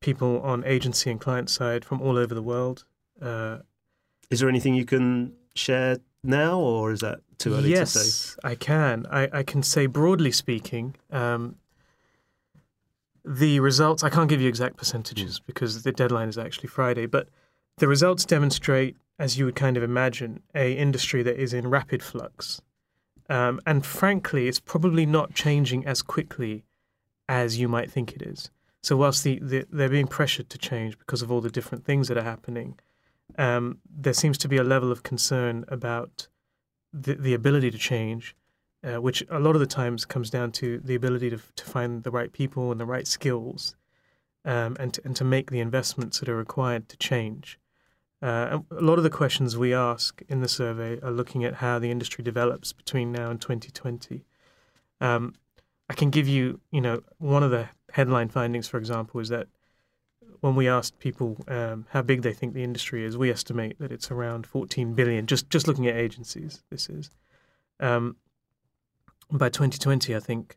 people 0.00 0.40
on 0.42 0.64
agency 0.64 1.10
and 1.10 1.20
client 1.20 1.48
side 1.48 1.84
from 1.84 2.02
all 2.02 2.18
over 2.18 2.34
the 2.34 2.42
world. 2.42 2.84
Uh, 3.22 3.58
Is 4.30 4.40
there 4.40 4.48
anything 4.48 4.74
you 4.74 4.84
can 4.84 5.32
share 5.54 5.98
now, 6.22 6.58
or 6.58 6.92
is 6.92 7.00
that 7.00 7.20
too 7.38 7.54
early 7.54 7.70
yes, 7.70 7.92
to 7.92 7.98
say? 7.98 8.04
Yes, 8.04 8.36
I 8.44 8.54
can. 8.54 9.06
I, 9.10 9.28
I 9.32 9.42
can 9.42 9.62
say 9.62 9.86
broadly 9.86 10.32
speaking, 10.32 10.96
um, 11.10 11.56
the 13.24 13.60
results. 13.60 14.02
I 14.02 14.10
can't 14.10 14.28
give 14.28 14.40
you 14.40 14.48
exact 14.48 14.76
percentages 14.76 15.40
because 15.40 15.82
the 15.82 15.92
deadline 15.92 16.28
is 16.28 16.38
actually 16.38 16.68
Friday, 16.68 17.06
but 17.06 17.28
the 17.78 17.88
results 17.88 18.24
demonstrate, 18.24 18.96
as 19.18 19.38
you 19.38 19.44
would 19.44 19.56
kind 19.56 19.76
of 19.76 19.82
imagine, 19.82 20.42
a 20.54 20.72
industry 20.72 21.22
that 21.22 21.36
is 21.36 21.52
in 21.52 21.68
rapid 21.68 22.02
flux, 22.02 22.62
um, 23.28 23.60
and 23.66 23.84
frankly, 23.84 24.48
it's 24.48 24.60
probably 24.60 25.04
not 25.04 25.34
changing 25.34 25.86
as 25.86 26.02
quickly 26.02 26.64
as 27.28 27.58
you 27.58 27.68
might 27.68 27.90
think 27.90 28.12
it 28.12 28.22
is. 28.22 28.50
So 28.82 28.96
whilst 28.96 29.24
the, 29.24 29.38
the, 29.40 29.66
they're 29.70 29.88
being 29.88 30.06
pressured 30.06 30.48
to 30.50 30.58
change 30.58 30.98
because 30.98 31.20
of 31.20 31.30
all 31.30 31.40
the 31.40 31.50
different 31.50 31.84
things 31.84 32.08
that 32.08 32.16
are 32.16 32.22
happening, 32.22 32.78
um, 33.36 33.78
there 33.90 34.14
seems 34.14 34.38
to 34.38 34.48
be 34.48 34.56
a 34.56 34.64
level 34.64 34.90
of 34.90 35.02
concern 35.02 35.64
about 35.68 36.28
the, 36.92 37.14
the 37.14 37.34
ability 37.34 37.70
to 37.70 37.78
change, 37.78 38.34
uh, 38.82 39.00
which 39.02 39.22
a 39.28 39.38
lot 39.38 39.54
of 39.54 39.60
the 39.60 39.66
times 39.66 40.06
comes 40.06 40.30
down 40.30 40.52
to 40.52 40.78
the 40.78 40.94
ability 40.94 41.28
to, 41.30 41.40
to 41.56 41.64
find 41.64 42.02
the 42.02 42.10
right 42.10 42.32
people 42.32 42.70
and 42.70 42.80
the 42.80 42.86
right 42.86 43.06
skills, 43.06 43.76
um, 44.44 44.76
and 44.80 44.94
to, 44.94 45.02
and 45.04 45.16
to 45.16 45.24
make 45.24 45.50
the 45.50 45.60
investments 45.60 46.20
that 46.20 46.28
are 46.28 46.36
required 46.36 46.88
to 46.88 46.96
change. 46.96 47.58
Uh, 48.20 48.58
a 48.70 48.80
lot 48.80 48.98
of 48.98 49.04
the 49.04 49.10
questions 49.10 49.56
we 49.56 49.72
ask 49.72 50.22
in 50.28 50.40
the 50.40 50.48
survey 50.48 50.98
are 51.02 51.10
looking 51.10 51.44
at 51.44 51.54
how 51.54 51.78
the 51.78 51.90
industry 51.90 52.24
develops 52.24 52.72
between 52.72 53.12
now 53.12 53.30
and 53.30 53.40
2020. 53.40 54.24
Um, 55.00 55.34
I 55.88 55.94
can 55.94 56.10
give 56.10 56.26
you, 56.26 56.60
you 56.72 56.80
know, 56.80 57.02
one 57.18 57.42
of 57.42 57.50
the 57.50 57.68
headline 57.92 58.28
findings, 58.28 58.66
for 58.68 58.76
example, 58.76 59.20
is 59.20 59.28
that 59.28 59.46
when 60.40 60.54
we 60.54 60.68
asked 60.68 60.98
people 60.98 61.36
um, 61.48 61.86
how 61.90 62.02
big 62.02 62.22
they 62.22 62.32
think 62.32 62.54
the 62.54 62.62
industry 62.62 63.04
is, 63.04 63.16
we 63.16 63.30
estimate 63.30 63.78
that 63.78 63.92
it's 63.92 64.10
around 64.10 64.46
14 64.46 64.94
billion. 64.94 65.26
Just 65.26 65.50
just 65.50 65.66
looking 65.66 65.86
at 65.86 65.96
agencies, 65.96 66.62
this 66.70 66.88
is. 66.88 67.10
Um, 67.80 68.16
by 69.30 69.48
2020, 69.48 70.14
I 70.14 70.20
think 70.20 70.56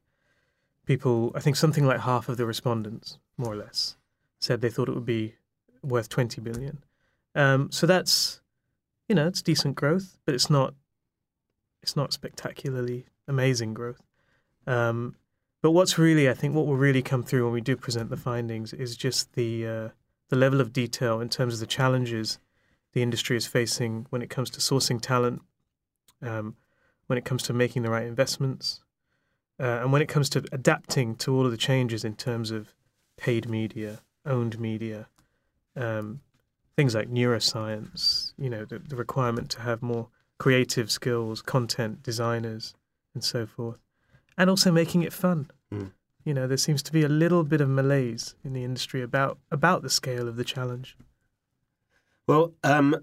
people, 0.85 1.31
I 1.35 1.39
think 1.39 1.55
something 1.55 1.85
like 1.85 2.01
half 2.01 2.29
of 2.29 2.37
the 2.37 2.45
respondents, 2.45 3.17
more 3.37 3.53
or 3.53 3.57
less, 3.57 3.97
said 4.39 4.61
they 4.61 4.69
thought 4.69 4.89
it 4.89 4.95
would 4.95 5.05
be 5.05 5.35
worth 5.83 6.09
20 6.09 6.41
billion. 6.41 6.83
Um, 7.35 7.71
so 7.71 7.87
that's, 7.87 8.41
you 9.07 9.15
know, 9.15 9.27
it's 9.27 9.41
decent 9.41 9.75
growth, 9.75 10.17
but 10.25 10.35
it's 10.35 10.49
not, 10.49 10.73
it's 11.81 11.95
not 11.95 12.13
spectacularly 12.13 13.05
amazing 13.27 13.73
growth. 13.73 14.01
Um, 14.67 15.15
but 15.61 15.71
what's 15.71 15.97
really, 15.97 16.29
I 16.29 16.33
think, 16.33 16.55
what 16.55 16.65
will 16.65 16.75
really 16.75 17.01
come 17.01 17.23
through 17.23 17.45
when 17.45 17.53
we 17.53 17.61
do 17.61 17.75
present 17.75 18.09
the 18.09 18.17
findings 18.17 18.73
is 18.73 18.97
just 18.97 19.33
the 19.33 19.67
uh, 19.67 19.89
the 20.29 20.35
level 20.35 20.61
of 20.61 20.73
detail 20.73 21.19
in 21.19 21.29
terms 21.29 21.55
of 21.55 21.59
the 21.59 21.67
challenges 21.67 22.39
the 22.93 23.01
industry 23.01 23.37
is 23.37 23.47
facing 23.47 24.05
when 24.09 24.21
it 24.21 24.29
comes 24.29 24.49
to 24.49 24.59
sourcing 24.59 24.99
talent, 24.99 25.41
um, 26.21 26.55
when 27.07 27.17
it 27.17 27.25
comes 27.25 27.43
to 27.43 27.53
making 27.53 27.83
the 27.83 27.89
right 27.89 28.05
investments, 28.05 28.81
uh, 29.59 29.79
and 29.81 29.91
when 29.91 30.01
it 30.01 30.09
comes 30.09 30.29
to 30.29 30.43
adapting 30.51 31.15
to 31.15 31.33
all 31.33 31.45
of 31.45 31.51
the 31.51 31.57
changes 31.57 32.03
in 32.03 32.15
terms 32.15 32.51
of 32.51 32.73
paid 33.17 33.47
media, 33.47 34.01
owned 34.25 34.59
media, 34.59 35.07
um, 35.75 36.21
things 36.75 36.95
like 36.95 37.09
neuroscience. 37.09 38.33
You 38.37 38.49
know, 38.49 38.65
the, 38.65 38.79
the 38.79 38.95
requirement 38.95 39.49
to 39.51 39.61
have 39.61 39.81
more 39.81 40.09
creative 40.37 40.89
skills, 40.89 41.41
content 41.41 42.03
designers, 42.03 42.73
and 43.13 43.23
so 43.23 43.45
forth 43.45 43.77
and 44.37 44.49
also 44.49 44.71
making 44.71 45.03
it 45.03 45.13
fun. 45.13 45.49
Mm. 45.71 45.91
You 46.25 46.33
know, 46.33 46.47
there 46.47 46.57
seems 46.57 46.83
to 46.83 46.91
be 46.91 47.03
a 47.03 47.09
little 47.09 47.43
bit 47.43 47.61
of 47.61 47.69
malaise 47.69 48.35
in 48.43 48.53
the 48.53 48.63
industry 48.63 49.01
about 49.01 49.37
about 49.49 49.81
the 49.81 49.89
scale 49.89 50.27
of 50.27 50.35
the 50.35 50.43
challenge. 50.43 50.97
Well, 52.27 52.53
um, 52.63 52.95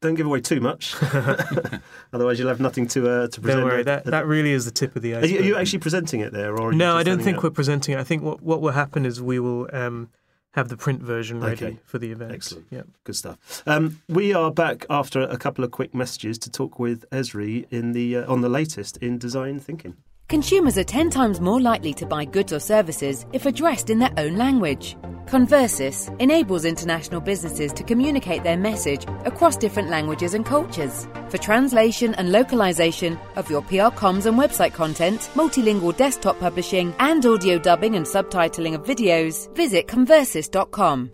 don't 0.00 0.14
give 0.14 0.26
away 0.26 0.40
too 0.40 0.60
much, 0.60 0.94
otherwise 2.12 2.38
you'll 2.38 2.48
have 2.48 2.60
nothing 2.60 2.86
to 2.88 3.08
uh, 3.08 3.28
to 3.28 3.40
present. 3.40 3.60
Don't 3.60 3.70
worry, 3.70 3.82
that, 3.84 4.04
that 4.04 4.26
really 4.26 4.52
is 4.52 4.64
the 4.64 4.70
tip 4.70 4.96
of 4.96 5.02
the 5.02 5.14
Are 5.14 5.18
iceberg. 5.18 5.30
you, 5.30 5.38
are 5.38 5.44
you 5.44 5.56
actually 5.56 5.78
presenting 5.80 6.20
it 6.20 6.32
there, 6.32 6.58
or 6.58 6.72
no, 6.72 6.96
I 6.96 7.02
don't 7.02 7.22
think 7.22 7.38
out? 7.38 7.44
we're 7.44 7.50
presenting 7.50 7.94
it. 7.94 8.00
I 8.00 8.04
think 8.04 8.22
what 8.22 8.42
what 8.42 8.60
will 8.60 8.72
happen 8.72 9.04
is 9.06 9.20
we 9.20 9.38
will 9.38 9.68
um, 9.72 10.10
have 10.56 10.68
the 10.68 10.76
print 10.76 11.02
version 11.02 11.40
ready 11.40 11.64
Okay. 11.66 11.78
for 11.84 11.98
the 11.98 12.10
event. 12.10 12.32
Excellent. 12.32 12.66
Yeah. 12.70 12.82
Good 13.04 13.14
stuff. 13.16 13.62
Um, 13.66 14.00
we 14.08 14.32
are 14.34 14.50
back 14.50 14.86
after 14.90 15.20
a 15.22 15.36
couple 15.36 15.62
of 15.64 15.70
quick 15.70 15.94
messages 15.94 16.38
to 16.40 16.50
talk 16.50 16.78
with 16.78 17.04
Ezri 17.10 17.66
in 17.70 17.92
the 17.92 18.16
uh, 18.16 18.32
on 18.32 18.40
the 18.40 18.48
latest 18.48 18.96
in 18.98 19.18
design 19.18 19.60
thinking. 19.60 19.94
Consumers 20.28 20.76
are 20.76 20.82
10 20.82 21.10
times 21.10 21.40
more 21.40 21.60
likely 21.60 21.94
to 21.94 22.04
buy 22.04 22.24
goods 22.24 22.52
or 22.52 22.58
services 22.58 23.24
if 23.32 23.46
addressed 23.46 23.90
in 23.90 24.00
their 24.00 24.12
own 24.16 24.34
language. 24.36 24.96
Conversis 25.26 26.08
enables 26.20 26.64
international 26.64 27.20
businesses 27.20 27.72
to 27.72 27.84
communicate 27.84 28.42
their 28.42 28.56
message 28.56 29.04
across 29.24 29.56
different 29.56 29.88
languages 29.88 30.34
and 30.34 30.44
cultures. 30.44 31.06
For 31.28 31.38
translation 31.38 32.12
and 32.14 32.32
localization 32.32 33.16
of 33.36 33.48
your 33.48 33.62
PR 33.62 33.94
comms 33.94 34.26
and 34.26 34.36
website 34.36 34.72
content, 34.72 35.30
multilingual 35.34 35.96
desktop 35.96 36.40
publishing, 36.40 36.92
and 36.98 37.24
audio 37.24 37.56
dubbing 37.56 37.94
and 37.94 38.04
subtitling 38.04 38.74
of 38.74 38.84
videos, 38.84 39.54
visit 39.54 39.86
conversis.com. 39.86 41.12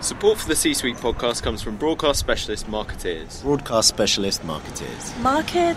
Support 0.00 0.38
for 0.38 0.48
the 0.48 0.56
C 0.56 0.72
Suite 0.72 0.96
podcast 0.96 1.42
comes 1.42 1.60
from 1.60 1.76
broadcast 1.76 2.20
specialist 2.20 2.68
markettiers. 2.68 3.42
Broadcast 3.42 3.88
specialist 3.88 4.44
markettiers. 4.44 5.14
Market 5.18 5.76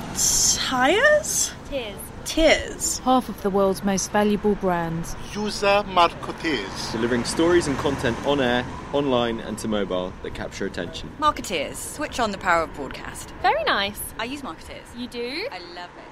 hires? 0.60 1.52
Tears. 1.70 1.98
Tiers. 2.34 3.00
Half 3.00 3.28
of 3.28 3.42
the 3.42 3.50
world's 3.50 3.84
most 3.84 4.12
valuable 4.12 4.54
brands. 4.54 5.16
User 5.34 5.84
markettiers. 5.88 6.92
Delivering 6.92 7.24
stories 7.24 7.66
and 7.66 7.76
content 7.80 8.16
on 8.28 8.40
air, 8.40 8.64
online, 8.94 9.40
and 9.40 9.58
to 9.58 9.68
mobile 9.68 10.14
that 10.22 10.36
capture 10.36 10.68
attention. 10.68 11.12
Markettiers, 11.18 11.80
switch 11.80 12.20
on 12.20 12.30
the 12.30 12.38
power 12.38 12.62
of 12.62 12.74
broadcast. 12.76 13.34
Very 13.42 13.64
nice. 13.64 14.00
I 14.20 14.26
use 14.26 14.44
Markettiers. 14.44 14.86
You 14.96 15.08
do? 15.08 15.48
I 15.52 15.58
love 15.74 15.90
it. 15.98 16.04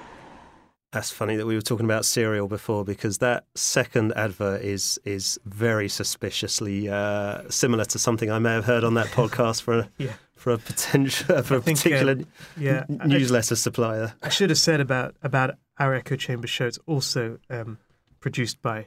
That's 0.90 1.12
funny 1.12 1.36
that 1.36 1.46
we 1.46 1.54
were 1.54 1.60
talking 1.60 1.84
about 1.86 2.04
cereal 2.04 2.48
before 2.48 2.84
because 2.84 3.18
that 3.18 3.44
second 3.54 4.12
advert 4.16 4.62
is 4.62 4.98
is 5.04 5.38
very 5.44 5.88
suspiciously 5.88 6.88
uh, 6.88 7.42
similar 7.48 7.84
to 7.84 7.98
something 8.00 8.28
I 8.28 8.40
may 8.40 8.54
have 8.54 8.64
heard 8.64 8.82
on 8.82 8.94
that 8.94 9.06
podcast 9.18 9.62
for 9.62 9.78
a, 9.80 9.88
Yeah. 9.98 10.14
for 10.34 10.52
a 10.52 10.58
potential 10.58 11.42
for 11.42 11.58
a 11.58 11.60
think, 11.62 11.78
particular 11.78 12.12
um, 12.14 12.26
yeah, 12.56 12.86
n- 12.90 12.98
I- 13.02 13.06
newsletter 13.06 13.54
supplier. 13.54 14.14
I 14.20 14.30
should 14.30 14.50
have 14.50 14.58
said 14.58 14.80
about 14.80 15.14
about 15.22 15.54
our 15.78 15.94
echo 15.94 16.16
chamber 16.16 16.46
show. 16.46 16.66
It's 16.66 16.78
also 16.86 17.38
um, 17.50 17.78
produced 18.20 18.60
by 18.62 18.86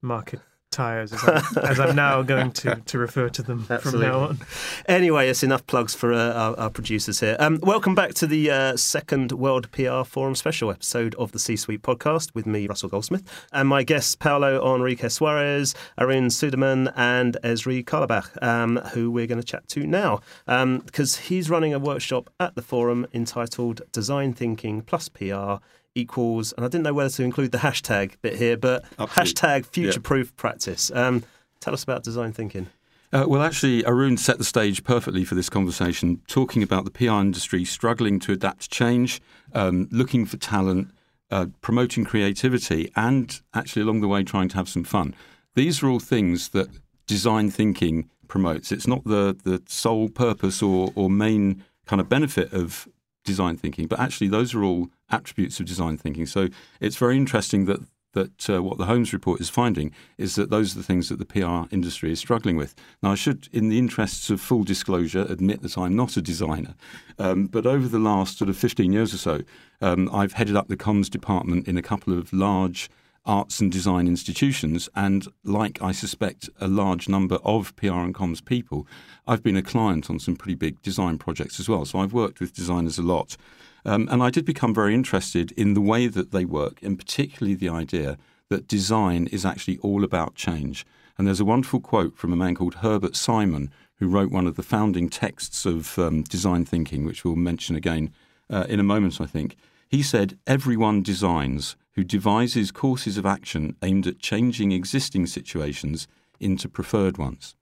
Market 0.00 0.40
Tires, 0.70 1.12
as 1.12 1.24
I'm, 1.24 1.64
as 1.64 1.80
I'm 1.80 1.96
now 1.96 2.22
going 2.22 2.52
to, 2.52 2.76
to 2.76 2.98
refer 2.98 3.28
to 3.30 3.42
them 3.42 3.64
from 3.64 4.00
now 4.00 4.20
on. 4.20 4.38
Anyway, 4.86 5.28
it's 5.28 5.42
enough 5.42 5.66
plugs 5.66 5.94
for 5.94 6.12
uh, 6.12 6.32
our, 6.34 6.58
our 6.58 6.70
producers 6.70 7.20
here. 7.20 7.36
Um, 7.38 7.58
welcome 7.62 7.94
back 7.94 8.14
to 8.14 8.26
the 8.26 8.50
uh, 8.50 8.76
second 8.76 9.32
World 9.32 9.70
PR 9.72 10.02
Forum 10.04 10.34
special 10.34 10.70
episode 10.70 11.14
of 11.14 11.32
the 11.32 11.38
C 11.38 11.56
Suite 11.56 11.82
podcast 11.82 12.34
with 12.34 12.46
me, 12.46 12.66
Russell 12.66 12.90
Goldsmith, 12.90 13.24
and 13.50 13.68
my 13.68 13.82
guests 13.82 14.14
Paulo 14.14 14.62
Henrique 14.62 15.00
Soares, 15.00 15.74
Arun 15.98 16.26
Sudhaman, 16.26 16.92
and 16.94 17.38
Ezri 17.42 17.82
Carlebach, 17.82 18.40
um, 18.42 18.76
who 18.92 19.10
we're 19.10 19.26
going 19.26 19.40
to 19.40 19.46
chat 19.46 19.66
to 19.68 19.86
now 19.86 20.20
because 20.46 21.16
he's 21.16 21.50
running 21.50 21.72
a 21.72 21.78
workshop 21.78 22.30
at 22.38 22.54
the 22.54 22.62
forum 22.62 23.06
entitled 23.12 23.82
Design 23.90 24.32
Thinking 24.32 24.82
Plus 24.82 25.08
PR 25.08 25.56
equals, 25.98 26.52
and 26.52 26.64
I 26.64 26.68
didn't 26.68 26.84
know 26.84 26.94
whether 26.94 27.10
to 27.10 27.22
include 27.22 27.52
the 27.52 27.58
hashtag 27.58 28.12
bit 28.22 28.36
here, 28.36 28.56
but 28.56 28.84
Absolutely. 28.98 29.24
hashtag 29.24 29.66
future 29.66 30.00
proof 30.00 30.34
practice. 30.36 30.90
Um, 30.94 31.24
tell 31.60 31.74
us 31.74 31.82
about 31.82 32.04
design 32.04 32.32
thinking. 32.32 32.68
Uh, 33.10 33.24
well, 33.26 33.42
actually, 33.42 33.86
Arun 33.86 34.18
set 34.18 34.36
the 34.36 34.44
stage 34.44 34.84
perfectly 34.84 35.24
for 35.24 35.34
this 35.34 35.48
conversation, 35.48 36.20
talking 36.26 36.62
about 36.62 36.84
the 36.84 36.90
PR 36.90 37.20
industry 37.20 37.64
struggling 37.64 38.20
to 38.20 38.32
adapt 38.32 38.62
to 38.62 38.68
change, 38.68 39.20
um, 39.54 39.88
looking 39.90 40.26
for 40.26 40.36
talent, 40.36 40.90
uh, 41.30 41.46
promoting 41.62 42.04
creativity, 42.04 42.90
and 42.96 43.40
actually 43.54 43.82
along 43.82 44.02
the 44.02 44.08
way 44.08 44.22
trying 44.22 44.48
to 44.48 44.56
have 44.56 44.68
some 44.68 44.84
fun. 44.84 45.14
These 45.54 45.82
are 45.82 45.88
all 45.88 46.00
things 46.00 46.50
that 46.50 46.68
design 47.06 47.50
thinking 47.50 48.10
promotes. 48.28 48.70
It's 48.70 48.86
not 48.86 49.04
the, 49.04 49.36
the 49.42 49.62
sole 49.66 50.10
purpose 50.10 50.62
or, 50.62 50.92
or 50.94 51.08
main 51.08 51.64
kind 51.86 52.00
of 52.00 52.08
benefit 52.10 52.52
of 52.52 52.86
design 53.28 53.56
thinking, 53.56 53.86
but 53.86 54.00
actually 54.00 54.28
those 54.28 54.54
are 54.54 54.64
all 54.64 54.88
attributes 55.10 55.60
of 55.60 55.66
design 55.66 55.96
thinking. 55.96 56.26
So 56.26 56.48
it's 56.80 56.96
very 56.96 57.16
interesting 57.16 57.66
that 57.66 57.80
that 58.12 58.50
uh, 58.50 58.62
what 58.62 58.78
the 58.78 58.86
Holmes 58.86 59.12
report 59.12 59.38
is 59.40 59.50
finding 59.50 59.92
is 60.16 60.34
that 60.34 60.50
those 60.50 60.72
are 60.72 60.78
the 60.78 60.84
things 60.84 61.08
that 61.08 61.18
the 61.18 61.26
PR 61.26 61.72
industry 61.72 62.10
is 62.10 62.18
struggling 62.18 62.56
with. 62.56 62.74
Now, 63.02 63.12
I 63.12 63.14
should, 63.14 63.48
in 63.52 63.68
the 63.68 63.78
interests 63.78 64.30
of 64.30 64.40
full 64.40 64.64
disclosure, 64.64 65.26
admit 65.28 65.60
that 65.62 65.76
I'm 65.76 65.94
not 65.94 66.16
a 66.16 66.22
designer. 66.22 66.74
Um, 67.18 67.46
but 67.46 67.66
over 67.66 67.86
the 67.86 67.98
last 67.98 68.38
sort 68.38 68.48
of 68.48 68.56
15 68.56 68.92
years 68.92 69.12
or 69.12 69.18
so, 69.18 69.42
um, 69.82 70.08
I've 70.12 70.32
headed 70.32 70.56
up 70.56 70.68
the 70.68 70.76
comms 70.76 71.10
department 71.10 71.68
in 71.68 71.76
a 71.76 71.82
couple 71.82 72.18
of 72.18 72.32
large 72.32 72.88
arts 73.28 73.60
and 73.60 73.70
design 73.70 74.08
institutions. 74.08 74.88
And 74.96 75.28
like 75.44 75.80
I 75.80 75.92
suspect 75.92 76.48
a 76.60 76.66
large 76.66 77.08
number 77.08 77.36
of 77.44 77.76
PR 77.76 78.00
and 78.00 78.14
comms 78.14 78.44
people, 78.44 78.86
I've 79.26 79.42
been 79.42 79.56
a 79.56 79.62
client 79.62 80.10
on 80.10 80.18
some 80.18 80.34
pretty 80.34 80.56
big 80.56 80.82
design 80.82 81.18
projects 81.18 81.60
as 81.60 81.68
well. 81.68 81.84
So 81.84 82.00
I've 82.00 82.14
worked 82.14 82.40
with 82.40 82.54
designers 82.54 82.98
a 82.98 83.02
lot. 83.02 83.36
Um, 83.84 84.08
and 84.10 84.22
I 84.22 84.30
did 84.30 84.44
become 84.44 84.74
very 84.74 84.94
interested 84.94 85.52
in 85.52 85.74
the 85.74 85.80
way 85.80 86.08
that 86.08 86.32
they 86.32 86.44
work, 86.44 86.82
and 86.82 86.98
particularly 86.98 87.54
the 87.54 87.68
idea 87.68 88.18
that 88.48 88.66
design 88.66 89.28
is 89.28 89.44
actually 89.44 89.78
all 89.78 90.02
about 90.02 90.34
change. 90.34 90.84
And 91.16 91.26
there's 91.26 91.40
a 91.40 91.44
wonderful 91.44 91.80
quote 91.80 92.16
from 92.16 92.32
a 92.32 92.36
man 92.36 92.54
called 92.54 92.76
Herbert 92.76 93.14
Simon, 93.14 93.70
who 93.96 94.08
wrote 94.08 94.30
one 94.30 94.46
of 94.46 94.56
the 94.56 94.62
founding 94.62 95.08
texts 95.08 95.66
of 95.66 95.98
um, 95.98 96.22
design 96.22 96.64
thinking, 96.64 97.04
which 97.04 97.24
we'll 97.24 97.36
mention 97.36 97.76
again 97.76 98.12
uh, 98.48 98.64
in 98.68 98.80
a 98.80 98.84
moment, 98.84 99.20
I 99.20 99.26
think. 99.26 99.56
He 99.88 100.02
said, 100.02 100.38
Everyone 100.46 101.02
designs 101.02 101.76
who 101.98 102.04
devises 102.04 102.70
courses 102.70 103.18
of 103.18 103.26
action 103.26 103.74
aimed 103.82 104.06
at 104.06 104.20
changing 104.20 104.70
existing 104.70 105.26
situations 105.26 106.06
into 106.38 106.68
preferred 106.68 107.18
ones. 107.18 107.56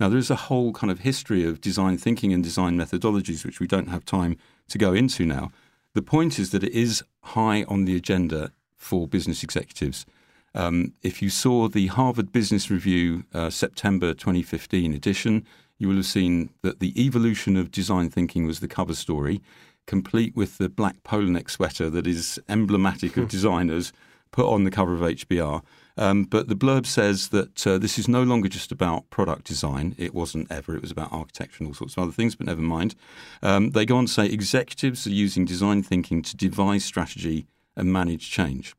Now, 0.00 0.08
there 0.08 0.18
is 0.18 0.28
a 0.28 0.34
whole 0.50 0.72
kind 0.72 0.90
of 0.90 0.98
history 0.98 1.44
of 1.44 1.60
design 1.60 1.96
thinking 1.96 2.32
and 2.32 2.42
design 2.42 2.76
methodologies, 2.76 3.44
which 3.44 3.60
we 3.60 3.68
don't 3.68 3.86
have 3.86 4.04
time 4.04 4.38
to 4.70 4.76
go 4.76 4.92
into 4.92 5.24
now. 5.24 5.52
The 5.94 6.02
point 6.02 6.36
is 6.40 6.50
that 6.50 6.64
it 6.64 6.72
is 6.72 7.04
high 7.22 7.62
on 7.68 7.84
the 7.84 7.94
agenda 7.94 8.50
for 8.74 9.06
business 9.06 9.44
executives. 9.44 10.04
Um, 10.52 10.94
if 11.02 11.22
you 11.22 11.30
saw 11.30 11.68
the 11.68 11.86
Harvard 11.86 12.32
Business 12.32 12.68
Review 12.68 13.22
uh, 13.32 13.50
September 13.50 14.14
2015 14.14 14.94
edition, 14.94 15.46
you 15.78 15.86
will 15.86 15.94
have 15.94 16.06
seen 16.06 16.50
that 16.62 16.80
the 16.80 16.92
evolution 17.00 17.56
of 17.56 17.70
design 17.70 18.10
thinking 18.10 18.48
was 18.48 18.58
the 18.58 18.66
cover 18.66 18.94
story, 18.94 19.40
complete 19.86 20.36
with 20.36 20.58
the 20.58 20.68
black 20.68 21.02
polo 21.04 21.26
neck 21.26 21.48
sweater 21.48 21.88
that 21.90 22.06
is 22.06 22.40
emblematic 22.48 23.16
of 23.16 23.28
designers 23.28 23.92
put 24.30 24.46
on 24.46 24.64
the 24.64 24.70
cover 24.70 24.94
of 24.94 25.00
HBR. 25.00 25.62
Um, 25.96 26.24
but 26.24 26.48
the 26.48 26.54
blurb 26.54 26.84
says 26.84 27.28
that 27.28 27.66
uh, 27.66 27.78
this 27.78 27.98
is 27.98 28.06
no 28.06 28.22
longer 28.22 28.48
just 28.48 28.70
about 28.70 29.08
product 29.08 29.44
design. 29.44 29.94
It 29.96 30.14
wasn't 30.14 30.50
ever. 30.52 30.76
It 30.76 30.82
was 30.82 30.90
about 30.90 31.12
architecture 31.12 31.58
and 31.60 31.68
all 31.68 31.74
sorts 31.74 31.96
of 31.96 32.02
other 32.02 32.12
things, 32.12 32.34
but 32.34 32.46
never 32.46 32.60
mind. 32.60 32.94
Um, 33.42 33.70
they 33.70 33.86
go 33.86 33.96
on 33.96 34.06
to 34.06 34.12
say 34.12 34.26
executives 34.26 35.06
are 35.06 35.10
using 35.10 35.46
design 35.46 35.82
thinking 35.82 36.20
to 36.22 36.36
devise 36.36 36.84
strategy 36.84 37.46
and 37.74 37.92
manage 37.92 38.30
change. 38.30 38.74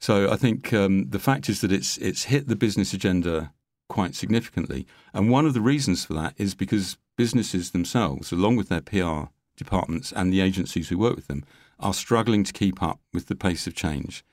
So 0.00 0.30
I 0.30 0.36
think 0.36 0.72
um, 0.74 1.08
the 1.08 1.18
fact 1.18 1.48
is 1.48 1.60
that 1.60 1.72
it's 1.72 1.96
it's 1.98 2.24
hit 2.24 2.48
the 2.48 2.56
business 2.56 2.92
agenda 2.92 3.52
quite 3.88 4.14
significantly, 4.14 4.86
and 5.14 5.30
one 5.30 5.46
of 5.46 5.54
the 5.54 5.60
reasons 5.60 6.04
for 6.04 6.14
that 6.14 6.34
is 6.36 6.54
because 6.54 6.98
businesses 7.16 7.70
themselves, 7.70 8.32
along 8.32 8.56
with 8.56 8.68
their 8.68 8.80
PR 8.80 9.30
departments 9.56 10.12
and 10.12 10.32
the 10.32 10.40
agencies 10.40 10.88
who 10.88 10.98
work 10.98 11.16
with 11.16 11.28
them, 11.28 11.44
are 11.78 11.94
struggling 11.94 12.44
to 12.44 12.52
keep 12.52 12.82
up 12.82 13.00
with 13.12 13.26
the 13.26 13.34
pace 13.34 13.66
of 13.66 13.74
change 13.74 14.24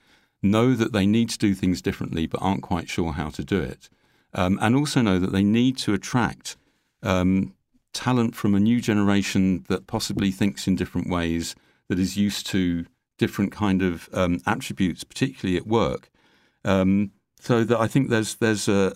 know 0.41 0.73
that 0.73 0.93
they 0.93 1.05
need 1.05 1.29
to 1.29 1.37
do 1.37 1.53
things 1.53 1.81
differently 1.81 2.25
but 2.25 2.41
aren't 2.41 2.63
quite 2.63 2.89
sure 2.89 3.13
how 3.13 3.29
to 3.29 3.43
do 3.43 3.59
it, 3.59 3.89
um, 4.33 4.57
and 4.61 4.75
also 4.75 5.01
know 5.01 5.19
that 5.19 5.31
they 5.31 5.43
need 5.43 5.77
to 5.77 5.93
attract 5.93 6.55
um, 7.03 7.53
talent 7.93 8.35
from 8.35 8.55
a 8.55 8.59
new 8.59 8.79
generation 8.79 9.65
that 9.67 9.87
possibly 9.87 10.31
thinks 10.31 10.67
in 10.67 10.75
different 10.75 11.09
ways, 11.09 11.55
that 11.87 11.99
is 11.99 12.15
used 12.15 12.47
to 12.47 12.85
different 13.17 13.51
kind 13.51 13.81
of 13.81 14.09
um, 14.13 14.39
attributes, 14.45 15.03
particularly 15.03 15.57
at 15.57 15.67
work. 15.67 16.09
Um, 16.63 17.11
so 17.39 17.63
that 17.63 17.79
I 17.79 17.87
think 17.87 18.09
there's 18.09 18.35
there's 18.35 18.67
a 18.67 18.93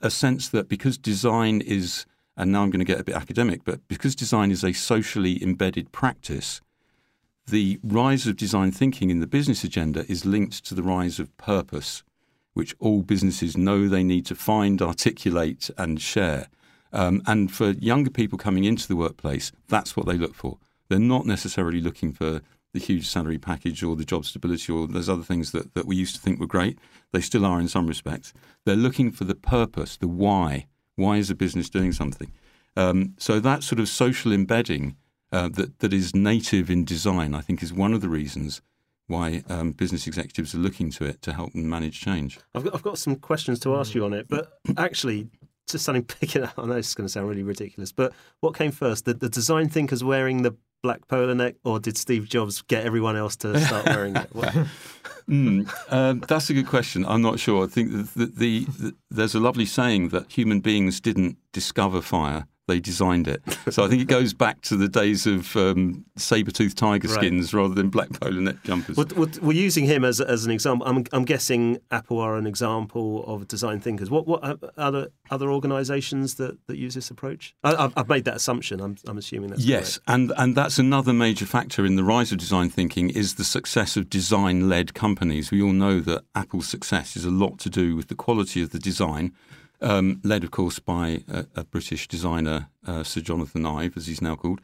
a 0.00 0.10
sense 0.10 0.48
that 0.50 0.68
because 0.68 0.96
design 0.96 1.60
is, 1.60 2.06
and 2.36 2.50
now 2.50 2.62
I'm 2.62 2.70
going 2.70 2.84
to 2.84 2.84
get 2.84 3.00
a 3.00 3.04
bit 3.04 3.14
academic, 3.14 3.64
but 3.64 3.86
because 3.88 4.14
design 4.14 4.50
is 4.50 4.64
a 4.64 4.72
socially 4.72 5.42
embedded 5.42 5.92
practice, 5.92 6.60
the 7.46 7.78
rise 7.82 8.26
of 8.26 8.36
design 8.36 8.70
thinking 8.70 9.10
in 9.10 9.20
the 9.20 9.26
business 9.26 9.64
agenda 9.64 10.04
is 10.10 10.24
linked 10.24 10.64
to 10.66 10.74
the 10.74 10.82
rise 10.82 11.18
of 11.18 11.36
purpose, 11.36 12.02
which 12.54 12.74
all 12.78 13.02
businesses 13.02 13.56
know 13.56 13.88
they 13.88 14.04
need 14.04 14.24
to 14.26 14.34
find, 14.34 14.80
articulate, 14.80 15.70
and 15.76 16.00
share. 16.00 16.48
Um, 16.92 17.22
and 17.26 17.50
for 17.50 17.70
younger 17.70 18.10
people 18.10 18.38
coming 18.38 18.64
into 18.64 18.86
the 18.86 18.96
workplace, 18.96 19.52
that's 19.68 19.96
what 19.96 20.06
they 20.06 20.16
look 20.16 20.34
for. 20.34 20.58
They're 20.88 20.98
not 20.98 21.26
necessarily 21.26 21.80
looking 21.80 22.12
for 22.12 22.42
the 22.72 22.80
huge 22.80 23.06
salary 23.06 23.38
package 23.38 23.82
or 23.82 23.96
the 23.96 24.04
job 24.04 24.24
stability 24.24 24.72
or 24.72 24.86
those 24.86 25.08
other 25.08 25.22
things 25.22 25.52
that, 25.52 25.74
that 25.74 25.86
we 25.86 25.96
used 25.96 26.14
to 26.14 26.20
think 26.20 26.40
were 26.40 26.46
great. 26.46 26.78
They 27.12 27.20
still 27.20 27.44
are 27.44 27.60
in 27.60 27.68
some 27.68 27.86
respects. 27.86 28.32
They're 28.64 28.76
looking 28.76 29.10
for 29.10 29.24
the 29.24 29.34
purpose, 29.34 29.96
the 29.96 30.08
why. 30.08 30.66
Why 30.96 31.16
is 31.16 31.30
a 31.30 31.34
business 31.34 31.70
doing 31.70 31.92
something? 31.92 32.32
Um, 32.76 33.14
so 33.18 33.40
that 33.40 33.62
sort 33.62 33.80
of 33.80 33.88
social 33.88 34.32
embedding 34.32 34.96
uh, 35.30 35.48
that 35.50 35.78
that 35.80 35.92
is 35.92 36.14
native 36.14 36.70
in 36.70 36.84
design, 36.84 37.34
I 37.34 37.40
think, 37.40 37.62
is 37.62 37.72
one 37.72 37.92
of 37.92 38.00
the 38.00 38.08
reasons 38.08 38.60
why 39.06 39.42
um, 39.48 39.72
business 39.72 40.06
executives 40.06 40.54
are 40.54 40.58
looking 40.58 40.90
to 40.90 41.04
it 41.04 41.22
to 41.22 41.32
help 41.32 41.52
them 41.52 41.68
manage 41.68 42.00
change. 42.00 42.38
I've 42.54 42.64
got, 42.64 42.74
I've 42.74 42.82
got 42.82 42.98
some 42.98 43.16
questions 43.16 43.58
to 43.60 43.76
ask 43.76 43.94
you 43.94 44.04
on 44.04 44.12
it, 44.12 44.26
but 44.28 44.58
actually, 44.76 45.28
just 45.68 45.84
something 45.84 46.04
picking 46.20 46.44
up. 46.44 46.54
I 46.58 46.66
know 46.66 46.74
this 46.74 46.88
is 46.88 46.94
going 46.94 47.06
to 47.06 47.12
sound 47.12 47.28
really 47.28 47.42
ridiculous, 47.42 47.92
but 47.92 48.12
what 48.40 48.54
came 48.54 48.70
first? 48.70 49.04
The, 49.04 49.14
the 49.14 49.28
design 49.28 49.68
thinkers 49.68 50.04
wearing 50.04 50.42
the 50.42 50.56
black 50.82 51.06
polo 51.08 51.32
neck, 51.32 51.54
or 51.64 51.78
did 51.78 51.96
Steve 51.96 52.28
Jobs 52.28 52.62
get 52.62 52.84
everyone 52.84 53.16
else 53.16 53.36
to 53.36 53.58
start 53.60 53.86
wearing 53.86 54.16
it? 54.16 54.30
Mm, 55.28 55.72
um, 55.92 56.18
that's 56.26 56.50
a 56.50 56.52
good 56.52 56.66
question. 56.66 57.06
I'm 57.06 57.22
not 57.22 57.38
sure. 57.38 57.64
I 57.64 57.68
think 57.68 57.92
the, 57.92 58.26
the, 58.26 58.66
the, 58.66 58.94
there's 59.08 59.36
a 59.36 59.40
lovely 59.40 59.66
saying 59.66 60.08
that 60.08 60.32
human 60.32 60.58
beings 60.58 61.00
didn't 61.00 61.36
discover 61.52 62.02
fire; 62.02 62.48
they 62.72 62.80
designed 62.80 63.28
it. 63.28 63.40
So 63.70 63.84
I 63.84 63.88
think 63.88 64.00
it 64.02 64.08
goes 64.08 64.32
back 64.34 64.56
to 64.62 64.76
the 64.76 64.88
days 64.88 65.26
of 65.26 65.54
um, 65.56 66.04
saber-toothed 66.16 66.76
tiger 66.78 67.08
Right. 67.08 67.16
skins 67.18 67.52
rather 67.52 67.74
than 67.74 67.88
black 67.90 68.10
polo 68.18 68.40
neck 68.40 68.56
jumpers. 68.64 68.96
We're, 68.96 69.04
we're- 69.16 69.32
we're 69.46 69.62
using 69.68 69.84
him 69.84 70.04
as, 70.04 70.20
as 70.20 70.44
an 70.46 70.50
example. 70.50 70.86
I'm, 70.86 71.04
I'm 71.12 71.24
guessing 71.24 71.78
Apple 71.90 72.18
are 72.18 72.36
an 72.36 72.46
example 72.46 73.24
of 73.26 73.46
design 73.48 73.78
thinkers. 73.80 74.08
What 74.10 74.26
what 74.26 74.40
uh, 74.42 74.56
other 74.88 75.08
other 75.30 75.48
organisations 75.50 76.34
that, 76.36 76.56
that 76.66 76.76
use 76.76 76.94
this 76.94 77.10
approach? 77.10 77.54
I, 77.64 77.74
I've, 77.84 77.92
I've 77.98 78.08
made 78.08 78.24
that 78.24 78.36
assumption. 78.36 78.80
I'm, 78.80 78.96
I'm 79.06 79.18
assuming 79.18 79.50
that's 79.50 79.64
Yes, 79.64 79.98
and 80.06 80.32
and 80.36 80.54
that's 80.56 80.78
another 80.78 81.12
major 81.12 81.46
factor 81.46 81.84
in 81.84 81.96
the 81.96 82.04
rise 82.04 82.32
of 82.32 82.38
design 82.38 82.68
thinking 82.70 83.10
is 83.10 83.34
the 83.34 83.44
success 83.44 83.96
of 83.96 84.08
design-led 84.08 84.94
companies. 84.94 85.50
We 85.50 85.60
all 85.62 85.72
know 85.72 86.00
that 86.00 86.24
Apple's 86.34 86.68
success 86.68 87.16
is 87.16 87.24
a 87.24 87.30
lot 87.30 87.58
to 87.60 87.70
do 87.70 87.96
with 87.96 88.08
the 88.08 88.14
quality 88.14 88.62
of 88.62 88.70
the 88.70 88.78
design, 88.78 89.32
um, 89.82 90.20
led 90.24 90.44
of 90.44 90.50
course 90.50 90.78
by 90.78 91.22
a, 91.28 91.46
a 91.56 91.64
British 91.64 92.08
designer, 92.08 92.68
uh, 92.86 93.02
Sir 93.02 93.20
Jonathan 93.20 93.66
Ive, 93.66 93.96
as 93.96 94.06
he's 94.06 94.22
now 94.22 94.36
called. 94.36 94.60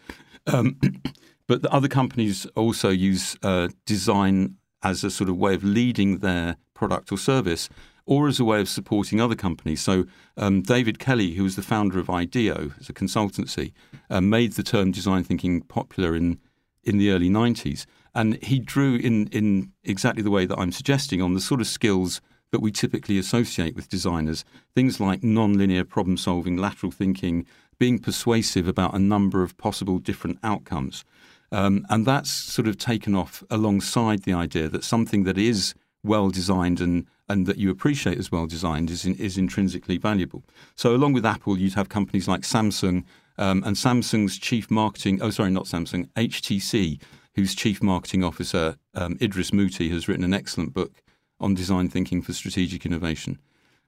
Um, 0.47 0.79
but 1.47 1.63
the 1.63 1.73
other 1.73 1.89
companies 1.89 2.47
also 2.57 2.91
use 2.91 3.37
uh, 3.43 3.69
design 3.85 4.57
as 4.83 5.03
a 5.03 5.11
sort 5.11 5.29
of 5.29 5.37
way 5.37 5.55
of 5.55 5.65
leading 5.65 6.19
their 6.19 6.57
product 6.75 7.11
or 7.11 7.19
service 7.19 7.69
or 8.09 8.27
as 8.27 8.41
a 8.41 8.45
way 8.45 8.59
of 8.59 8.69
supporting 8.69 9.21
other 9.21 9.35
companies. 9.35 9.83
So, 9.83 10.07
um, 10.39 10.63
David 10.63 10.99
Kelley, 10.99 11.35
who 11.35 11.43
was 11.43 11.57
the 11.57 11.63
founder 11.63 11.99
of 11.99 12.09
IDEO 12.09 12.73
as 12.81 12.89
a 12.89 12.95
consultancy, 12.95 13.73
uh, 14.09 14.23
made 14.23 14.55
the 14.55 14.63
term 14.63 14.93
design 14.93 15.25
thinking 15.25 15.61
popular 15.61 16.17
in, 16.17 16.39
in 16.83 16.97
the 16.97 17.11
early 17.11 17.29
90s. 17.29 17.85
And 18.15 18.43
he 18.43 18.61
drew 18.61 18.97
in, 18.97 19.27
in 19.27 19.73
exactly 19.85 20.23
the 20.23 20.31
way 20.31 20.47
that 20.47 20.59
I'm 20.59 20.73
suggesting 20.73 21.21
on 21.21 21.35
the 21.35 21.41
sort 21.41 21.61
of 21.61 21.67
skills 21.67 22.23
that 22.51 22.61
we 22.61 22.71
typically 22.71 23.19
associate 23.19 23.75
with 23.75 23.89
designers 23.89 24.45
things 24.75 25.01
like 25.01 25.23
non 25.23 25.59
linear 25.59 25.85
problem 25.85 26.17
solving, 26.17 26.57
lateral 26.57 26.93
thinking, 26.93 27.47
being 27.79 27.99
persuasive 27.99 28.67
about 28.67 28.95
a 28.95 28.99
number 28.99 29.43
of 29.43 29.57
possible 29.57 29.99
different 29.99 30.39
outcomes. 30.43 31.05
Um, 31.51 31.87
and 31.89 32.05
that's 32.05 32.31
sort 32.31 32.69
of 32.69 32.77
taken 32.77 33.15
off 33.15 33.43
alongside 33.51 34.25
the 34.25 34.35
idea 34.35 34.69
that 34.69 34.85
something 34.85 35.25
that 35.25 35.39
is 35.39 35.75
well 36.05 36.31
designed 36.31 36.81
and, 36.81 37.07
and 37.29 37.47
that 37.47 37.57
you 37.57 37.71
appreciate 37.71 38.19
as 38.19 38.31
well 38.31 38.47
designed 38.47 38.91
is, 38.91 39.05
in, 39.05 39.15
is 39.15 39.39
intrinsically 39.39 39.99
valuable. 39.99 40.43
So, 40.75 40.95
along 40.95 41.15
with 41.15 41.25
Apple, 41.25 41.59
you'd 41.59 41.75
have 41.75 41.89
companies 41.89 42.29
like 42.29 42.43
Samsung 42.43 43.05
um, 43.39 43.63
and 43.65 43.77
Samsung's 43.77 44.39
chief 44.39 44.71
marketing, 44.71 45.21
oh, 45.23 45.31
sorry, 45.31 45.51
not 45.51 45.65
Samsung, 45.65 46.09
HTC, 46.17 47.01
whose 47.35 47.55
chief 47.55 47.83
marketing 47.83 48.25
officer, 48.25 48.77
um, 48.95 49.17
Idris 49.23 49.53
Mootee, 49.53 49.91
has 49.93 50.09
written 50.09 50.25
an 50.25 50.35
excellent 50.35 50.75
book 50.75 51.03
on 51.41 51.55
design 51.55 51.89
thinking 51.89 52.23
for 52.23 52.33
strategic 52.33 52.85
innovation. 52.85 53.39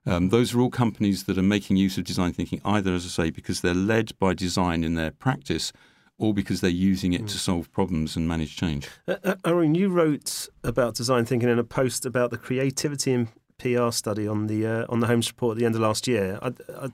Um, 0.06 0.30
those 0.30 0.54
are 0.54 0.60
all 0.60 0.70
companies 0.70 1.24
that 1.24 1.36
are 1.36 1.42
making 1.42 1.76
use 1.76 1.98
of 1.98 2.04
design 2.04 2.32
thinking, 2.32 2.60
either, 2.64 2.94
as 2.94 3.04
I 3.04 3.08
say, 3.08 3.30
because 3.30 3.60
they're 3.60 3.74
led 3.74 4.18
by 4.18 4.34
design 4.34 4.82
in 4.82 4.94
their 4.94 5.10
practice 5.10 5.72
or 6.18 6.34
because 6.34 6.60
they're 6.60 6.70
using 6.70 7.12
it 7.12 7.24
mm. 7.24 7.28
to 7.28 7.38
solve 7.38 7.70
problems 7.72 8.16
and 8.16 8.28
manage 8.28 8.56
change. 8.56 8.88
Uh, 9.08 9.34
uh, 9.44 9.58
you 9.60 9.88
wrote 9.88 10.48
about 10.62 10.94
design 10.94 11.24
thinking 11.24 11.48
in 11.48 11.58
a 11.58 11.64
post 11.64 12.06
about 12.06 12.30
the 12.30 12.38
creativity 12.38 13.12
and 13.12 13.28
PR 13.58 13.90
study 13.90 14.26
on 14.26 14.46
the 14.46 14.66
uh, 14.66 14.86
on 14.88 15.00
the 15.00 15.06
Holmes 15.06 15.28
report 15.28 15.56
at 15.56 15.58
the 15.60 15.66
end 15.66 15.74
of 15.74 15.80
last 15.80 16.06
year. 16.08 16.38
I, 16.42 16.52
I, 16.78 16.88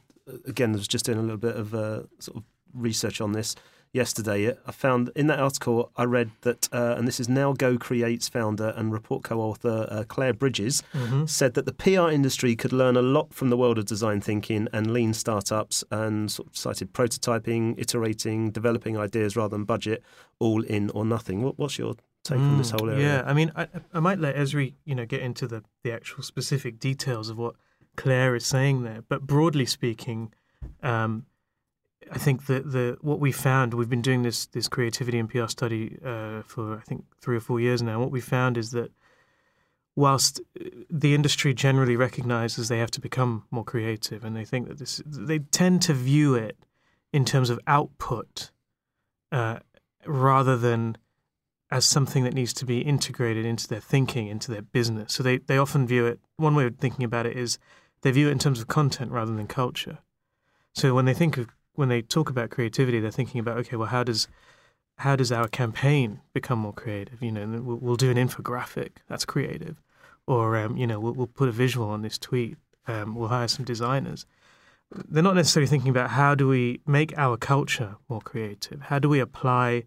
again, 0.47 0.71
I 0.71 0.77
was 0.77 0.89
just 0.89 1.05
doing 1.05 1.19
a 1.19 1.23
little 1.23 1.37
bit 1.37 1.57
of 1.57 1.75
uh, 1.75 2.03
sort 2.19 2.39
of 2.39 2.45
research 2.73 3.21
on 3.21 3.33
this 3.33 3.55
yesterday. 3.97 4.55
I 4.67 4.73
found 4.73 5.11
in 5.17 5.27
that 5.27 5.41
article 5.41 5.91
I 5.97 6.05
read 6.05 6.31
that, 6.43 6.69
uh, 6.73 6.95
and 6.97 7.09
this 7.09 7.19
is 7.19 7.29
Now 7.29 7.53
Go 7.55 7.79
Create's 7.79 8.29
founder 8.29 8.73
and 8.77 8.93
report 8.93 9.25
co-author 9.25 9.89
uh, 9.91 10.05
Claire 10.07 10.35
Bridges 10.35 10.83
mm-hmm. 10.93 11.25
said 11.27 11.55
that 11.55 11.65
the 11.65 11.73
PR 11.73 12.11
industry 12.11 12.55
could 12.55 12.73
learn 12.73 12.97
a 12.97 13.03
lot 13.03 13.35
from 13.35 13.49
the 13.51 13.57
world 13.57 13.79
of 13.79 13.87
design 13.87 14.21
thinking 14.21 14.69
and 14.73 14.93
lean 14.93 15.15
startups, 15.15 15.83
and 15.91 16.31
sort 16.31 16.49
of 16.49 16.57
cited 16.57 16.93
prototyping, 16.93 17.75
iterating, 17.79 18.51
developing 18.51 18.97
ideas 18.97 19.35
rather 19.35 19.57
than 19.57 19.65
budget, 19.65 20.03
all 20.39 20.63
in 20.63 20.91
or 20.91 21.05
nothing. 21.05 21.43
What, 21.43 21.59
what's 21.59 21.79
your 21.79 21.95
take 22.23 22.39
mm, 22.39 22.53
on 22.53 22.59
this 22.59 22.71
mm, 22.71 22.79
whole 22.79 22.91
area? 22.91 23.03
Yeah, 23.03 23.23
I 23.25 23.33
mean, 23.33 23.51
I, 23.57 23.67
I 23.93 24.01
might 24.01 24.19
let 24.19 24.37
Esri, 24.37 24.75
you 24.85 24.95
know, 24.95 25.07
get 25.07 25.23
into 25.23 25.49
the 25.49 25.65
the 25.83 25.93
actual 25.93 26.23
specific 26.23 26.79
details 26.79 27.31
of 27.31 27.39
what 27.39 27.57
Claire 27.97 28.37
is 28.37 28.47
saying 28.47 28.83
there, 28.83 29.03
but 29.09 29.23
broadly 29.23 29.67
speaking. 29.67 30.33
Um, 30.83 31.27
I 32.11 32.19
think 32.19 32.47
that 32.47 32.71
the 32.71 32.99
what 33.01 33.21
we 33.21 33.33
found 33.33 33.75
we've 33.75 33.89
been 33.89 34.03
doing 34.03 34.23
this 34.23 34.47
this 34.47 34.69
creativity 34.69 35.19
and 35.19 35.29
PR 35.29 35.47
study 35.47 35.99
uh, 36.05 36.43
for 36.47 36.77
I 36.77 36.81
think 36.81 37.05
three 37.21 37.37
or 37.37 37.41
four 37.41 37.61
years 37.61 37.83
now. 37.83 38.01
What 38.01 38.11
we 38.11 38.21
found 38.21 38.57
is 38.57 38.71
that 38.71 38.93
whilst 39.97 40.41
uh, 40.61 40.69
the 40.91 41.15
industry 41.15 41.55
generally 41.55 41.97
recognizes 41.97 42.69
they 42.69 42.79
have 42.79 42.91
to 42.93 43.01
become 43.01 43.45
more 43.51 43.65
creative, 43.65 44.25
and 44.25 44.37
they 44.37 44.45
think 44.45 44.69
that 44.69 44.79
this 44.79 45.03
they 45.07 45.41
tend 45.41 45.83
to 45.83 45.95
view 45.95 46.35
it 46.35 46.57
in 47.13 47.25
terms 47.25 47.51
of 47.51 47.59
output 47.67 48.51
uh, 49.33 49.59
rather 50.07 50.57
than 50.57 50.97
as 51.71 51.85
something 51.85 52.23
that 52.25 52.35
needs 52.35 52.53
to 52.53 52.65
be 52.65 52.81
integrated 52.81 53.45
into 53.45 53.67
their 53.67 53.81
thinking, 53.81 54.29
into 54.29 54.53
their 54.53 54.63
business. 54.63 55.13
So 55.13 55.23
they, 55.23 55.39
they 55.39 55.59
often 55.59 55.87
view 55.87 56.07
it. 56.07 56.21
One 56.37 56.55
way 56.55 56.67
of 56.67 56.77
thinking 56.77 57.05
about 57.05 57.27
it 57.27 57.37
is 57.37 57.59
they 58.03 58.13
view 58.13 58.29
it 58.29 58.33
in 58.33 58.39
terms 58.39 58.61
of 58.61 58.69
content 58.69 59.11
rather 59.11 59.35
than 59.35 59.49
culture. 59.49 59.99
So 60.75 60.95
when 60.95 61.07
they 61.07 61.15
think 61.15 61.37
of 61.39 61.49
when 61.77 61.89
they 61.89 62.03
talk 62.03 62.31
about 62.31 62.51
creativity, 62.51 63.01
they're 63.01 63.11
thinking 63.11 63.39
about 63.41 63.59
okay, 63.59 63.77
well, 63.77 63.89
how 63.89 64.03
does 64.03 64.29
how 64.99 65.15
does 65.15 65.31
our 65.31 65.49
campaign 65.49 66.21
become 66.33 66.59
more 66.59 66.73
creative? 66.73 67.23
You 67.23 67.33
know, 67.33 67.47
we'll, 67.63 67.77
we'll 67.77 67.97
do 67.97 68.11
an 68.11 68.17
infographic 68.17 68.93
that's 69.09 69.25
creative, 69.25 69.81
or 70.27 70.57
um, 70.57 70.77
you 70.77 70.87
know, 70.87 70.99
we'll, 70.99 71.13
we'll, 71.13 71.27
put 71.27 71.49
a 71.49 71.53
visual 71.53 71.89
on 71.89 72.03
this 72.03 72.19
tweet. 72.19 72.57
Um, 72.87 73.15
we'll 73.15 73.29
hire 73.29 73.49
some 73.49 73.65
designers. 73.65 74.27
They're 74.91 75.23
not 75.23 75.35
necessarily 75.35 75.69
thinking 75.69 75.91
about 75.91 76.11
how 76.11 76.35
do 76.35 76.49
we 76.49 76.81
make 76.87 77.17
our 77.19 77.37
culture 77.37 77.97
more 78.09 78.21
creative. 78.21 78.83
How 78.83 78.99
do 78.99 79.09
we 79.09 79.19
apply 79.19 79.85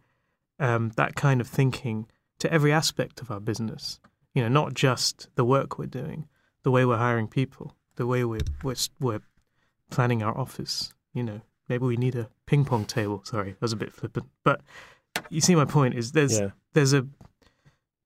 um, 0.60 0.92
that 0.98 1.16
kind 1.16 1.40
of 1.40 1.48
thinking 1.48 2.08
to 2.40 2.52
every 2.52 2.72
aspect 2.72 3.22
of 3.22 3.32
our 3.32 3.40
business? 3.40 4.00
You 4.34 4.44
know, 4.44 4.50
not 4.50 4.74
just 4.74 5.30
the 5.36 5.46
work 5.46 5.80
we're 5.80 5.88
doing, 5.88 6.28
the 6.64 6.72
way 6.72 6.86
we're 6.86 6.98
hiring 6.98 7.28
people, 7.28 7.76
the 7.96 8.06
way 8.06 8.24
we're 8.24 8.42
we're, 8.64 8.76
we're 9.00 9.22
planning 9.90 10.22
our 10.22 10.38
office. 10.38 10.94
You 11.14 11.24
know, 11.24 11.42
maybe 11.70 11.86
we 11.86 11.96
need 11.96 12.16
a 12.16 12.30
ping 12.46 12.66
pong 12.66 12.86
table. 12.86 13.22
Sorry, 13.24 13.52
that 13.52 13.62
was 13.62 13.74
a 13.74 13.78
bit 13.78 13.94
flippant, 13.94 14.28
but 14.44 14.62
you 15.30 15.42
see 15.42 15.56
my 15.56 15.66
point 15.66 15.96
is 15.96 16.12
there's 16.12 16.40
yeah. 16.40 16.50
there's 16.74 16.94
a, 16.94 17.06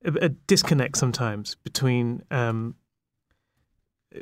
a, 0.05 0.13
a 0.21 0.29
disconnect 0.29 0.97
sometimes 0.97 1.55
between 1.55 2.23
um, 2.29 2.75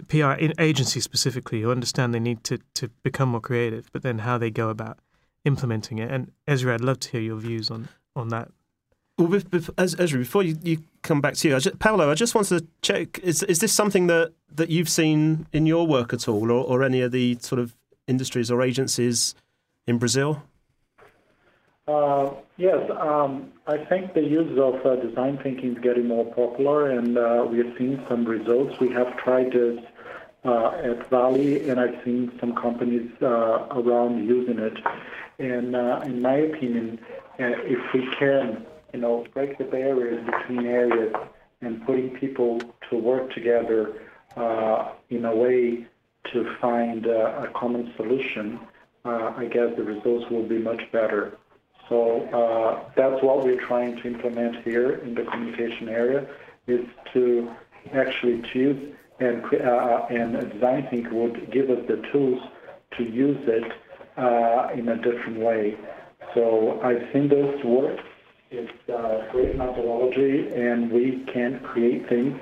PR 0.08 0.34
agencies 0.60 1.04
specifically 1.04 1.62
who 1.62 1.72
understand 1.72 2.14
they 2.14 2.20
need 2.20 2.44
to 2.46 2.60
to 2.76 2.90
become 3.04 3.30
more 3.30 3.42
creative, 3.42 3.90
but 3.92 4.04
then 4.04 4.20
how 4.20 4.38
they 4.38 4.52
go 4.52 4.70
about 4.70 5.00
implementing 5.46 6.00
it. 6.00 6.12
And 6.12 6.32
Ezri, 6.48 6.74
I'd 6.74 6.82
love 6.82 7.00
to 7.00 7.12
hear 7.12 7.22
your 7.22 7.38
views 7.38 7.70
on 7.70 7.90
on 8.16 8.30
that. 8.30 8.50
Well, 9.18 9.28
Ezri, 9.30 10.20
before 10.20 10.42
you, 10.44 10.58
you 10.64 10.84
come 11.04 11.22
back 11.22 11.36
to 11.36 11.48
you, 11.48 11.56
I 11.56 11.60
just, 11.60 11.78
Paulo, 11.80 12.10
I 12.10 12.16
just 12.16 12.34
wanted 12.34 12.60
to 12.60 12.68
check: 12.82 13.20
is 13.20 13.44
is 13.44 13.60
this 13.60 13.74
something 13.74 14.08
that, 14.08 14.34
that 14.54 14.70
you've 14.70 14.90
seen 14.90 15.48
in 15.52 15.66
your 15.66 15.86
work 15.86 16.14
at 16.14 16.28
all, 16.28 16.52
or, 16.52 16.64
or 16.64 16.84
any 16.84 17.02
of 17.02 17.12
the 17.12 17.38
sort 17.42 17.60
of 17.60 17.76
industries 18.12 18.52
or 18.52 18.62
agencies 18.62 19.34
in 19.88 19.98
Brazil? 19.98 20.44
Uh, 21.88 22.34
yes, 22.58 22.80
um, 23.00 23.52
I 23.66 23.78
think 23.86 24.14
the 24.14 24.22
use 24.22 24.58
of 24.60 24.86
uh, 24.86 24.96
design 24.98 25.40
thinking 25.42 25.76
is 25.76 25.82
getting 25.82 26.08
more 26.08 26.26
popular, 26.26 26.92
and 26.92 27.18
uh, 27.18 27.46
we 27.50 27.58
have 27.58 27.76
seen 27.78 28.04
some 28.08 28.24
results. 28.24 28.80
We 28.80 28.90
have 28.90 29.18
tried 29.18 29.52
this 29.52 29.80
uh, 30.46 30.68
at 30.84 31.10
Vale, 31.10 31.70
and 31.70 31.80
I've 31.80 32.00
seen 32.06 32.32
some 32.40 32.54
companies 32.56 33.10
uh, 33.22 33.80
around 33.80 34.26
using 34.28 34.60
it. 34.60 34.78
And 35.40 35.76
uh, 35.76 36.02
in 36.06 36.22
my 36.22 36.36
opinion, 36.36 37.00
if 37.40 37.82
we 37.94 38.08
can, 38.20 38.66
you 38.94 39.00
know, 39.00 39.26
break 39.34 39.58
the 39.58 39.64
barriers 39.64 40.24
between 40.26 40.68
areas 40.68 41.14
and 41.62 41.84
putting 41.86 42.12
people 42.12 42.62
to 42.90 42.96
work 42.96 43.34
together 43.34 43.94
in 45.10 45.26
a 45.26 45.36
way 45.36 45.88
to 46.32 46.56
find 46.62 47.08
uh, 47.08 47.46
a 47.46 47.48
common 47.54 47.94
solution, 47.98 48.60
uh, 49.06 49.34
I 49.36 49.46
guess 49.46 49.76
the 49.76 49.84
results 49.84 50.30
will 50.30 50.48
be 50.48 50.60
much 50.60 50.82
better. 50.92 51.38
So 51.90 52.22
uh, 52.28 52.90
that's 52.96 53.22
what 53.24 53.44
we're 53.44 53.60
trying 53.60 53.98
to 53.98 54.08
implement 54.08 54.64
here 54.64 54.94
in 54.94 55.16
the 55.16 55.24
communication 55.24 55.90
area, 55.90 56.28
is 56.68 56.86
to 57.14 57.52
actually 57.94 58.42
choose 58.54 58.94
and 59.20 59.44
and 59.54 60.52
design 60.52 60.88
think 60.90 61.12
would 61.12 61.52
give 61.52 61.70
us 61.70 61.86
the 61.88 61.98
tools 62.12 62.42
to 62.98 63.04
use 63.04 63.38
it 63.48 63.72
in 64.78 64.90
a 64.90 64.96
different 64.96 65.40
way. 65.40 65.78
So 66.34 66.80
I've 66.82 67.08
seen 67.12 67.28
this 67.28 67.64
work. 67.64 68.00
It's 68.50 68.72
a 68.90 69.28
great 69.32 69.56
methodology, 69.58 70.50
and 70.54 70.92
we 70.92 71.24
can 71.34 71.60
create 71.60 72.08
things 72.10 72.40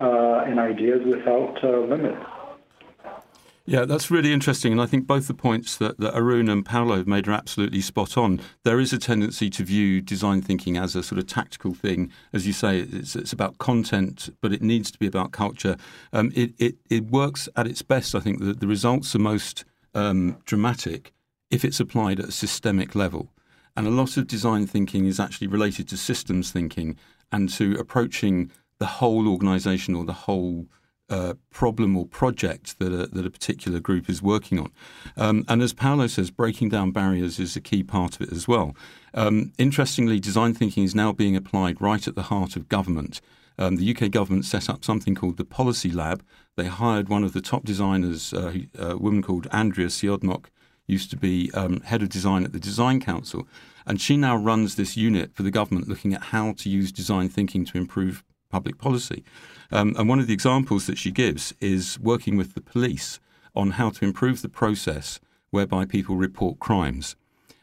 and 0.00 0.58
ideas 0.58 1.02
without 1.06 1.62
limits. 1.62 2.26
Yeah, 3.66 3.84
that's 3.84 4.10
really 4.10 4.32
interesting. 4.32 4.72
And 4.72 4.80
I 4.80 4.86
think 4.86 5.06
both 5.06 5.28
the 5.28 5.34
points 5.34 5.76
that, 5.76 5.98
that 5.98 6.16
Arun 6.16 6.48
and 6.48 6.64
Paulo 6.64 6.96
have 6.96 7.06
made 7.06 7.28
are 7.28 7.32
absolutely 7.32 7.80
spot 7.82 8.16
on. 8.16 8.40
There 8.64 8.80
is 8.80 8.92
a 8.92 8.98
tendency 8.98 9.48
to 9.50 9.64
view 9.64 10.00
design 10.00 10.42
thinking 10.42 10.76
as 10.76 10.96
a 10.96 11.02
sort 11.02 11.18
of 11.18 11.26
tactical 11.26 11.74
thing. 11.74 12.10
As 12.32 12.46
you 12.46 12.52
say, 12.52 12.80
it's, 12.80 13.14
it's 13.14 13.32
about 13.32 13.58
content, 13.58 14.30
but 14.40 14.52
it 14.52 14.62
needs 14.62 14.90
to 14.90 14.98
be 14.98 15.06
about 15.06 15.32
culture. 15.32 15.76
Um, 16.12 16.32
it, 16.34 16.52
it, 16.58 16.76
it 16.88 17.04
works 17.10 17.48
at 17.54 17.66
its 17.66 17.82
best. 17.82 18.14
I 18.14 18.20
think 18.20 18.40
that 18.40 18.60
the 18.60 18.66
results 18.66 19.14
are 19.14 19.20
most 19.20 19.64
um, 19.94 20.38
dramatic 20.46 21.12
if 21.50 21.64
it's 21.64 21.80
applied 21.80 22.18
at 22.18 22.28
a 22.28 22.32
systemic 22.32 22.94
level. 22.94 23.28
And 23.76 23.86
a 23.86 23.90
lot 23.90 24.16
of 24.16 24.26
design 24.26 24.66
thinking 24.66 25.06
is 25.06 25.20
actually 25.20 25.46
related 25.46 25.88
to 25.88 25.96
systems 25.96 26.50
thinking 26.50 26.96
and 27.30 27.48
to 27.50 27.76
approaching 27.78 28.50
the 28.78 28.86
whole 28.86 29.28
organization 29.28 29.94
or 29.94 30.04
the 30.04 30.12
whole 30.12 30.66
uh, 31.10 31.34
problem 31.50 31.96
or 31.96 32.06
project 32.06 32.78
that 32.78 32.92
a, 32.92 33.06
that 33.08 33.26
a 33.26 33.30
particular 33.30 33.80
group 33.80 34.08
is 34.08 34.22
working 34.22 34.58
on. 34.58 34.70
Um, 35.16 35.44
and 35.48 35.60
as 35.60 35.72
Paulo 35.72 36.06
says, 36.06 36.30
breaking 36.30 36.68
down 36.70 36.92
barriers 36.92 37.38
is 37.38 37.56
a 37.56 37.60
key 37.60 37.82
part 37.82 38.14
of 38.14 38.22
it 38.22 38.32
as 38.32 38.46
well. 38.46 38.74
Um, 39.12 39.52
interestingly, 39.58 40.20
design 40.20 40.54
thinking 40.54 40.84
is 40.84 40.94
now 40.94 41.12
being 41.12 41.36
applied 41.36 41.80
right 41.80 42.06
at 42.06 42.14
the 42.14 42.22
heart 42.22 42.56
of 42.56 42.68
government. 42.68 43.20
Um, 43.58 43.76
the 43.76 43.94
UK 43.94 44.10
government 44.10 44.46
set 44.46 44.70
up 44.70 44.84
something 44.84 45.14
called 45.14 45.36
the 45.36 45.44
Policy 45.44 45.90
Lab. 45.90 46.24
They 46.56 46.66
hired 46.66 47.08
one 47.08 47.24
of 47.24 47.32
the 47.32 47.42
top 47.42 47.64
designers, 47.64 48.32
uh, 48.32 48.54
a 48.78 48.96
woman 48.96 49.22
called 49.22 49.48
Andrea 49.52 49.88
Siodmak, 49.88 50.46
used 50.86 51.10
to 51.10 51.16
be 51.16 51.50
um, 51.52 51.80
head 51.80 52.02
of 52.02 52.08
design 52.08 52.44
at 52.44 52.52
the 52.52 52.58
Design 52.60 53.00
Council. 53.00 53.46
And 53.86 54.00
she 54.00 54.16
now 54.16 54.36
runs 54.36 54.76
this 54.76 54.96
unit 54.96 55.34
for 55.34 55.42
the 55.42 55.50
government 55.50 55.88
looking 55.88 56.14
at 56.14 56.24
how 56.24 56.52
to 56.52 56.68
use 56.68 56.92
design 56.92 57.28
thinking 57.28 57.64
to 57.66 57.78
improve 57.78 58.24
public 58.50 58.78
policy. 58.78 59.24
Um, 59.72 59.94
and 59.98 60.08
one 60.08 60.18
of 60.18 60.26
the 60.26 60.34
examples 60.34 60.86
that 60.86 60.98
she 60.98 61.10
gives 61.10 61.54
is 61.60 61.98
working 62.00 62.36
with 62.36 62.54
the 62.54 62.60
police 62.60 63.20
on 63.54 63.72
how 63.72 63.90
to 63.90 64.04
improve 64.04 64.42
the 64.42 64.48
process 64.48 65.20
whereby 65.50 65.84
people 65.84 66.16
report 66.16 66.58
crimes. 66.58 67.16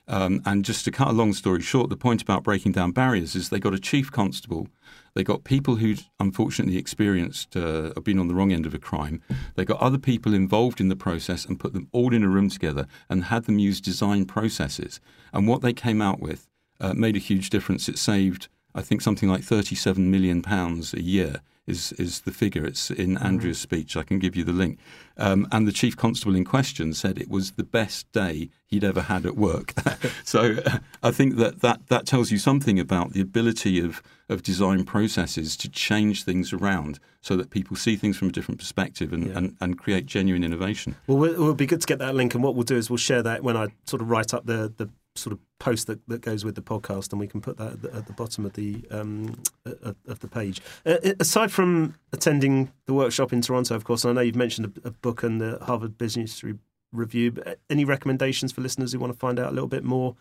Um, 0.09 0.41
and 0.45 0.63
just 0.63 0.85
to 0.85 0.91
cut 0.91 1.09
a 1.09 1.11
long 1.13 1.33
story 1.33 1.61
short, 1.61 1.89
the 1.89 1.97
point 1.97 2.21
about 2.21 2.43
breaking 2.43 2.71
down 2.71 2.91
barriers 2.91 3.35
is 3.35 3.49
they 3.49 3.59
got 3.59 3.73
a 3.73 3.79
chief 3.79 4.09
constable, 4.09 4.69
they 5.15 5.23
got 5.23 5.43
people 5.43 5.75
who'd 5.75 6.03
unfortunately 6.19 6.77
experienced 6.77 7.57
uh, 7.57 7.91
been 8.03 8.19
on 8.19 8.29
the 8.29 8.35
wrong 8.35 8.53
end 8.53 8.65
of 8.65 8.73
a 8.73 8.79
crime, 8.79 9.21
they 9.55 9.65
got 9.65 9.81
other 9.81 9.97
people 9.97 10.33
involved 10.33 10.79
in 10.79 10.87
the 10.87 10.95
process 10.95 11.43
and 11.43 11.59
put 11.59 11.73
them 11.73 11.89
all 11.91 12.13
in 12.13 12.23
a 12.23 12.29
room 12.29 12.49
together 12.49 12.87
and 13.09 13.25
had 13.25 13.45
them 13.45 13.59
use 13.59 13.81
design 13.81 14.23
processes. 14.23 15.01
And 15.33 15.45
what 15.45 15.61
they 15.61 15.73
came 15.73 16.01
out 16.01 16.21
with 16.21 16.47
uh, 16.79 16.93
made 16.93 17.17
a 17.17 17.19
huge 17.19 17.49
difference. 17.49 17.89
It 17.89 17.97
saved, 17.97 18.47
I 18.77 18.81
think, 18.81 19.01
something 19.01 19.27
like 19.27 19.41
£37 19.41 19.97
million 19.97 20.43
a 20.47 20.99
year 20.99 21.41
is 21.67 21.91
is 21.93 22.21
the 22.21 22.31
figure. 22.31 22.65
It's 22.65 22.89
in 22.89 23.15
mm-hmm. 23.15 23.25
Andrea's 23.25 23.59
speech. 23.59 23.97
I 23.97 24.03
can 24.03 24.19
give 24.19 24.35
you 24.35 24.43
the 24.43 24.53
link. 24.53 24.79
Um, 25.17 25.47
and 25.51 25.67
the 25.67 25.71
chief 25.71 25.97
constable 25.97 26.35
in 26.35 26.45
question 26.45 26.93
said 26.93 27.17
it 27.17 27.29
was 27.29 27.51
the 27.51 27.63
best 27.63 28.11
day 28.11 28.49
he'd 28.67 28.83
ever 28.83 29.01
had 29.01 29.25
at 29.25 29.35
work. 29.35 29.73
so 30.23 30.57
uh, 30.65 30.79
I 31.03 31.11
think 31.11 31.35
that, 31.35 31.61
that 31.61 31.87
that 31.87 32.05
tells 32.05 32.31
you 32.31 32.37
something 32.37 32.79
about 32.79 33.13
the 33.13 33.21
ability 33.21 33.79
of 33.79 34.01
of 34.29 34.43
design 34.43 34.83
processes 34.85 35.55
to 35.57 35.69
change 35.69 36.23
things 36.23 36.51
around 36.51 36.99
so 37.21 37.35
that 37.35 37.49
people 37.49 37.75
see 37.75 37.95
things 37.95 38.17
from 38.17 38.29
a 38.29 38.31
different 38.31 38.59
perspective 38.59 39.13
and, 39.13 39.27
yeah. 39.27 39.37
and, 39.37 39.57
and, 39.61 39.77
create 39.77 40.05
genuine 40.05 40.43
innovation. 40.43 40.95
Well, 41.07 41.23
it 41.23 41.37
will 41.37 41.53
be 41.53 41.65
good 41.65 41.79
to 41.79 41.87
get 41.87 41.99
that 41.99 42.13
link, 42.13 42.35
and 42.35 42.43
what 42.43 42.53
we'll 42.53 42.63
do 42.63 42.75
is 42.75 42.89
we'll 42.89 42.97
share 42.97 43.23
that 43.23 43.41
when 43.41 43.55
I 43.55 43.67
sort 43.85 44.01
of 44.01 44.09
write 44.09 44.33
up 44.33 44.45
the, 44.45 44.73
the 44.75 44.89
sort 45.17 45.33
of 45.33 45.39
post 45.59 45.87
that, 45.87 45.99
that 46.07 46.21
goes 46.21 46.45
with 46.45 46.55
the 46.55 46.61
podcast, 46.61 47.11
and 47.11 47.19
we 47.19 47.27
can 47.27 47.41
put 47.41 47.57
that 47.57 47.73
at 47.73 47.81
the, 47.81 47.93
at 47.95 48.07
the 48.07 48.13
bottom 48.13 48.45
of 48.45 48.53
the 48.53 48.83
um, 48.91 49.41
of, 49.65 49.95
of, 50.07 50.19
the 50.19 50.27
page. 50.27 50.61
Uh, 50.85 50.97
aside 51.19 51.51
from 51.51 51.95
attending 52.13 52.71
the 52.85 52.93
workshop 52.93 53.33
in 53.33 53.41
Toronto, 53.41 53.75
of 53.75 53.83
course, 53.83 54.05
I 54.05 54.11
know 54.13 54.21
you've 54.21 54.35
mentioned 54.35 54.79
a, 54.83 54.87
a 54.87 54.91
book 54.91 55.23
and 55.23 55.41
the 55.41 55.57
Harvard 55.61 55.97
Business 55.97 56.43
Re- 56.43 56.55
Review. 56.91 57.31
But 57.31 57.59
any 57.69 57.85
recommendations 57.85 58.51
for 58.51 58.61
listeners 58.61 58.93
who 58.93 58.99
want 58.99 59.13
to 59.13 59.19
find 59.19 59.39
out 59.39 59.49
a 59.49 59.53
little 59.53 59.67
bit 59.67 59.83
more 59.83 60.15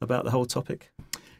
about 0.00 0.24
the 0.24 0.30
whole 0.30 0.46
topic? 0.46 0.92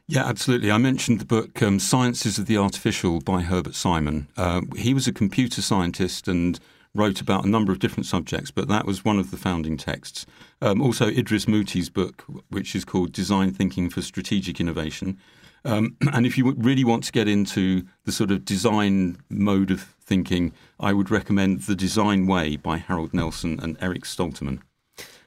Yeah, 0.08 0.24
absolutely. 0.24 0.70
I 0.70 0.78
mentioned 0.78 1.20
the 1.20 1.24
book 1.24 1.62
um, 1.62 1.78
Sciences 1.78 2.38
of 2.38 2.46
the 2.46 2.56
Artificial 2.56 3.20
by 3.20 3.42
Herbert 3.42 3.74
Simon. 3.74 4.28
Uh, 4.36 4.62
he 4.76 4.92
was 4.92 5.06
a 5.06 5.12
computer 5.12 5.62
scientist 5.62 6.26
and 6.28 6.58
wrote 6.94 7.20
about 7.20 7.44
a 7.44 7.48
number 7.48 7.72
of 7.72 7.78
different 7.78 8.06
subjects, 8.06 8.50
but 8.50 8.68
that 8.68 8.86
was 8.86 9.04
one 9.04 9.18
of 9.18 9.30
the 9.30 9.36
founding 9.36 9.76
texts. 9.76 10.26
Um, 10.60 10.80
also, 10.80 11.08
Idris 11.08 11.46
Mootee's 11.46 11.90
book, 11.90 12.24
which 12.50 12.74
is 12.74 12.84
called 12.84 13.12
Design 13.12 13.52
Thinking 13.52 13.88
for 13.88 14.02
Strategic 14.02 14.60
Innovation. 14.60 15.18
Um, 15.64 15.96
and 16.12 16.26
if 16.26 16.36
you 16.36 16.52
really 16.52 16.84
want 16.84 17.04
to 17.04 17.12
get 17.12 17.28
into 17.28 17.84
the 18.04 18.12
sort 18.12 18.30
of 18.30 18.44
design 18.44 19.18
mode 19.30 19.70
of 19.70 19.82
thinking, 20.00 20.52
I 20.78 20.92
would 20.92 21.10
recommend 21.10 21.62
The 21.62 21.74
Design 21.74 22.26
Way 22.26 22.56
by 22.56 22.78
Harold 22.78 23.14
Nelson 23.14 23.58
and 23.60 23.76
Erik 23.80 24.04
Stolterman. 24.04 24.60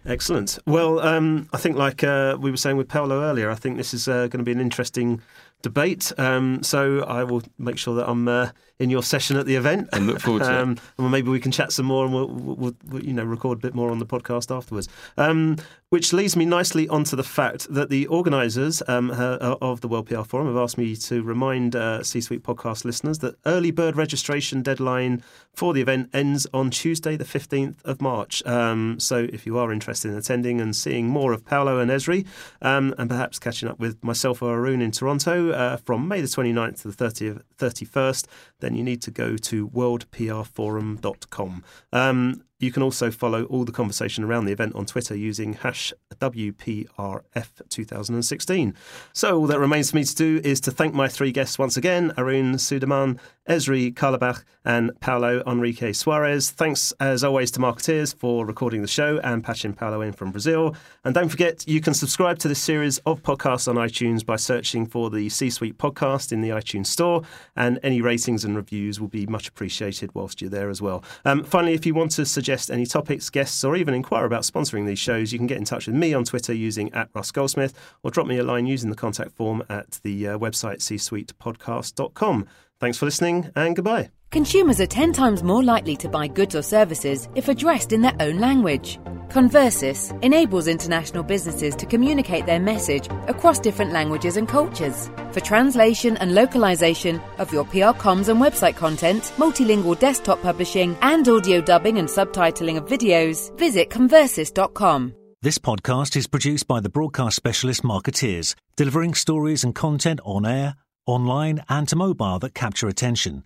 Excellent. 0.06 0.60
Well, 0.68 1.00
um, 1.00 1.50
I 1.52 1.58
think, 1.58 1.78
like 1.78 2.04
uh, 2.04 2.38
we 2.40 2.52
were 2.52 2.58
saying 2.58 2.78
with 2.78 2.88
Paulo 2.88 3.24
earlier, 3.24 3.50
I 3.50 3.56
think 3.56 3.78
this 3.78 3.92
is 3.92 4.08
uh, 4.08 4.28
going 4.28 4.38
to 4.38 4.44
be 4.44 4.52
an 4.52 4.62
interesting 4.62 5.20
debate. 5.64 6.12
Um, 6.20 6.62
so 6.62 7.04
I 7.06 7.24
will 7.24 7.42
make 7.58 7.80
sure 7.80 7.96
that 7.96 8.08
I'm 8.08 8.28
uh, 8.28 8.52
in 8.80 8.90
your 8.90 9.04
session 9.04 9.38
at 9.38 9.46
the 9.46 9.56
event. 9.56 9.90
And 9.94 10.08
look 10.08 10.20
forward 10.20 10.44
to 10.44 10.62
um, 10.62 10.72
it. 10.74 10.80
And 10.98 11.12
maybe 11.12 11.30
we 11.30 11.40
can 11.40 11.52
chat 11.52 11.72
some 11.72 11.86
more 11.86 12.06
and 12.06 12.14
we'll, 12.14 12.28
we'll, 12.28 12.76
we'll, 12.88 13.04
you 13.04 13.14
know 13.14 13.24
record 13.24 13.60
a 13.60 13.62
bit 13.62 13.74
more 13.74 13.92
on 13.92 14.00
the 14.00 14.06
podcast 14.06 14.56
afterwards. 14.56 14.88
Um, 15.18 15.58
which 15.90 16.12
leads 16.12 16.36
me 16.36 16.46
nicely 16.46 16.90
onto 16.90 17.16
the 17.16 17.24
fact 17.24 17.68
that 17.70 17.90
the 17.90 18.08
organisers 18.08 18.82
um, 18.88 19.12
uh, 19.12 19.56
of 19.62 19.82
the 19.82 19.88
World 19.88 20.08
PR 20.08 20.24
Forum 20.24 20.48
have 20.48 20.58
asked 20.58 20.78
me 20.78 20.96
to 20.96 21.24
remind 21.24 21.76
uh, 21.76 22.04
C-Suite 22.04 22.44
podcast 22.44 22.84
listeners 22.84 23.20
that 23.20 23.36
early 23.46 23.72
bird 23.72 23.96
registration 23.96 24.62
deadline 24.62 25.24
for 25.54 25.74
the 25.74 25.82
event 25.82 26.10
ends 26.12 26.48
on 26.54 26.70
Tuesday, 26.70 27.16
the 27.16 27.24
15th 27.24 27.78
of 27.86 28.02
March. 28.02 28.46
Um, 28.46 29.00
so 29.00 29.28
if 29.32 29.46
you 29.46 29.58
are 29.58 29.72
interested 29.72 30.12
in 30.12 30.18
attending 30.18 30.60
and 30.60 30.76
seeing 30.76 31.08
more 31.08 31.32
of 31.32 31.46
Paulo 31.46 31.80
and 31.80 31.90
Ezri, 31.90 32.26
um, 32.62 32.94
and 32.98 33.10
perhaps 33.10 33.40
catching 33.40 33.70
up 33.70 33.80
with 33.80 34.04
myself 34.04 34.42
or 34.42 34.56
Arun 34.56 34.82
in 34.82 34.92
Toronto 34.92 35.52
uh, 35.52 35.78
from 35.78 36.08
May 36.08 36.20
the 36.20 36.28
29th 36.28 36.82
to 36.82 36.92
the 36.92 37.06
30th, 37.06 37.42
31st, 37.58 38.26
then 38.66 38.76
you 38.76 38.84
need 38.84 39.02
to 39.04 39.12
go 39.12 39.38
to 39.38 39.70
worldprforum.com. 39.70 41.64
Um, 41.94 42.44
you 42.60 42.72
can 42.72 42.82
also 42.82 43.12
follow 43.12 43.44
all 43.46 43.64
the 43.66 43.72
conversation 43.72 44.24
around 44.24 44.46
the 44.46 44.52
event 44.52 44.74
on 44.76 44.86
Twitter 44.86 45.16
using 45.16 45.54
hash 45.54 45.94
WPRF2016. 46.16 48.74
So 49.14 49.40
all 49.40 49.48
that 49.48 49.60
remains 49.60 49.90
for 49.92 49.98
me 49.98 50.06
to 50.06 50.16
do 50.16 50.42
is 50.44 50.60
to 50.62 50.72
thank 50.72 50.94
my 50.94 51.08
three 51.08 51.32
guests 51.32 51.60
once 51.60 51.78
again, 51.78 52.12
Arun 52.18 52.56
Sudhaman, 52.56 53.20
Ezri 53.50 53.94
Carlebach, 53.94 54.44
and 54.64 54.92
Paulo 55.02 55.44
Henrique 55.46 55.94
Soares. 55.94 56.50
Thanks 56.50 56.94
as 57.00 57.24
always 57.24 57.52
to 57.52 57.60
Markettiers 57.60 58.14
for 58.14 58.46
recording 58.46 58.82
the 58.82 58.88
show 58.88 59.20
and 59.20 59.44
patching 59.44 59.74
Paulo 59.74 60.02
in 60.02 60.14
from 60.14 60.32
Brazil. 60.32 60.76
And 61.04 61.14
don't 61.14 61.30
forget, 61.30 61.68
you 61.68 61.82
can 61.82 61.94
subscribe 61.94 62.40
to 62.40 62.48
this 62.48 62.60
series 62.60 62.98
of 63.00 63.22
podcasts 63.22 63.68
on 63.68 63.76
iTunes 63.76 64.26
by 64.26 64.38
searching 64.38 64.86
for 64.86 65.10
the 65.10 65.28
C 65.30 65.50
Suite 65.50 65.78
podcast 65.78 66.32
in 66.32 66.40
the 66.42 66.50
iTunes 66.50 66.88
store. 66.88 67.24
And 67.56 67.80
any 67.84 68.02
ratings 68.02 68.46
and 68.46 68.56
reviews 68.56 69.00
will 69.00 69.08
be 69.08 69.28
much 69.28 69.48
appreciated 69.48 70.16
whilst 70.16 70.42
you're 70.42 70.50
there 70.50 70.70
as 70.70 70.82
well. 70.82 71.04
Um, 71.26 71.44
finally, 71.44 71.74
if 71.74 71.86
you 71.86 71.94
want 71.94 72.12
to 72.12 72.26
suggest 72.46 72.70
any 72.70 72.86
topics, 72.86 73.32
guests, 73.32 73.64
or 73.64 73.76
even 73.76 73.96
inquire 73.96 74.24
about 74.24 74.44
sponsoring 74.44 74.86
these 74.86 75.00
shows, 75.00 75.34
you 75.34 75.40
can 75.40 75.48
get 75.48 75.58
in 75.58 75.66
touch 75.66 75.88
with 75.88 75.96
me 75.96 76.14
on 76.14 76.24
Twitter 76.24 76.54
using 76.54 76.94
at 76.94 77.10
Russ 77.16 77.32
Goldsmith 77.32 77.74
or 78.04 78.12
drop 78.12 78.28
me 78.28 78.38
a 78.38 78.44
line 78.44 78.68
using 78.68 78.92
the 78.92 78.96
contact 78.96 79.32
form 79.32 79.64
at 79.68 80.00
the 80.04 80.28
uh, 80.28 80.38
website 80.38 80.78
csuitepodcast.com. 80.78 82.48
Thanks 82.80 82.98
for 82.98 83.06
listening 83.06 83.52
and 83.56 83.76
goodbye. 83.76 84.10
Consumers 84.32 84.82
are 84.82 84.86
10 84.86 85.14
times 85.14 85.44
more 85.44 85.64
likely 85.64 85.96
to 85.98 86.10
buy 86.10 86.28
goods 86.28 86.56
or 86.56 86.62
services 86.62 87.30
if 87.36 87.48
addressed 87.48 87.94
in 87.94 88.02
their 88.02 88.16
own 88.20 88.40
language. 88.40 89.00
Conversis 89.30 90.12
enables 90.24 90.68
international 90.68 91.24
businesses 91.24 91.76
to 91.76 91.86
communicate 91.86 92.46
their 92.46 92.60
message 92.60 93.08
across 93.28 93.60
different 93.60 93.92
languages 93.92 94.38
and 94.38 94.48
cultures. 94.48 95.10
For 95.32 95.40
translation 95.40 96.18
and 96.18 96.36
localization 96.36 97.20
of 97.38 97.52
your 97.52 97.66
PR 97.66 97.96
comms 97.98 98.30
and 98.30 98.40
website 98.40 98.76
content, 98.76 99.24
multilingual 99.38 99.98
desktop 100.00 100.42
publishing, 100.42 100.98
and 101.02 101.28
audio 101.28 101.62
dubbing 101.62 101.98
and 101.98 102.08
subtitling 102.08 102.78
of 102.78 102.86
videos, 102.86 103.58
visit 103.58 103.90
conversis.com. 103.90 105.14
This 105.42 105.58
podcast 105.60 106.16
is 106.16 106.28
produced 106.28 106.68
by 106.68 106.80
the 106.80 106.90
broadcast 106.90 107.36
specialist 107.36 107.84
Markettiers, 107.84 108.56
delivering 108.76 109.14
stories 109.14 109.64
and 109.64 109.76
content 109.76 110.20
on 110.24 110.46
air, 110.46 110.76
online, 111.06 111.64
and 111.70 111.88
to 111.88 111.96
mobile 111.96 112.40
that 112.40 112.54
capture 112.54 112.88
attention. 112.88 113.44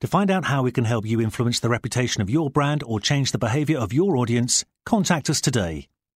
To 0.00 0.06
find 0.06 0.30
out 0.30 0.46
how 0.46 0.62
we 0.62 0.72
can 0.72 0.84
help 0.84 1.06
you 1.06 1.20
influence 1.20 1.60
the 1.60 1.68
reputation 1.68 2.22
of 2.22 2.30
your 2.30 2.50
brand 2.50 2.82
or 2.84 2.98
change 2.98 3.30
the 3.32 3.38
behavior 3.38 3.78
of 3.78 3.92
your 3.92 4.16
audience, 4.16 4.64
contact 4.84 5.30
us 5.30 5.40
today. 5.40 5.86